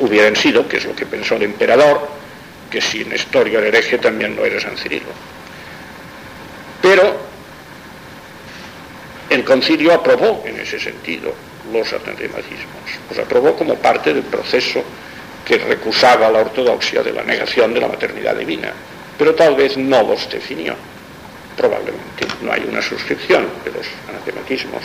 Hubieran 0.00 0.36
sido, 0.36 0.68
que 0.68 0.76
es 0.76 0.84
lo 0.84 0.94
que 0.94 1.06
pensó 1.06 1.36
el 1.36 1.44
emperador, 1.44 2.06
que 2.70 2.80
si 2.80 3.04
Nestorio 3.04 3.58
era 3.58 3.68
hereje 3.68 3.98
también 3.98 4.36
lo 4.36 4.44
era 4.44 4.60
San 4.60 4.76
Cirilo. 4.76 5.08
Pero 6.82 7.16
el 9.30 9.44
concilio 9.44 9.92
aprobó 9.92 10.42
en 10.46 10.60
ese 10.60 10.78
sentido 10.78 11.32
los 11.72 11.92
anatematismos, 11.92 12.84
los 13.10 13.18
aprobó 13.18 13.56
como 13.56 13.74
parte 13.76 14.14
del 14.14 14.22
proceso 14.22 14.82
que 15.44 15.58
recusaba 15.58 16.30
la 16.30 16.40
ortodoxia 16.40 17.02
de 17.02 17.12
la 17.12 17.22
negación 17.22 17.74
de 17.74 17.80
la 17.80 17.88
maternidad 17.88 18.34
divina, 18.36 18.72
pero 19.18 19.34
tal 19.34 19.54
vez 19.54 19.76
no 19.76 20.02
los 20.02 20.28
definió. 20.30 20.74
Probablemente 21.56 22.26
no 22.42 22.52
hay 22.52 22.66
una 22.68 22.82
suscripción 22.82 23.46
de 23.64 23.70
los 23.70 23.86
anatematismos 24.08 24.82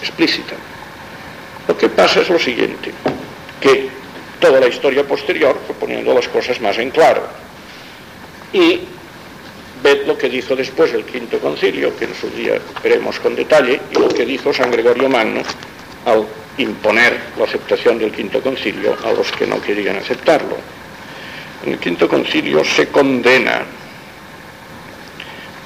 explícita. 0.00 0.54
Lo 1.68 1.76
que 1.76 1.88
pasa 1.88 2.20
es 2.20 2.28
lo 2.28 2.38
siguiente, 2.38 2.92
que 3.60 3.88
toda 4.40 4.60
la 4.60 4.68
historia 4.68 5.06
posterior 5.06 5.58
fue 5.66 5.74
poniendo 5.76 6.12
las 6.12 6.28
cosas 6.28 6.60
más 6.60 6.76
en 6.78 6.90
claro. 6.90 7.22
Y 8.52 8.80
ved 9.84 10.06
lo 10.06 10.16
que 10.16 10.30
dijo 10.30 10.56
después 10.56 10.94
el 10.94 11.04
quinto 11.04 11.38
concilio, 11.38 11.94
que 11.94 12.06
en 12.06 12.14
su 12.14 12.30
día 12.30 12.58
veremos 12.82 13.20
con 13.20 13.36
detalle, 13.36 13.78
y 13.90 13.94
lo 13.94 14.08
que 14.08 14.24
dijo 14.24 14.52
San 14.52 14.70
Gregorio 14.70 15.10
Magno 15.10 15.42
al 16.06 16.26
imponer 16.56 17.20
la 17.38 17.44
aceptación 17.44 17.98
del 17.98 18.10
quinto 18.10 18.40
concilio 18.40 18.96
a 19.04 19.12
los 19.12 19.30
que 19.32 19.46
no 19.46 19.60
querían 19.60 19.96
aceptarlo. 19.96 20.56
En 21.66 21.72
el 21.74 21.78
quinto 21.78 22.08
concilio 22.08 22.64
se 22.64 22.88
condena 22.88 23.62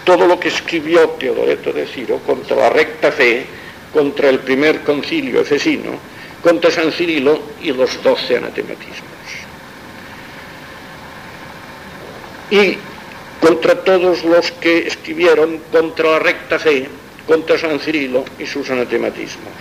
todo 0.05 0.27
lo 0.27 0.41
que 0.41 0.49
escribió 0.49 1.11
Teodoreto 1.11 1.73
de 1.73 1.87
Ciro 1.87 2.19
contra 2.27 2.57
la 2.57 2.71
recta 2.71 3.13
fe, 3.13 3.47
contra 3.93 4.31
el 4.31 4.41
primer 4.41 4.81
concilio 4.83 5.43
efesino, 5.43 5.93
contra 6.43 6.73
San 6.73 6.91
Cirilo 6.91 7.41
y 7.63 7.73
los 7.73 8.03
doce 8.03 8.37
anatematismos. 8.37 9.05
Y 12.51 12.79
contra 13.41 13.83
todos 13.85 14.25
los 14.25 14.51
que 14.53 14.87
escribieron 14.87 15.59
contra 15.71 16.13
la 16.13 16.19
recta 16.19 16.59
fe, 16.59 16.89
contra 17.27 17.59
San 17.59 17.79
Cirilo 17.79 18.25
y 18.39 18.47
sus 18.47 18.69
anatematismos. 18.71 19.55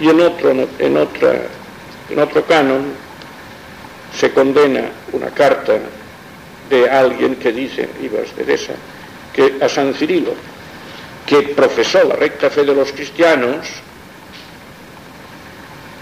Y 0.00 0.08
en 0.08 0.20
otro, 0.20 0.50
en 0.78 0.96
otra, 0.96 1.42
en 2.08 2.18
otro 2.18 2.44
canon 2.46 2.92
se 4.18 4.32
condena 4.32 4.90
una 5.12 5.30
carta 5.30 5.78
de 6.68 6.88
alguien 6.88 7.36
que 7.36 7.52
dice, 7.52 7.88
Ibas 8.02 8.34
de 8.36 8.44
Desa, 8.44 8.74
que 9.32 9.56
a 9.60 9.68
San 9.68 9.94
Cirilo, 9.94 10.34
que 11.26 11.42
profesó 11.42 12.02
la 12.04 12.16
recta 12.16 12.50
fe 12.50 12.64
de 12.64 12.74
los 12.74 12.90
cristianos, 12.92 13.66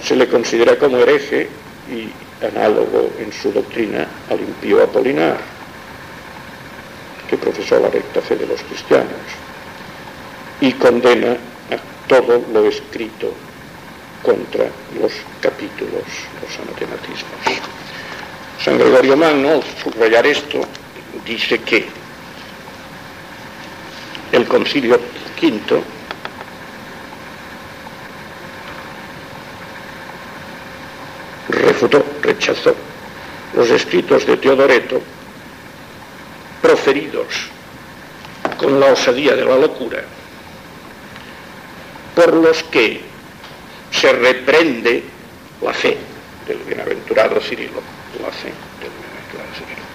se 0.03 0.17
le 0.17 0.29
considera 0.29 0.79
como 0.79 0.99
hereje 0.99 1.49
y 1.91 2.09
análogo 2.43 3.11
en 3.19 3.33
su 3.33 3.53
doctrina 3.53 4.07
al 4.31 4.41
impío 4.41 4.83
Apolinar, 4.83 5.39
que 7.29 7.37
profesó 7.37 7.79
la 7.79 7.89
recta 7.89 8.21
fe 8.21 8.37
de 8.37 8.47
los 8.47 8.61
cristianos, 8.63 9.09
y 10.61 10.73
condena 10.73 11.33
a 11.33 12.09
todo 12.09 12.43
lo 12.53 12.67
escrito 12.67 13.33
contra 14.23 14.65
los 15.01 15.13
capítulos, 15.41 16.03
los 16.43 16.59
anatematismos. 16.67 17.63
San 18.63 18.79
Gregorio 18.79 19.17
Magno, 19.17 19.53
al 19.53 19.63
subrayar 19.83 20.27
esto, 20.27 20.61
dice 21.25 21.61
que 21.61 21.87
el 24.33 24.47
concilio 24.47 24.99
quinto 25.39 25.83
refutó, 31.49 32.05
rechazó 32.23 32.75
los 33.55 33.71
escritos 33.71 34.27
de 34.27 34.37
Teodoreto 34.37 35.01
proferidos 36.61 37.27
con 38.59 38.81
la 38.81 38.93
osadía 38.93 39.35
de 39.37 39.45
la 39.45 39.57
locura, 39.57 40.03
por 42.15 42.35
los 42.35 42.63
que 42.65 43.01
se 43.91 44.13
reprende 44.13 45.05
la 45.63 45.73
fe 45.73 45.97
del 46.47 46.59
bienaventurado 46.59 47.41
Cirilo. 47.41 47.81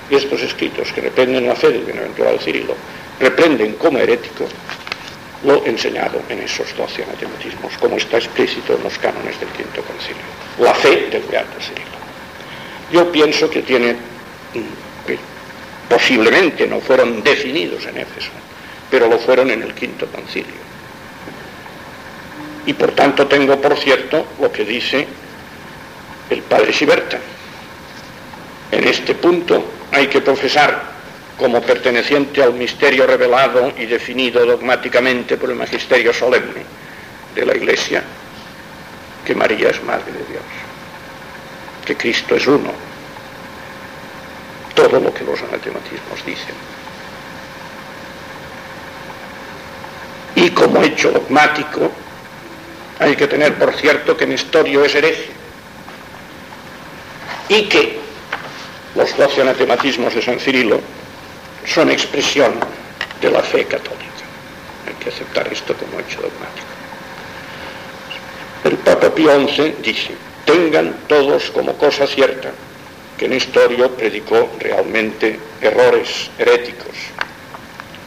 Y 0.10 0.16
estos 0.16 0.42
escritos 0.42 0.92
que 0.94 1.02
reprenden 1.02 1.48
la 1.48 1.56
fe 1.56 1.70
del 1.70 1.84
bienaventurado 1.84 2.40
Cirilo, 2.40 2.76
reprenden 3.20 3.74
como 3.74 4.00
herético 4.00 4.48
lo 5.44 5.66
enseñado 5.66 6.22
en 6.30 6.40
esos 6.40 6.76
doce 6.76 7.04
anatematismos, 7.04 7.78
como 7.78 7.98
está 7.98 8.18
explícito 8.18 8.76
en 8.76 8.84
los 8.84 8.98
cánones 8.98 9.40
del 9.40 9.50
quinto 9.50 9.82
concilio. 9.84 10.24
La 10.60 10.74
fe 10.74 11.08
del 11.10 11.24
beato 11.24 11.60
Cirilo. 11.60 12.04
Yo 12.92 13.12
pienso 13.12 13.50
que 13.50 13.62
tiene, 13.62 13.96
que 15.06 15.18
posiblemente 15.90 16.68
no 16.68 16.80
fueron 16.80 17.24
definidos 17.24 17.86
en 17.86 17.98
Éfeso, 17.98 18.32
pero 18.90 19.08
lo 19.08 19.20
fueron 19.20 19.52
en 19.52 19.64
el 19.64 19.74
quinto 19.74 20.08
concilio 20.08 20.64
y 22.66 22.74
por 22.74 22.92
tanto 22.92 23.28
tengo 23.28 23.60
por 23.60 23.78
cierto 23.78 24.28
lo 24.40 24.52
que 24.52 24.64
dice 24.64 25.08
el 26.30 26.42
padre 26.44 26.74
Siberta. 26.74 27.20
En 28.72 28.88
este 28.88 29.16
punto 29.16 29.64
hay 29.92 30.08
que 30.08 30.22
profesar 30.22 30.93
como 31.38 31.62
perteneciente 31.62 32.44
al 32.44 32.54
misterio 32.54 33.08
revelado 33.08 33.74
y 33.78 33.86
definido 33.86 34.46
dogmáticamente 34.46 35.38
por 35.38 35.50
el 35.50 35.56
magisterio 35.56 36.14
solemne 36.14 36.64
de 37.34 37.46
la 37.46 37.56
Iglesia, 37.56 38.04
que 39.26 39.34
María 39.34 39.70
es 39.70 39.84
Madre 39.84 40.12
de 40.12 40.26
Dios, 40.26 40.44
que 41.86 41.98
Cristo 41.98 42.36
es 42.36 42.46
uno, 42.46 42.72
todo 44.76 45.00
lo 45.00 45.14
que 45.14 45.24
los 45.24 45.42
anatematismos 45.42 46.26
dicen. 46.26 46.56
Y 50.36 50.50
como 50.52 50.82
hecho 50.82 51.12
dogmático, 51.12 51.92
hay 53.00 53.16
que 53.16 53.28
tener 53.28 53.56
por 53.58 53.74
cierto 53.74 54.16
que 54.16 54.28
Nestorio 54.28 54.86
es 54.86 54.96
hereje 54.96 55.32
y 57.50 57.64
que 57.64 58.00
los 58.96 59.18
doce 59.18 59.42
anatematismos 59.42 60.14
de 60.14 60.22
San 60.22 60.40
Cirilo 60.40 60.80
son 61.66 61.90
expresión 61.92 62.54
de 63.22 63.32
la 63.32 63.42
fe 63.42 63.66
católica. 63.66 64.04
Hay 64.88 64.94
que 64.96 65.10
aceptar 65.10 65.48
esto 65.52 65.74
como 65.76 66.00
hecho 66.00 66.22
dogmático. 66.22 66.68
El 68.64 68.78
Papa 68.78 69.14
Pío 69.14 69.48
XI 69.48 69.76
dice, 69.82 70.16
tengan 70.46 70.94
todos 71.08 71.50
como 71.52 71.74
cosa 71.78 72.08
cierta 72.08 72.52
que 73.18 73.28
Nestorio 73.28 73.92
predicó 73.92 74.50
realmente 74.60 75.40
errores 75.62 76.30
heréticos 76.38 76.96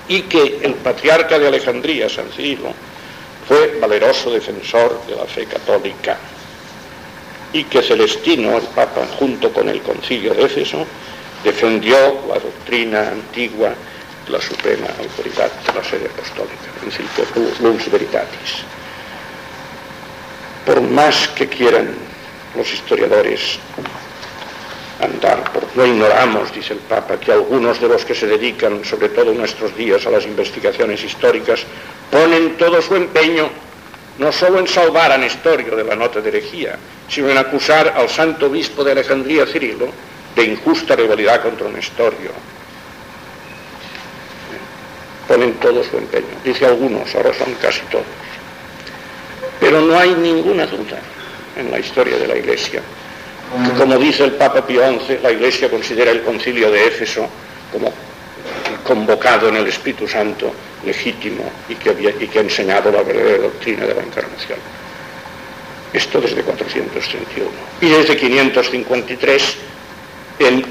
y 0.08 0.22
que 0.22 0.60
el 0.62 0.74
patriarca 0.74 1.38
de 1.38 1.48
Alejandría, 1.48 2.08
San 2.08 2.30
Cirilo, 2.30 2.72
fue 3.46 3.78
valeroso 3.80 4.30
defensor 4.30 5.00
de 5.06 5.16
la 5.16 5.24
fe 5.26 5.46
católica 5.46 6.18
y 7.52 7.64
que 7.64 7.82
Celestino, 7.82 8.56
el 8.56 8.64
Papa, 8.64 9.06
junto 9.18 9.52
con 9.52 9.68
el 9.68 9.80
concilio 9.82 10.34
de 10.34 10.44
Éfeso, 10.44 10.86
defendió 11.44 11.96
la 12.28 12.38
doctrina 12.38 13.08
antigua 13.08 13.70
de 14.26 14.32
la 14.32 14.40
suprema 14.40 14.88
autoridad 14.98 15.50
de 15.52 15.72
la 15.72 15.84
sede 15.84 16.06
apostólica, 16.06 16.70
principio 16.80 17.24
lux 17.60 17.90
veritatis. 17.90 18.64
Por 20.64 20.80
más 20.80 21.28
que 21.28 21.48
quieran 21.48 21.94
los 22.56 22.72
historiadores 22.72 23.58
andar, 25.00 25.52
por, 25.52 25.64
no 25.76 25.86
ignoramos, 25.86 26.52
dice 26.52 26.72
el 26.72 26.80
Papa, 26.80 27.20
que 27.20 27.32
algunos 27.32 27.80
de 27.80 27.88
los 27.88 28.04
que 28.04 28.14
se 28.14 28.26
dedican, 28.26 28.84
sobre 28.84 29.10
todo 29.10 29.30
en 29.30 29.38
nuestros 29.38 29.76
días, 29.76 30.06
a 30.06 30.10
las 30.10 30.24
investigaciones 30.24 31.04
históricas, 31.04 31.60
ponen 32.10 32.56
todo 32.56 32.80
su 32.80 32.96
empeño 32.96 33.48
no 34.18 34.32
solo 34.32 34.58
en 34.58 34.66
salvar 34.66 35.12
a 35.12 35.18
Nestorio 35.18 35.76
de 35.76 35.84
la 35.84 35.94
nota 35.94 36.20
de 36.20 36.28
herejía, 36.30 36.78
sino 37.08 37.28
en 37.28 37.38
acusar 37.38 37.92
al 37.96 38.08
santo 38.08 38.46
obispo 38.46 38.82
de 38.82 38.92
Alejandría, 38.92 39.46
Cirilo, 39.46 39.88
de 40.36 40.44
injusta 40.44 40.94
rivalidad 40.94 41.42
contra 41.42 41.68
Nestorio. 41.68 42.30
Ponen 45.26 45.54
todo 45.54 45.82
su 45.82 45.96
empeño, 45.96 46.26
dice 46.44 46.66
algunos, 46.66 47.12
ahora 47.14 47.34
son 47.34 47.52
casi 47.54 47.80
todos. 47.90 48.04
Pero 49.58 49.80
no 49.80 49.98
hay 49.98 50.14
ninguna 50.14 50.66
duda 50.66 51.00
en 51.56 51.70
la 51.70 51.80
historia 51.80 52.16
de 52.18 52.28
la 52.28 52.36
Iglesia 52.36 52.82
que, 53.64 53.72
como 53.78 53.96
dice 53.98 54.24
el 54.24 54.32
Papa 54.32 54.66
Pío 54.66 54.82
XI, 54.82 55.18
la 55.22 55.30
Iglesia 55.30 55.70
considera 55.70 56.10
el 56.10 56.22
concilio 56.22 56.70
de 56.70 56.86
Éfeso 56.86 57.28
como 57.72 57.92
convocado 58.84 59.48
en 59.48 59.56
el 59.56 59.66
Espíritu 59.66 60.06
Santo 60.06 60.52
legítimo 60.84 61.50
y 61.68 61.74
que, 61.74 61.90
había, 61.90 62.10
y 62.10 62.26
que 62.28 62.38
ha 62.38 62.42
enseñado 62.42 62.90
la 62.90 63.02
verdadera 63.02 63.44
doctrina 63.44 63.86
de 63.86 63.94
la 63.94 64.02
encarnación. 64.02 64.58
Esto 65.92 66.20
desde 66.20 66.42
431. 66.42 67.50
Y 67.80 67.88
desde 67.88 68.16
553 68.16 69.56
en 70.38 70.64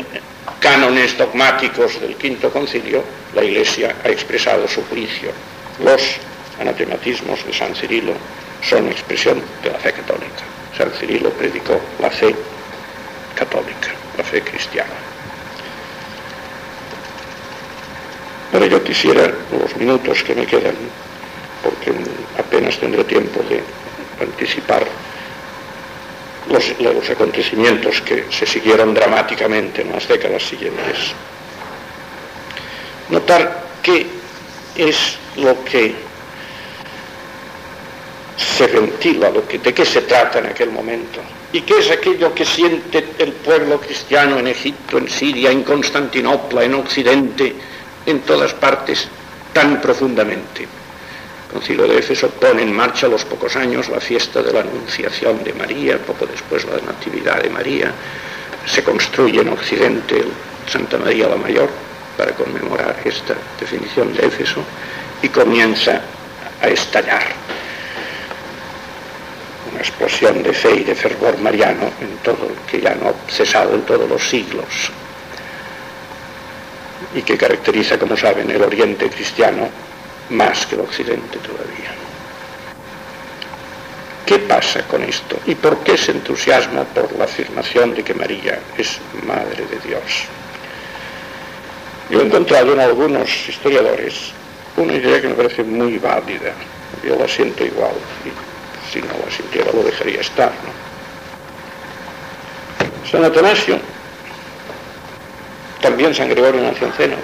cánones 0.59 1.17
dogmáticos 1.17 1.99
del 1.99 2.15
quinto 2.15 2.51
concilio, 2.51 3.03
la 3.33 3.43
Iglesia 3.43 3.95
ha 4.03 4.09
expresado 4.09 4.67
su 4.67 4.83
juicio. 4.85 5.31
Los 5.83 6.01
anatematismos 6.59 7.45
de 7.45 7.53
San 7.53 7.75
Cirilo 7.75 8.13
son 8.61 8.87
expresión 8.87 9.41
de 9.63 9.71
la 9.71 9.79
fe 9.79 9.91
católica. 9.93 10.43
San 10.77 10.91
Cirilo 10.91 11.29
predicó 11.31 11.79
la 12.01 12.09
fe 12.09 12.35
católica, 13.35 13.93
la 14.17 14.23
fe 14.23 14.41
cristiana. 14.41 14.93
Pero 18.51 18.65
yo 18.67 18.83
quisiera, 18.83 19.33
los 19.51 19.75
minutos 19.77 20.23
que 20.23 20.35
me 20.35 20.45
quedan, 20.45 20.75
porque 21.61 21.91
apenas 22.39 22.77
tendré 22.77 23.03
tiempo 23.03 23.41
de 23.49 23.61
anticipar 24.23 24.85
los, 26.49 27.09
acontecimientos 27.09 28.01
que 28.01 28.25
se 28.29 28.45
siguieron 28.45 28.93
dramáticamente 28.93 29.81
en 29.81 29.91
las 29.91 30.07
décadas 30.07 30.43
siguientes. 30.43 31.13
Notar 33.09 33.65
qué 33.81 34.07
es 34.75 35.17
lo 35.37 35.63
que 35.63 35.95
se 38.37 38.67
ventila, 38.67 39.31
de 39.31 39.73
qué 39.73 39.85
se 39.85 40.01
trata 40.01 40.39
en 40.39 40.47
aquel 40.47 40.71
momento, 40.71 41.21
y 41.53 41.61
qué 41.61 41.79
es 41.79 41.89
aquello 41.89 42.33
que 42.33 42.45
siente 42.45 43.05
el 43.17 43.31
pueblo 43.33 43.79
cristiano 43.79 44.39
en 44.39 44.47
Egipto, 44.47 44.97
en 44.97 45.09
Siria, 45.09 45.51
en 45.51 45.63
Constantinopla, 45.63 46.63
en 46.63 46.73
Occidente, 46.73 47.55
en 48.05 48.19
todas 48.21 48.53
partes, 48.53 49.07
tan 49.53 49.81
profundamente. 49.81 50.67
Concilio 51.51 51.87
de 51.87 51.99
Éfeso 51.99 52.29
pone 52.29 52.63
en 52.63 52.73
marcha 52.73 53.07
a 53.07 53.09
los 53.09 53.23
pocos 53.25 53.55
años 53.55 53.89
la 53.89 53.99
fiesta 53.99 54.41
de 54.41 54.51
la 54.51 54.61
Anunciación 54.61 55.43
de 55.43 55.53
María, 55.53 55.97
poco 55.99 56.25
después 56.25 56.65
la 56.65 56.77
Natividad 56.81 57.41
de 57.41 57.49
María. 57.49 57.91
Se 58.65 58.83
construye 58.83 59.41
en 59.41 59.49
Occidente 59.49 60.23
Santa 60.67 60.97
María 60.97 61.29
la 61.29 61.35
Mayor 61.35 61.69
para 62.17 62.31
conmemorar 62.31 62.95
esta 63.05 63.35
definición 63.59 64.13
de 64.13 64.25
Éfeso 64.25 64.63
y 65.21 65.29
comienza 65.29 66.01
a 66.61 66.67
estallar 66.67 67.23
una 69.71 69.79
explosión 69.79 70.41
de 70.41 70.53
fe 70.53 70.75
y 70.75 70.83
de 70.83 70.95
fervor 70.95 71.37
mariano 71.39 71.91
en 72.01 72.17
todo 72.23 72.49
que 72.69 72.81
ya 72.81 72.95
no 72.95 73.09
ha 73.09 73.31
cesado 73.31 73.75
en 73.75 73.81
todos 73.81 74.09
los 74.09 74.27
siglos 74.27 74.91
y 77.13 77.21
que 77.21 77.37
caracteriza, 77.37 77.97
como 77.97 78.17
saben, 78.17 78.49
el 78.49 78.61
Oriente 78.61 79.09
cristiano 79.09 79.69
más 80.29 80.65
que 80.65 80.75
el 80.75 80.81
occidente 80.81 81.37
todavía. 81.39 81.91
¿Qué 84.25 84.39
pasa 84.39 84.81
con 84.87 85.03
esto? 85.03 85.37
¿Y 85.45 85.53
por 85.53 85.77
qué 85.83 85.93
ese 85.93 86.11
entusiasmo 86.11 86.83
por 86.85 87.11
la 87.15 87.25
afirmación 87.25 87.93
de 87.93 88.03
que 88.03 88.15
María 88.15 88.59
es 88.77 88.99
Madre 89.25 89.65
de 89.67 89.79
Dios? 89.87 90.25
Yo 92.09 92.21
he 92.21 92.25
encontrado 92.25 92.73
en 92.73 92.79
algunos 92.79 93.29
historiadores 93.47 94.31
una 94.77 94.93
idea 94.93 95.21
que 95.21 95.27
me 95.27 95.35
parece 95.35 95.63
muy 95.63 95.99
válida. 95.99 96.53
Yo 97.03 97.15
la 97.17 97.27
siento 97.27 97.63
igual, 97.63 97.93
y 98.25 98.91
si 98.91 98.99
no 99.01 99.13
la 99.23 99.31
sintiera 99.31 99.71
lo 99.71 99.83
dejaría 99.83 100.21
estar. 100.21 100.49
¿no? 100.49 100.85
San 103.09 103.23
Atanasio, 103.23 103.79
también 105.81 106.15
San 106.15 106.29
Gregorio 106.29 106.61
Nacionceno, 106.63 107.15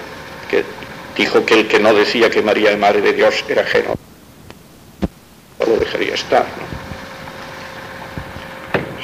dijo 1.16 1.44
que 1.44 1.60
el 1.60 1.68
que 1.68 1.78
no 1.78 1.92
decía 1.92 2.30
que 2.30 2.42
María 2.42 2.70
es 2.70 2.78
Madre 2.78 3.00
de 3.00 3.12
Dios 3.12 3.44
era 3.48 3.62
ajeno. 3.62 3.94
Lo 5.66 5.76
dejaría 5.76 6.14
estar. 6.14 6.46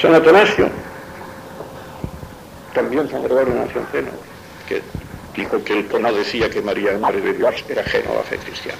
San 0.00 0.14
Atanasio, 0.14 0.70
también 2.72 3.10
San 3.10 3.22
Gregorio 3.24 3.54
Nacionceno, 3.54 4.10
que 4.68 4.82
dijo 5.34 5.62
que 5.64 5.72
el 5.80 5.88
que 5.88 5.98
no 5.98 6.12
decía 6.12 6.48
que 6.48 6.62
María 6.62 6.92
es 6.92 7.00
Madre 7.00 7.20
de 7.20 7.32
Dios 7.34 7.64
era 7.68 7.82
ajeno 7.82 8.12
a 8.12 8.14
la 8.16 8.22
fe 8.22 8.38
cristiana. 8.38 8.78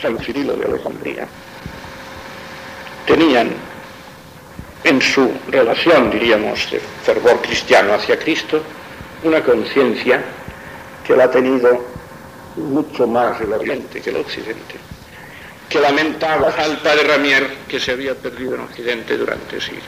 San 0.00 0.18
Cirilo 0.18 0.56
de 0.56 0.64
Alejandría, 0.64 1.28
tenían 3.06 3.52
en 4.84 5.00
su 5.00 5.30
relación, 5.48 6.10
diríamos, 6.10 6.70
de 6.70 6.80
fervor 7.04 7.40
cristiano 7.40 7.94
hacia 7.94 8.18
Cristo, 8.18 8.62
una 9.24 9.42
conciencia 9.42 10.22
que 11.06 11.16
la 11.16 11.24
ha 11.24 11.30
tenido 11.30 11.84
mucho 12.56 13.06
más 13.06 13.40
el 13.40 13.52
Oriente 13.52 14.00
que 14.00 14.10
el 14.10 14.16
Occidente, 14.16 14.74
que 15.68 15.80
lamentaba 15.80 16.48
al 16.48 16.78
padre 16.78 17.04
Ramier 17.04 17.48
que 17.68 17.80
se 17.80 17.92
había 17.92 18.14
perdido 18.14 18.54
en 18.54 18.62
Occidente 18.62 19.16
durante 19.16 19.60
siglos. 19.60 19.82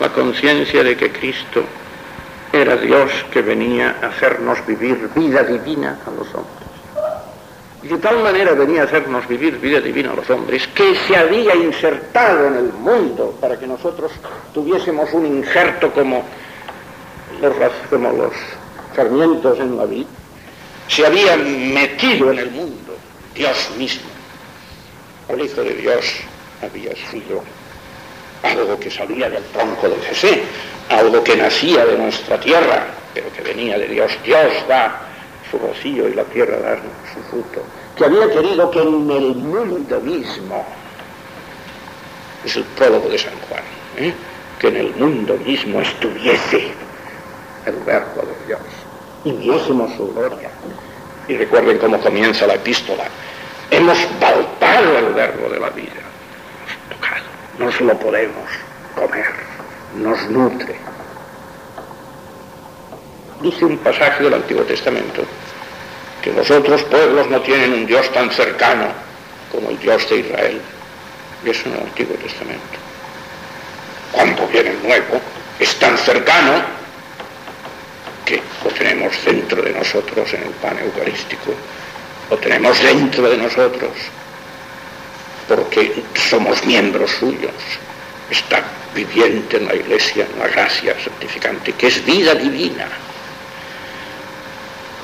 La 0.00 0.10
conciencia 0.10 0.82
de 0.82 0.96
que 0.96 1.10
Cristo 1.10 1.64
era 2.52 2.76
Dios 2.76 3.10
que 3.30 3.42
venía 3.42 3.96
a 4.00 4.06
hacernos 4.06 4.64
vivir 4.66 5.10
vida 5.14 5.42
divina 5.42 5.98
a 6.06 6.10
los 6.10 6.26
hombres. 6.34 6.68
Y 7.82 7.88
de 7.88 7.98
tal 7.98 8.22
manera 8.22 8.52
venía 8.52 8.82
a 8.82 8.84
hacernos 8.84 9.26
vivir 9.28 9.58
vida 9.58 9.80
divina 9.80 10.12
a 10.12 10.16
los 10.16 10.28
hombres 10.30 10.66
que 10.68 10.94
se 11.06 11.16
había 11.16 11.54
insertado 11.54 12.46
en 12.48 12.54
el 12.54 12.72
mundo 12.72 13.36
para 13.40 13.58
que 13.58 13.66
nosotros 13.66 14.12
tuviésemos 14.52 15.12
un 15.12 15.26
injerto 15.26 15.92
como 15.92 16.24
como 17.90 18.10
los 18.12 18.32
sarmientos 18.94 19.58
en 19.60 19.76
la 19.76 19.84
vid, 19.84 20.06
se 20.88 21.06
había 21.06 21.36
metido 21.36 22.32
en 22.32 22.38
el 22.38 22.50
mundo 22.50 22.96
Dios 23.34 23.70
mismo. 23.76 24.08
El 25.28 25.42
Hijo 25.42 25.62
de 25.62 25.74
Dios 25.74 26.04
había 26.62 26.92
sido 27.10 27.42
algo 28.42 28.78
que 28.80 28.90
salía 28.90 29.28
del 29.28 29.44
tronco 29.44 29.88
de 29.88 29.96
Jesé, 30.06 30.42
algo 30.88 31.22
que 31.22 31.36
nacía 31.36 31.84
de 31.84 31.98
nuestra 31.98 32.40
tierra, 32.40 32.86
pero 33.14 33.30
que 33.32 33.42
venía 33.42 33.78
de 33.78 33.88
Dios. 33.88 34.12
Dios 34.24 34.52
da 34.66 35.00
su 35.50 35.58
rocío 35.58 36.08
y 36.08 36.14
la 36.14 36.24
tierra 36.24 36.56
da 36.58 36.78
su 37.12 37.20
fruto. 37.30 37.62
Que 37.96 38.04
había 38.04 38.30
querido 38.30 38.70
que 38.70 38.80
en 38.80 39.10
el 39.10 39.34
mundo 39.34 40.00
mismo, 40.00 40.64
es 42.44 42.56
el 42.56 42.64
prólogo 42.64 43.08
de 43.08 43.18
San 43.18 43.34
Juan, 43.48 43.62
¿eh? 43.98 44.14
que 44.58 44.68
en 44.68 44.76
el 44.76 44.94
mundo 44.96 45.36
mismo 45.44 45.80
estuviese 45.80 46.72
el 47.66 47.74
verbo 47.84 48.22
de 48.22 48.46
Dios 48.46 48.60
y 49.24 49.32
viésemos 49.32 49.94
su 49.96 50.12
gloria. 50.12 50.50
Y 51.26 51.36
recuerden 51.36 51.78
cómo 51.78 52.00
comienza 52.00 52.46
la 52.46 52.54
epístola. 52.54 53.04
Hemos 53.70 53.98
palpado 54.20 54.98
el 54.98 55.12
verbo 55.12 55.48
de 55.50 55.60
la 55.60 55.68
vida, 55.70 55.92
nos 57.58 57.78
lo 57.80 57.98
podemos 57.98 58.48
comer, 58.94 59.26
nos 59.96 60.30
nutre. 60.30 60.76
Dice 63.42 63.64
un 63.64 63.78
pasaje 63.78 64.24
del 64.24 64.34
Antiguo 64.34 64.62
Testamento 64.64 65.22
que 66.22 66.32
los 66.32 66.50
otros 66.50 66.82
pueblos 66.84 67.28
no 67.28 67.40
tienen 67.42 67.72
un 67.72 67.86
Dios 67.86 68.10
tan 68.12 68.30
cercano 68.30 68.86
como 69.52 69.70
el 69.70 69.78
Dios 69.78 70.08
de 70.08 70.16
Israel. 70.16 70.60
Y 71.44 71.50
eso 71.50 71.68
en 71.68 71.74
el 71.74 71.80
Antiguo 71.82 72.16
Testamento. 72.16 72.78
Cuando 74.10 74.46
viene 74.48 74.70
el 74.70 74.82
Nuevo, 74.82 75.20
es 75.60 75.78
tan 75.78 75.96
cercano 75.98 76.77
que 78.28 78.42
lo 78.62 78.70
tenemos 78.70 79.12
dentro 79.24 79.62
de 79.62 79.72
nosotros 79.72 80.34
en 80.34 80.42
el 80.42 80.50
pan 80.50 80.78
eucarístico, 80.78 81.54
lo 82.30 82.36
tenemos 82.36 82.78
dentro 82.82 83.28
de 83.30 83.38
nosotros 83.38 83.92
porque 85.48 86.02
somos 86.28 86.62
miembros 86.66 87.10
suyos. 87.12 87.54
Está 88.30 88.62
viviente 88.94 89.56
en 89.56 89.66
la 89.66 89.74
iglesia 89.74 90.26
la 90.38 90.48
gracia 90.48 90.94
santificante, 91.02 91.72
que 91.72 91.86
es 91.86 92.04
vida 92.04 92.34
divina. 92.34 92.86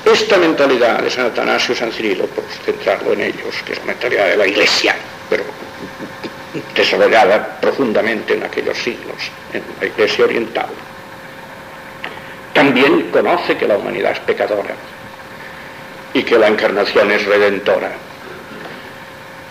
Esta 0.05 0.37
mentalidad 0.37 1.01
de 1.01 1.09
San 1.09 1.25
Atanasio 1.25 1.73
y 1.73 1.77
San 1.77 1.91
Cirilo, 1.91 2.27
por 2.27 2.43
centrarlo 2.63 3.13
en 3.13 3.21
ellos, 3.21 3.55
que 3.65 3.73
es 3.73 3.79
la 3.79 3.85
mentalidad 3.85 4.27
de 4.27 4.37
la 4.37 4.45
iglesia, 4.45 4.95
pero 5.27 5.43
desarrollada 6.75 7.59
profundamente 7.59 8.35
en 8.35 8.43
aquellos 8.43 8.77
siglos, 8.77 9.17
en 9.51 9.63
la 9.81 9.87
iglesia 9.87 10.25
oriental, 10.25 10.69
también 12.55 13.11
conoce 13.11 13.57
que 13.57 13.67
la 13.67 13.77
humanidad 13.77 14.13
es 14.13 14.19
pecadora 14.19 14.73
y 16.13 16.23
que 16.23 16.39
la 16.39 16.47
encarnación 16.47 17.11
es 17.11 17.25
redentora. 17.25 17.91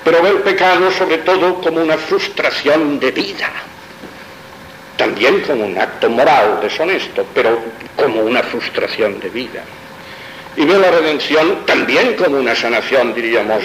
Pero 0.03 0.23
ve 0.23 0.31
el 0.31 0.39
pecado 0.39 0.91
sobre 0.91 1.19
todo 1.19 1.61
como 1.61 1.83
una 1.83 1.99
frustración 1.99 2.99
de 2.99 3.11
vida, 3.11 3.51
también 4.97 5.43
como 5.43 5.67
un 5.67 5.79
acto 5.79 6.09
moral 6.09 6.61
deshonesto, 6.63 7.27
pero 7.35 7.59
como 7.95 8.23
una 8.23 8.43
frustración 8.43 9.21
de 9.21 9.29
vida. 9.29 9.63
Y 10.57 10.65
ve 10.65 10.79
la 10.79 10.91
redención 10.91 11.67
también 11.67 12.15
como 12.15 12.39
una 12.39 12.55
sanación, 12.55 13.13
diríamos, 13.13 13.65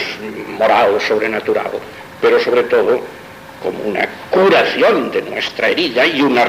moral, 0.58 1.00
sobrenatural, 1.08 1.72
pero 2.20 2.42
sobre 2.42 2.64
todo 2.64 3.00
como 3.64 3.84
una 3.84 4.06
curación 4.30 5.12
de 5.12 5.22
nuestra 5.22 5.70
herida 5.70 6.06
y 6.06 6.22
una 6.22 6.44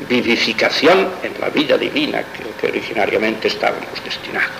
revivificación 0.00 1.10
en 1.22 1.40
la 1.40 1.48
vida 1.48 1.76
divina 1.78 2.22
que, 2.22 2.44
que 2.60 2.66
originariamente 2.68 3.48
estábamos 3.48 4.02
destinados. 4.04 4.50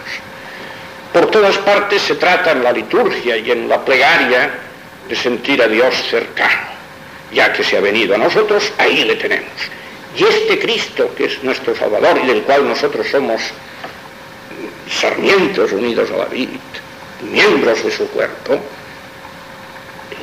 Por 1.12 1.26
todas 1.30 1.56
partes 1.58 2.02
se 2.02 2.16
trata 2.16 2.52
en 2.52 2.62
la 2.62 2.72
liturgia 2.72 3.36
y 3.36 3.50
en 3.50 3.68
la 3.68 3.84
plegaria 3.84 4.50
de 5.08 5.16
sentir 5.16 5.62
a 5.62 5.68
Dios 5.68 5.94
cercano, 6.10 6.68
ya 7.32 7.52
que 7.52 7.62
se 7.62 7.76
ha 7.76 7.80
venido 7.80 8.14
a 8.14 8.18
nosotros, 8.18 8.72
ahí 8.78 9.04
le 9.04 9.16
tenemos. 9.16 9.52
Y 10.16 10.24
este 10.24 10.58
Cristo, 10.58 11.14
que 11.14 11.26
es 11.26 11.42
nuestro 11.42 11.76
Salvador 11.76 12.18
y 12.22 12.26
del 12.26 12.42
cual 12.42 12.66
nosotros 12.68 13.06
somos 13.10 13.40
sarmientos 14.90 15.72
unidos 15.72 16.10
a 16.10 16.18
la 16.18 16.24
vid, 16.26 16.48
miembros 17.30 17.84
de 17.84 17.90
su 17.90 18.08
cuerpo, 18.08 18.58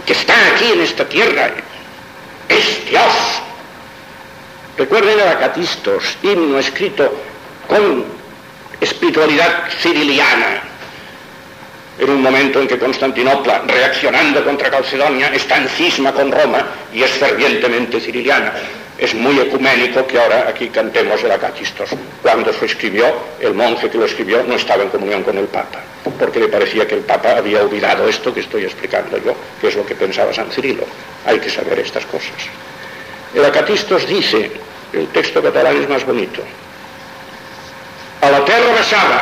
que 0.05 0.14
está 0.14 0.34
aquí 0.53 0.72
en 0.74 0.82
esta 0.82 1.07
tierra, 1.07 1.51
es 2.49 2.89
Dios. 2.89 3.41
Recuerden 4.78 5.19
el 5.19 5.28
Acatistos, 5.28 6.17
himno 6.24 6.57
escrito 6.57 7.13
con 7.67 8.05
espiritualidad 8.82 9.69
ciriliana, 9.80 10.63
en 11.99 12.09
un 12.09 12.21
momento 12.24 12.59
en 12.59 12.67
que 12.67 12.80
Constantinopla, 12.80 13.63
reaccionando 13.67 14.43
contra 14.43 14.71
Calcedonia, 14.71 15.28
está 15.28 15.57
en 15.57 15.69
cisma 15.69 16.11
con 16.11 16.32
Roma 16.32 16.65
y 16.91 17.03
es 17.03 17.11
fervientemente 17.11 17.99
ciriliana. 17.99 18.51
Es 18.97 19.13
muy 19.13 19.39
ecuménico 19.39 20.05
que 20.07 20.19
ahora 20.19 20.47
aquí 20.49 20.69
cantemos 20.69 21.24
el 21.24 21.32
Acatistos. 21.32 21.89
Cuando 22.21 22.51
se 22.53 22.65
escribió, 22.65 23.05
el 23.39 23.53
monje 23.53 23.89
que 23.89 23.97
lo 23.97 24.05
escribió 24.05 24.43
no 24.43 24.55
estaba 24.55 24.84
en 24.84 24.89
comunión 24.89 25.24
con 25.24 25.38
el 25.38 25.45
Papa, 25.45 25.80
porque 26.17 26.39
le 26.39 26.47
parecía 26.47 26.88
que 26.88 26.95
el 26.95 27.01
Papa 27.01 27.38
había 27.38 27.61
olvidado 27.61 28.07
esto 28.07 28.34
que 28.34 28.39
estoy 28.39 28.63
explicando 28.63 29.17
yo, 29.17 29.36
que 29.61 29.67
es 29.67 29.76
lo 29.76 29.86
que 29.86 29.93
pensaba 29.93 30.34
San 30.34 30.49
Cirilo. 30.51 30.86
Hay 31.26 31.39
que 31.39 31.49
saber 31.49 31.78
estas 31.80 32.05
cosas. 32.05 32.32
El 33.34 33.45
Acatistos 33.45 34.07
dice, 34.07 34.51
el 34.93 35.07
texto 35.07 35.41
catalán 35.41 35.81
es 35.81 35.89
más 35.89 36.05
bonito, 36.05 36.41
a 38.21 38.29
la 38.31 38.45
terra 38.45 38.71
baixava 38.71 39.21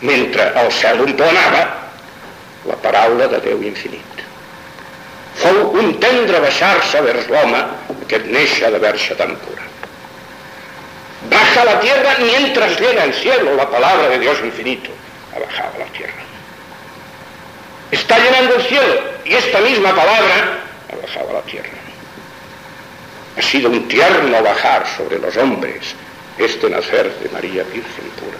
mentre 0.00 0.52
el 0.56 0.70
cel 0.72 1.02
emplenava 1.04 1.64
la 2.64 2.76
paraula 2.82 3.26
de 3.28 3.40
Déu 3.44 3.62
infinit. 3.62 4.22
Fou 5.38 5.74
un 5.80 5.98
tendre 6.02 6.40
baixar-se 6.42 7.02
vers 7.04 7.28
l'home 7.30 7.60
que 8.10 8.18
néixer 8.24 8.70
de 8.72 8.80
verge 8.82 9.14
tan 9.18 9.34
pura. 9.44 9.66
Baja 11.30 11.64
la 11.64 11.80
tierra 11.80 12.16
mientras 12.20 12.78
llega 12.80 13.04
el 13.04 13.14
cielo 13.14 13.54
la 13.56 13.68
palabra 13.68 14.08
de 14.08 14.18
Dios 14.18 14.38
infinito. 14.42 14.90
Ha 15.34 15.40
bajado 15.40 15.78
la 15.78 15.86
tierra. 15.86 16.22
Está 17.90 18.18
llenando 18.18 18.54
el 18.56 18.62
cielo 18.62 18.94
y 19.24 19.34
esta 19.34 19.60
misma 19.60 19.94
palabra 19.94 20.58
ha 20.92 21.06
bajado 21.06 21.32
la 21.32 21.42
tierra. 21.42 21.77
Ha 23.38 23.42
sido 23.42 23.70
un 23.70 23.86
tierno 23.86 24.42
bajar 24.42 24.84
sobre 24.96 25.20
los 25.20 25.36
hombres 25.36 25.94
este 26.36 26.68
nacer 26.68 27.14
de 27.20 27.28
María 27.28 27.62
Virgen 27.62 28.10
pura. 28.18 28.36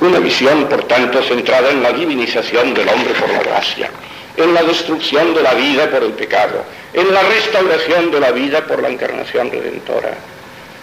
Una 0.00 0.18
visión, 0.18 0.66
por 0.66 0.84
tanto, 0.84 1.22
centrada 1.22 1.70
en 1.70 1.82
la 1.82 1.92
divinización 1.92 2.72
del 2.72 2.88
hombre 2.88 3.12
por 3.14 3.28
la 3.30 3.40
gracia, 3.40 3.90
en 4.36 4.54
la 4.54 4.62
destrucción 4.62 5.34
de 5.34 5.42
la 5.42 5.52
vida 5.52 5.90
por 5.90 6.02
el 6.04 6.12
pecado, 6.12 6.64
en 6.94 7.12
la 7.12 7.22
restauración 7.22 8.10
de 8.12 8.20
la 8.20 8.30
vida 8.30 8.64
por 8.66 8.80
la 8.80 8.88
encarnación 8.88 9.50
redentora. 9.50 10.14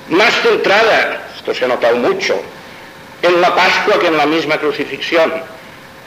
Más 0.10 0.34
centrada, 0.42 1.30
esto 1.36 1.52
se 1.56 1.66
ha 1.66 1.68
notado 1.68 1.96
mucho, 1.98 2.40
en 3.24 3.42
la 3.42 3.56
Pascua 3.56 4.00
que 4.00 4.08
en 4.08 4.18
la 4.18 4.28
misma 4.28 4.60
crucifixión. 4.60 5.34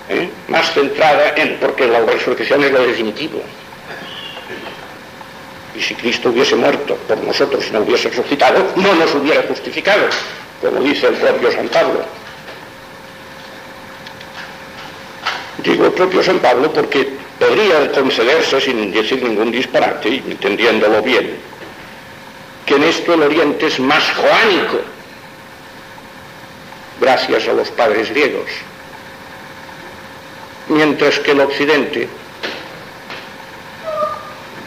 ¿eh? 0.09 0.29
Más 0.47 0.73
centrada 0.73 1.35
en, 1.35 1.57
porque 1.59 1.87
la 1.87 2.01
resurrección 2.01 2.63
es 2.63 2.71
lo 2.71 2.87
definitivo. 2.87 3.43
Y 5.79 5.81
si 5.81 5.95
Cristo 5.95 6.31
hubiese 6.31 6.57
muerto 6.57 6.97
por 7.07 7.19
nosotros 7.19 7.65
y 7.69 7.71
no 7.71 7.81
hubiese 7.81 8.09
resucitado, 8.09 8.67
no 8.75 8.95
nos 8.95 9.15
hubiera 9.15 9.45
justificado, 9.45 10.09
como 10.61 10.81
dice 10.81 11.07
el 11.07 11.15
propio 11.15 11.53
San 11.53 11.69
Pablo. 11.69 12.05
Digo 15.59 15.87
el 15.87 15.93
propio 15.93 16.21
San 16.25 16.41
Pablo 16.41 16.73
porque 16.73 17.09
podría 17.39 17.93
concederse 17.93 18.61
sin 18.61 18.91
decir 18.91 19.23
ningún 19.23 19.53
disparate, 19.53 20.09
y 20.09 20.17
entendiéndolo 20.27 21.01
bien, 21.01 21.37
que 22.67 22.75
en 22.75 22.83
esto 22.83 23.15
el 23.15 23.23
Oriente 23.23 23.67
es 23.67 23.79
más 23.79 24.03
joánico, 24.17 24.81
gracias 27.01 27.47
a 27.47 27.53
los 27.53 27.71
padres 27.71 28.11
griegos, 28.11 28.51
mientras 30.67 31.21
que 31.21 31.31
el 31.31 31.41
Occidente 31.41 32.09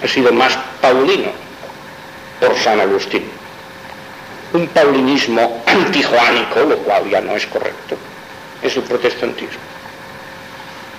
ha 0.04 0.08
sido 0.08 0.32
más 0.32 0.58
paulino 0.82 1.32
por 2.40 2.56
San 2.58 2.80
Agustín. 2.80 3.24
Un 4.54 4.68
paulinismo 4.68 5.64
antijoánico, 5.66 6.62
lo 6.62 6.78
cual 6.80 7.10
ya 7.10 7.22
no 7.22 7.36
es 7.36 7.46
correcto, 7.48 7.98
es 8.62 8.76
el 8.76 8.84
protestantismo 8.84 9.72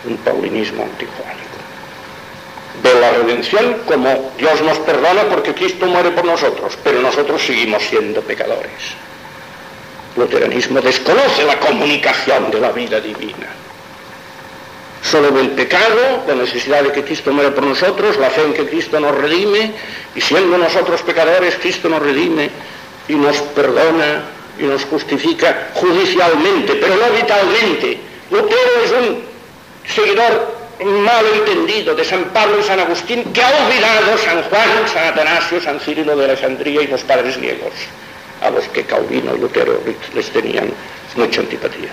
un 0.05 0.17
paulinismo 0.19 0.83
antijuánico. 0.83 1.43
De 2.83 3.01
la 3.01 3.11
redención 3.13 3.83
como 3.87 4.33
Dios 4.39 4.61
nos 4.63 4.79
perdona 4.79 5.23
porque 5.25 5.55
Cristo 5.55 5.87
muere 5.87 6.11
por 6.11 6.25
nosotros, 6.25 6.77
pero 6.83 7.01
nosotros 7.01 7.43
seguimos 7.45 7.83
siendo 7.83 8.21
pecadores. 8.23 8.95
El 10.17 10.23
luteranismo 10.23 10.81
desconoce 10.81 11.45
la 11.45 11.59
comunicación 11.59 12.51
de 12.51 12.61
la 12.61 12.73
vida 12.73 13.01
divina. 13.01 13.49
Solo 15.03 15.31
del 15.33 15.51
pecado, 15.51 16.25
la 16.29 16.35
necesidad 16.35 16.83
de 16.85 16.93
que 16.93 17.03
Cristo 17.03 17.33
muere 17.33 17.51
por 17.51 17.65
nosotros, 17.65 18.17
la 18.19 18.31
fe 18.31 18.43
en 18.43 18.55
que 18.55 18.67
Cristo 18.67 19.01
nos 19.01 19.17
redime, 19.17 19.73
y 20.15 20.21
siendo 20.21 20.57
nosotros 20.57 21.03
pecadores, 21.03 21.57
Cristo 21.61 21.89
nos 21.89 22.01
redime 22.01 22.51
y 23.09 23.15
nos 23.15 23.37
perdona 23.39 24.23
y 24.59 24.63
nos 24.63 24.85
justifica 24.85 25.71
judicialmente, 25.75 26.75
pero 26.77 26.95
no 26.97 27.11
vitalmente. 27.15 27.99
Lutero 28.31 28.71
es 28.85 28.93
un 28.93 29.23
seguidor 29.89 30.63
mal 30.85 31.25
entendido 31.35 31.95
de 31.95 32.05
San 32.05 32.25
Pablo 32.27 32.61
y 32.61 32.63
San 32.63 32.79
Agustín, 32.79 33.25
que 33.33 33.43
ha 33.43 33.49
olvidado 33.49 34.17
San 34.19 34.43
Juan, 34.45 34.89
San 34.93 35.09
Atanasio, 35.09 35.61
San 35.61 35.81
Cirilo 35.81 36.17
de 36.17 36.27
Alejandría 36.27 36.83
y 36.83 36.87
los 36.87 37.03
padres 37.03 37.37
griegos, 37.37 37.73
a 38.41 38.51
los 38.51 38.65
que 38.69 38.85
Calvino 38.85 39.35
y 39.35 39.41
Lutero 39.41 39.81
les 40.15 40.31
tenían 40.31 40.73
mucha 41.17 41.41
antipatía. 41.41 41.91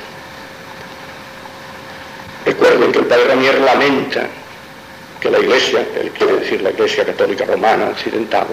Recuerden 2.45 2.91
que 2.91 2.99
el 2.99 3.05
padre 3.05 3.25
Ramier 3.25 3.59
lamenta 3.61 4.27
que 5.19 5.29
la 5.29 5.39
Iglesia, 5.39 5.85
él 5.99 6.11
quiere 6.11 6.37
decir 6.37 6.61
la 6.61 6.71
Iglesia 6.71 7.05
Católica 7.05 7.45
Romana 7.45 7.89
Occidental, 7.89 8.47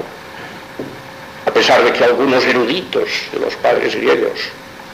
a 1.46 1.50
pesar 1.50 1.84
de 1.84 1.92
que 1.92 2.04
algunos 2.04 2.44
eruditos 2.44 3.08
de 3.32 3.40
los 3.40 3.54
padres 3.56 3.94
griegos 3.94 4.40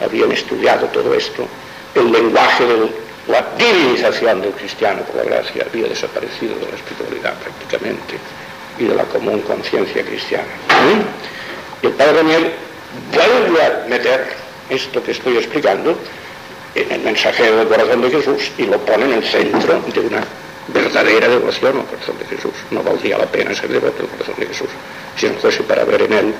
habían 0.04 0.32
estudiado 0.32 0.86
todo 0.88 1.14
esto, 1.14 1.46
el 1.94 2.12
lenguaje 2.12 2.66
del 2.66 2.90
la 3.28 3.44
divinización 3.56 4.40
del 4.40 4.50
cristiano 4.52 5.02
por 5.02 5.16
la 5.16 5.22
gracia 5.22 5.64
había 5.70 5.86
desaparecido 5.86 6.56
de 6.56 6.66
la 6.66 6.76
espiritualidad 6.76 7.34
prácticamente 7.34 8.16
y 8.78 8.84
de 8.84 8.94
la 8.94 9.04
común 9.04 9.40
conciencia 9.42 10.04
cristiana. 10.04 10.44
¿Mm? 10.68 11.84
Y 11.84 11.86
el 11.86 11.92
padre 11.92 12.14
Daniel 12.14 12.52
vuelve 13.12 13.64
a 13.64 13.86
meter 13.88 14.26
esto 14.68 15.02
que 15.02 15.12
estoy 15.12 15.36
explicando 15.36 15.96
en 16.74 16.92
el 16.92 17.00
mensajero 17.00 17.56
del 17.56 17.68
corazón 17.68 18.02
de 18.02 18.10
Jesús 18.10 18.50
y 18.58 18.66
lo 18.66 18.78
pone 18.78 19.04
en 19.04 19.12
el 19.14 19.24
centro 19.24 19.80
de 19.92 20.00
una 20.00 20.24
verdadera 20.68 21.28
devoción 21.28 21.78
al 21.78 21.86
corazón 21.86 22.16
de 22.18 22.36
Jesús. 22.36 22.52
No 22.70 22.82
valdría 22.82 23.18
la 23.18 23.26
pena 23.26 23.54
ser 23.54 23.68
devoto 23.68 24.02
al 24.02 24.08
corazón 24.08 24.34
de 24.38 24.46
Jesús 24.46 24.68
si 25.16 25.28
no 25.28 25.34
fuese 25.34 25.62
para 25.64 25.84
ver 25.84 26.02
en 26.02 26.12
él 26.12 26.34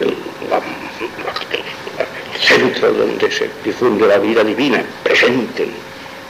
el, 0.00 0.08
el 0.08 0.14
centro 2.40 2.92
donde 2.92 3.30
se 3.30 3.50
difunde 3.64 4.06
la 4.06 4.18
vida 4.18 4.42
divina 4.42 4.82
presente 5.02 5.68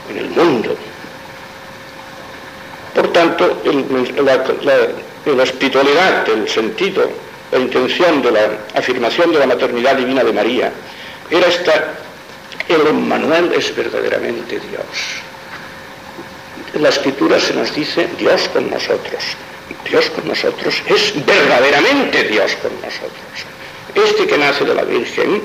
en 0.09 0.17
el 0.17 0.29
mundo. 0.29 0.75
Por 2.93 3.11
tanto, 3.11 3.61
la, 4.23 5.43
espiritualidad, 5.43 6.29
el 6.29 6.47
sentido, 6.47 7.09
la 7.51 7.59
intención 7.59 8.21
de 8.21 8.31
la 8.31 8.49
afirmación 8.73 9.33
de 9.33 9.39
la 9.39 9.47
maternidad 9.47 9.95
divina 9.95 10.23
de 10.23 10.31
María 10.31 10.71
era 11.29 11.47
esta, 11.47 11.95
el 12.67 12.87
Emmanuel 12.87 13.53
es 13.53 13.75
verdaderamente 13.75 14.59
Dios. 14.59 15.21
En 16.73 16.83
la 16.83 16.89
escritura 16.89 17.39
se 17.39 17.53
nos 17.53 17.73
dice 17.73 18.07
Dios 18.17 18.49
con 18.49 18.69
nosotros. 18.69 19.23
Dios 19.89 20.09
con 20.09 20.27
nosotros 20.27 20.81
es 20.87 21.25
verdaderamente 21.25 22.23
Dios 22.23 22.55
con 22.61 22.73
nosotros. 22.81 23.45
Este 23.93 24.27
que 24.27 24.37
nace 24.37 24.65
de 24.65 24.75
la 24.75 24.83
Virgen 24.83 25.41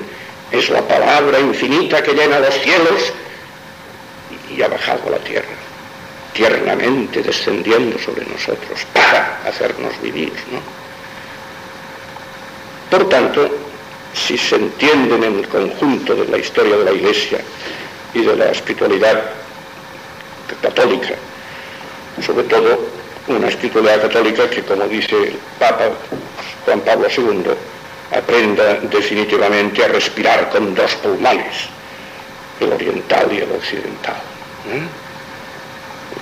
es 0.51 0.69
la 0.69 0.81
palabra 0.81 1.39
infinita 1.39 2.03
que 2.03 2.13
llena 2.13 2.39
los 2.39 2.53
cielos 2.55 3.13
y 4.49 4.61
ha 4.61 4.67
bajado 4.67 5.07
a 5.07 5.11
la 5.11 5.19
tierra, 5.19 5.47
tiernamente 6.33 7.21
descendiendo 7.21 7.97
sobre 7.97 8.25
nosotros 8.25 8.85
para 8.93 9.39
hacernos 9.45 9.93
vivir. 10.01 10.33
¿no? 10.51 10.59
Por 12.89 13.07
tanto, 13.07 13.49
si 14.13 14.37
se 14.37 14.55
entienden 14.55 15.23
en 15.23 15.39
el 15.39 15.47
conjunto 15.47 16.15
de 16.15 16.27
la 16.27 16.37
historia 16.37 16.77
de 16.77 16.85
la 16.85 16.91
Iglesia 16.91 17.39
y 18.13 18.23
de 18.23 18.35
la 18.35 18.51
espiritualidad 18.51 19.21
católica, 20.61 21.15
sobre 22.25 22.43
todo 22.43 22.79
una 23.27 23.47
espiritualidad 23.47 24.01
católica 24.01 24.49
que, 24.49 24.63
como 24.63 24.85
dice 24.87 25.15
el 25.15 25.39
Papa 25.59 25.89
Juan 26.65 26.81
Pablo 26.81 27.07
II, 27.15 27.51
aprenda 28.15 28.75
definitivamente 28.75 29.83
a 29.83 29.87
respirar 29.87 30.49
con 30.49 30.75
dos 30.75 30.93
pulmones, 30.95 31.69
el 32.59 32.73
oriental 32.73 33.31
y 33.31 33.37
el 33.37 33.51
occidental. 33.51 34.21
¿eh? 34.69 34.81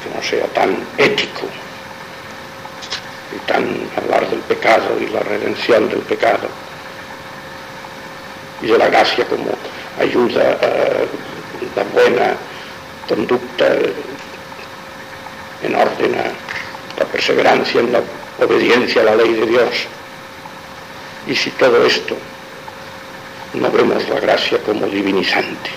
que 0.03 0.15
no 0.15 0.21
sea 0.21 0.45
tan 0.47 0.77
ético 0.97 1.47
y 3.35 3.39
tan 3.47 3.65
hablar 3.97 4.29
del 4.29 4.39
pecado 4.41 4.97
y 4.99 5.07
la 5.07 5.19
redención 5.21 5.89
del 5.89 5.99
pecado 6.01 6.47
y 8.62 8.68
de 8.68 8.78
la 8.78 8.88
gracia 8.89 9.26
como 9.26 9.49
ayuda 9.99 10.57
a 10.62 11.78
la 11.78 11.84
buena 11.93 12.36
conducta 13.07 13.68
en 15.64 15.76
orden 15.76 16.16
a 16.16 16.99
la 16.99 17.05
perseverancia 17.05 17.82
en 17.82 17.91
la 17.91 18.01
obediencia 18.39 19.01
a 19.01 19.05
la 19.05 19.16
ley 19.16 19.34
de 19.34 19.45
Dios. 19.45 19.88
Y 21.28 21.36
si 21.36 21.51
todo 21.51 21.86
esto 21.86 22.16
no 23.53 23.72
vemos 23.72 24.07
la 24.10 24.20
gracia 24.20 24.60
como 24.60 24.86
divinizante, 24.88 25.72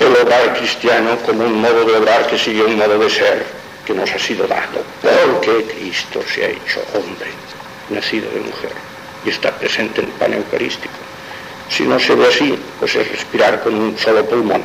el 0.00 0.16
obrar 0.16 0.56
cristiano 0.56 1.16
como 1.26 1.44
un 1.44 1.60
modo 1.60 1.84
de 1.84 1.96
obrar 1.96 2.26
que 2.26 2.38
sigue 2.38 2.62
un 2.62 2.76
modo 2.76 2.98
de 2.98 3.10
ser 3.10 3.44
que 3.84 3.92
nos 3.92 4.10
ha 4.10 4.18
sido 4.18 4.46
dado, 4.46 4.82
porque 5.02 5.64
Cristo 5.64 6.20
se 6.32 6.44
ha 6.44 6.48
hecho 6.48 6.82
hombre, 6.94 7.30
nacido 7.90 8.30
de 8.30 8.40
mujer, 8.40 8.72
y 9.24 9.30
está 9.30 9.50
presente 9.52 10.00
en 10.00 10.06
el 10.06 10.12
pan 10.12 10.34
eucarístico. 10.34 10.94
Si 11.68 11.84
no 11.84 11.98
se 11.98 12.14
ve 12.14 12.26
así, 12.26 12.58
pues 12.78 12.94
es 12.96 13.08
respirar 13.10 13.62
con 13.62 13.74
un 13.74 13.98
solo 13.98 14.24
pulmón. 14.26 14.62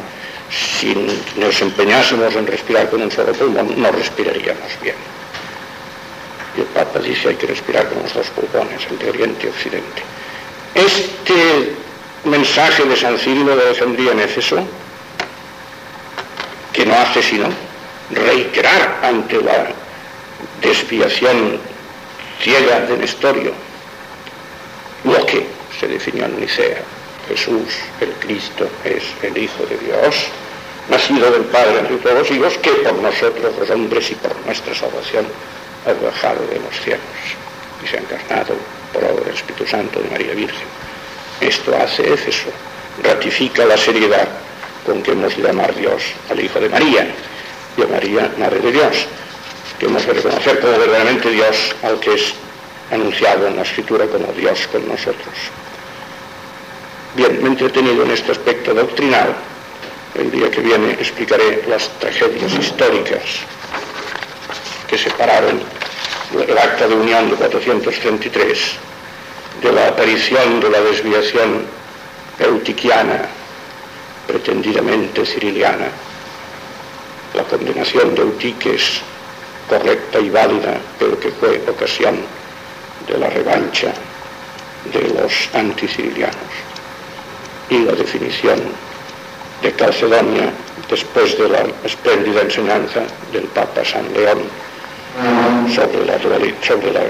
Si 0.49 0.95
nos 1.37 1.61
empeñásemos 1.61 2.33
en 2.35 2.47
respirar 2.47 2.89
con 2.89 3.01
un 3.01 3.11
solo 3.11 3.33
pulmón, 3.33 3.79
no 3.79 3.91
respiraríamos 3.91 4.71
bien. 4.81 4.95
Y 6.57 6.61
el 6.61 6.67
Papa 6.67 6.99
dice 6.99 7.29
hay 7.29 7.35
que 7.35 7.47
respirar 7.47 7.87
con 7.89 8.01
los 8.01 8.13
dos 8.13 8.27
pulmones, 8.29 8.81
el 8.89 8.97
de 8.97 9.09
Oriente 9.09 9.47
y 9.47 9.49
Occidente. 9.49 10.01
Este 10.73 11.75
mensaje 12.25 12.83
de 12.85 12.95
San 12.95 13.17
Cirilo 13.17 13.55
de 13.55 13.67
Alejandría 13.67 14.11
en 14.13 14.21
Éfeso, 14.21 14.65
que 16.73 16.85
no 16.85 16.95
hace 16.95 17.21
sino 17.21 17.49
reiterar 18.11 18.99
ante 19.03 19.41
la 19.41 19.67
desviación 20.61 21.59
ciega 22.41 22.81
de 22.81 22.97
Nestorio 22.97 23.53
lo 25.05 25.25
que 25.25 25.45
se 25.79 25.87
definió 25.87 26.25
en 26.25 26.39
Nicea. 26.39 26.81
Jesús, 27.27 27.73
el 28.01 28.11
Cristo, 28.19 28.67
es 28.83 29.03
el 29.23 29.37
Hijo 29.37 29.65
de 29.65 29.77
Dios, 29.77 30.15
nacido 30.89 31.31
del 31.31 31.45
Padre 31.45 31.79
entre 31.79 31.97
todos 31.97 32.19
los 32.19 32.31
hijos, 32.31 32.57
que 32.59 32.69
por 32.69 32.93
nosotros 32.93 33.53
los 33.57 33.69
hombres 33.69 34.11
y 34.11 34.15
por 34.15 34.35
nuestra 34.45 34.75
salvación 34.75 35.25
ha 35.85 36.05
bajado 36.05 36.45
de 36.47 36.59
los 36.59 36.79
cielos 36.83 37.01
y 37.83 37.87
se 37.87 37.97
ha 37.97 37.99
encarnado 37.99 38.55
por 38.93 39.03
obra 39.03 39.25
del 39.25 39.33
Espíritu 39.33 39.65
Santo 39.65 39.99
de 39.99 40.09
María 40.09 40.33
Virgen. 40.33 40.67
Esto 41.41 41.75
hace 41.75 42.13
Éfeso, 42.13 42.49
ratifica 43.03 43.65
la 43.65 43.77
seriedad 43.77 44.27
con 44.85 45.01
que 45.01 45.11
hemos 45.11 45.35
de 45.35 45.43
llamar 45.43 45.75
Dios 45.75 46.03
al 46.29 46.39
Hijo 46.39 46.59
de 46.59 46.69
María 46.69 47.07
y 47.75 47.81
a 47.81 47.87
María, 47.87 48.31
Madre 48.37 48.59
de 48.59 48.71
Dios, 48.71 49.07
que 49.79 49.87
hemos 49.87 50.05
de 50.05 50.13
reconocer 50.13 50.59
como 50.59 50.77
verdaderamente 50.77 51.29
Dios 51.31 51.75
al 51.83 51.99
que 51.99 52.13
es 52.13 52.33
anunciado 52.91 53.47
en 53.47 53.55
la 53.55 53.63
Escritura 53.63 54.05
como 54.07 54.31
Dios 54.33 54.67
con 54.71 54.87
nosotros. 54.87 55.33
Bien, 57.15 57.41
me 57.41 57.49
he 57.49 57.51
entretenido 57.51 58.03
en 58.03 58.11
este 58.11 58.31
aspecto 58.31 58.73
doctrinal. 58.73 59.33
El 60.13 60.31
día 60.31 60.49
que 60.49 60.61
viene 60.61 60.91
explicaré 60.91 61.63
las 61.67 61.89
tragedias 61.99 62.53
históricas 62.53 63.21
que 64.87 64.97
separaron 64.97 65.61
el 66.47 66.57
acta 66.57 66.87
de 66.87 66.95
unión 66.95 67.29
de 67.29 67.35
433 67.35 68.77
de 69.61 69.71
la 69.71 69.87
aparición 69.87 70.59
de 70.59 70.69
la 70.69 70.81
desviación 70.81 71.65
eutiquiana, 72.39 73.27
pretendidamente 74.27 75.25
ciriliana, 75.25 75.87
la 77.33 77.43
condenación 77.43 78.15
de 78.15 78.21
Eutiques 78.21 79.01
correcta 79.69 80.19
y 80.19 80.29
válida, 80.29 80.77
pero 80.99 81.19
que 81.19 81.31
fue 81.31 81.61
ocasión 81.67 82.17
de 83.07 83.17
la 83.17 83.29
revancha 83.29 83.93
de 84.93 85.01
los 85.09 85.49
anticirilianos 85.53 86.35
y 87.69 87.79
la 87.79 87.93
definición 87.93 88.59
de 89.61 89.71
Calcedonia 89.73 90.51
después 90.89 91.37
de 91.37 91.49
la 91.49 91.65
espléndida 91.83 92.41
enseñanza 92.41 93.01
del 93.31 93.45
Papa 93.45 93.83
San 93.83 94.11
León 94.13 94.39
sobre 95.73 96.05
la, 96.05 96.19
sobre 96.61 96.91
la 96.91 97.01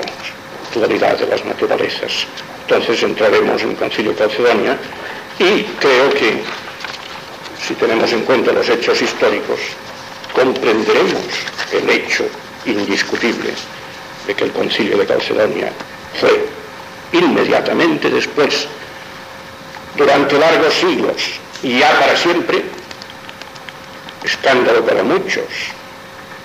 dualidad 0.73 1.17
de 1.17 1.27
las 1.27 1.43
naturalezas. 1.43 2.27
Entonces 2.61 3.03
entraremos 3.03 3.61
en 3.61 3.71
el 3.71 3.75
Concilio 3.75 4.15
Calcedonia 4.15 4.77
y 5.39 5.63
creo 5.79 6.09
que 6.11 6.41
si 7.65 7.73
tenemos 7.73 8.11
en 8.13 8.21
cuenta 8.21 8.53
los 8.53 8.69
hechos 8.69 9.01
históricos, 9.01 9.59
comprenderemos 10.33 11.23
el 11.73 11.89
hecho 11.89 12.25
indiscutible 12.65 13.53
de 14.28 14.36
que 14.36 14.43
el 14.45 14.51
concilio 14.51 14.97
de 14.97 15.05
Calcedonia 15.05 15.71
fue 16.19 16.47
inmediatamente 17.11 18.09
después, 18.09 18.67
durante 19.95 20.38
largos 20.38 20.73
siglos 20.73 21.15
y 21.63 21.80
ya 21.80 21.99
para 21.99 22.15
siempre, 22.17 22.63
escándalo 24.23 24.86
para 24.86 25.03
muchos, 25.03 25.45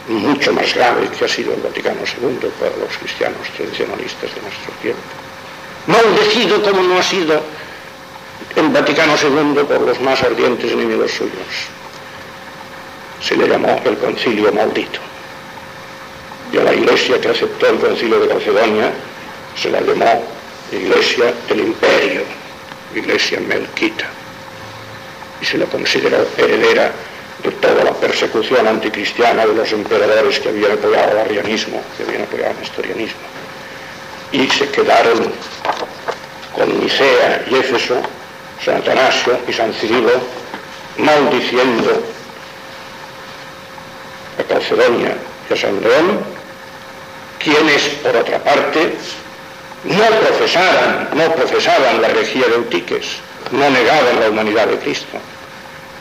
mucho 0.08 0.52
más 0.52 0.74
grave 0.74 1.08
que 1.08 1.24
ha 1.24 1.28
sido 1.28 1.54
el 1.54 1.60
Vaticano 1.60 2.00
II 2.20 2.50
para 2.58 2.76
los 2.76 2.96
cristianos 2.98 3.48
tradicionalistas 3.56 4.34
de 4.34 4.42
nuestro 4.42 4.72
tiempo. 4.82 5.00
Maldecido 5.86 6.62
como 6.62 6.82
no 6.82 6.98
ha 6.98 7.02
sido 7.02 7.42
el 8.56 8.68
Vaticano 8.68 9.14
II 9.20 9.64
por 9.64 9.80
los 9.80 10.00
más 10.00 10.22
ardientes 10.22 10.72
enemigos 10.72 11.12
suyos. 11.12 11.32
Se 13.20 13.36
le 13.36 13.48
llamó 13.48 13.80
el 13.84 13.96
concilio 13.98 14.52
maldito 14.52 15.09
y 16.52 16.58
a 16.58 16.64
la 16.64 16.74
iglesia 16.74 17.20
que 17.20 17.28
aceptó 17.28 17.68
el 17.68 17.78
concilio 17.78 18.20
de 18.20 18.28
Calcedonia 18.28 18.92
se 19.56 19.70
la 19.70 19.80
llamó 19.80 20.24
iglesia 20.72 21.32
del 21.48 21.60
imperio, 21.60 22.22
iglesia 22.94 23.40
melquita, 23.40 24.06
y 25.40 25.44
se 25.44 25.58
la 25.58 25.66
consideró 25.66 26.26
heredera 26.36 26.92
de 27.42 27.50
toda 27.52 27.84
la 27.84 27.92
persecución 27.92 28.66
anticristiana 28.66 29.46
de 29.46 29.54
los 29.54 29.72
emperadores 29.72 30.38
que 30.38 30.50
habían 30.50 30.72
apoyado 30.72 31.12
al 31.12 31.18
arrianismo, 31.18 31.82
que 31.96 32.04
habían 32.04 32.22
apoyado 32.22 32.50
al 32.50 32.60
nestorianismo. 32.60 33.20
Y 34.32 34.48
se 34.48 34.68
quedaron 34.68 35.32
con 36.54 36.80
Nicea 36.80 37.44
y 37.50 37.54
Éfeso, 37.54 38.00
San 38.64 38.76
Atanasio 38.76 39.38
y 39.48 39.52
San 39.52 39.72
Cirilo, 39.72 40.20
maldiciendo 40.98 42.02
a 44.38 44.42
Calcedonia 44.44 45.16
y 45.48 45.52
a 45.52 45.56
San 45.56 45.80
León, 45.80 46.20
quienes, 47.42 47.82
por 48.02 48.14
otra 48.16 48.38
parte, 48.38 48.94
no 49.84 50.04
profesaban, 50.20 51.08
no 51.14 51.34
profesaban 51.34 52.02
la 52.02 52.08
herejía 52.08 52.46
de 52.46 52.54
Eutiques, 52.54 53.06
no 53.50 53.70
negaban 53.70 54.20
la 54.20 54.28
humanidad 54.28 54.66
de 54.68 54.78
Cristo, 54.78 55.18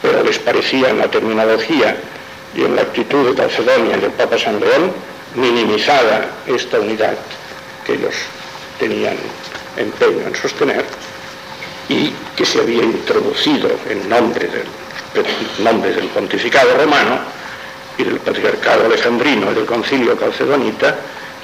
pero 0.02 0.24
les 0.24 0.38
parecía 0.40 0.90
en 0.90 1.00
la 1.00 1.08
terminología 1.10 1.98
y 2.56 2.64
en 2.64 2.76
la 2.76 2.82
actitud 2.82 3.30
de 3.30 3.36
Calcedonia 3.36 3.98
y 3.98 4.02
del 4.02 4.12
Papa 4.12 4.38
San 4.38 4.60
León 4.60 4.92
minimizada 5.36 6.30
esta 6.48 6.80
unidad 6.80 7.16
que 7.86 7.94
ellos 7.94 8.16
tenían 8.80 9.16
empeño 9.78 10.28
en 10.28 10.36
sostener 10.36 10.84
y 11.88 12.12
que 12.36 12.46
se 12.46 12.60
había 12.60 12.84
introducido 12.84 13.70
en 13.90 14.10
nombre 14.10 14.48
del, 14.48 15.64
nombre 15.64 15.94
del 15.94 16.08
pontificado 16.08 16.76
romano 16.78 17.20
y 17.98 18.04
del 18.04 18.20
patriarcado 18.20 18.86
alejandrino 18.86 19.52
y 19.52 19.56
del 19.56 19.66
concilio 19.66 20.18
calcedonita 20.18 20.98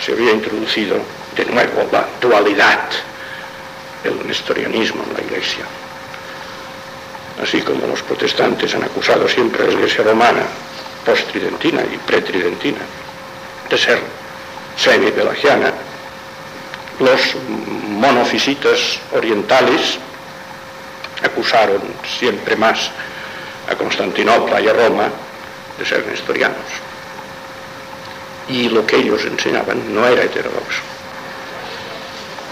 se 0.04 0.12
había 0.12 0.32
introducido 0.32 0.98
de 1.36 1.46
nuevo 1.46 1.88
la 1.92 2.06
dualidad, 2.22 2.90
el 4.04 4.28
nestorianismo 4.28 5.04
en 5.04 5.14
la 5.14 5.22
Iglesia. 5.22 5.66
Así 7.42 7.62
como 7.62 7.86
los 7.88 8.02
protestantes 8.04 8.74
han 8.76 8.84
acusado 8.84 9.28
siempre 9.28 9.64
a 9.64 9.68
la 9.68 9.74
Iglesia 9.74 10.04
romana, 10.04 10.44
post-tridentina 11.06 11.82
y 11.82 11.98
pretridentina, 11.98 12.80
de 13.70 13.78
ser 13.78 14.00
semi-pelagiana, 14.78 15.74
los 17.00 17.36
monofisitas 17.90 19.00
orientales 19.14 19.98
acusaron 21.24 21.82
siempre 22.18 22.56
más 22.56 22.90
a 23.70 23.76
Constantinopla 23.76 24.62
y 24.62 24.68
a 24.68 24.74
Roma 24.74 25.10
de 25.78 25.86
ser 25.86 26.06
nestorianos 26.08 26.85
y 28.50 28.70
lo 28.70 28.86
que 28.86 28.98
ellos 28.98 29.24
enseñaban 29.26 29.94
no 29.94 30.06
era 30.08 30.24
heterodoxo. 30.24 30.82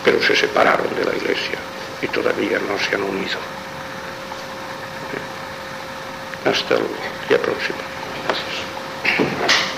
Pero 0.04 0.22
se 0.22 0.36
separaron 0.36 0.94
de 0.96 1.06
la 1.06 1.16
iglesia 1.16 1.58
y 2.02 2.08
todavía 2.08 2.60
no 2.60 2.78
se 2.78 2.96
han 2.96 3.04
unido. 3.04 3.38
Hasta 6.46 6.76
luego 6.76 6.90
y 7.30 7.34
próxima. 7.36 7.78
Gracias. 8.28 9.73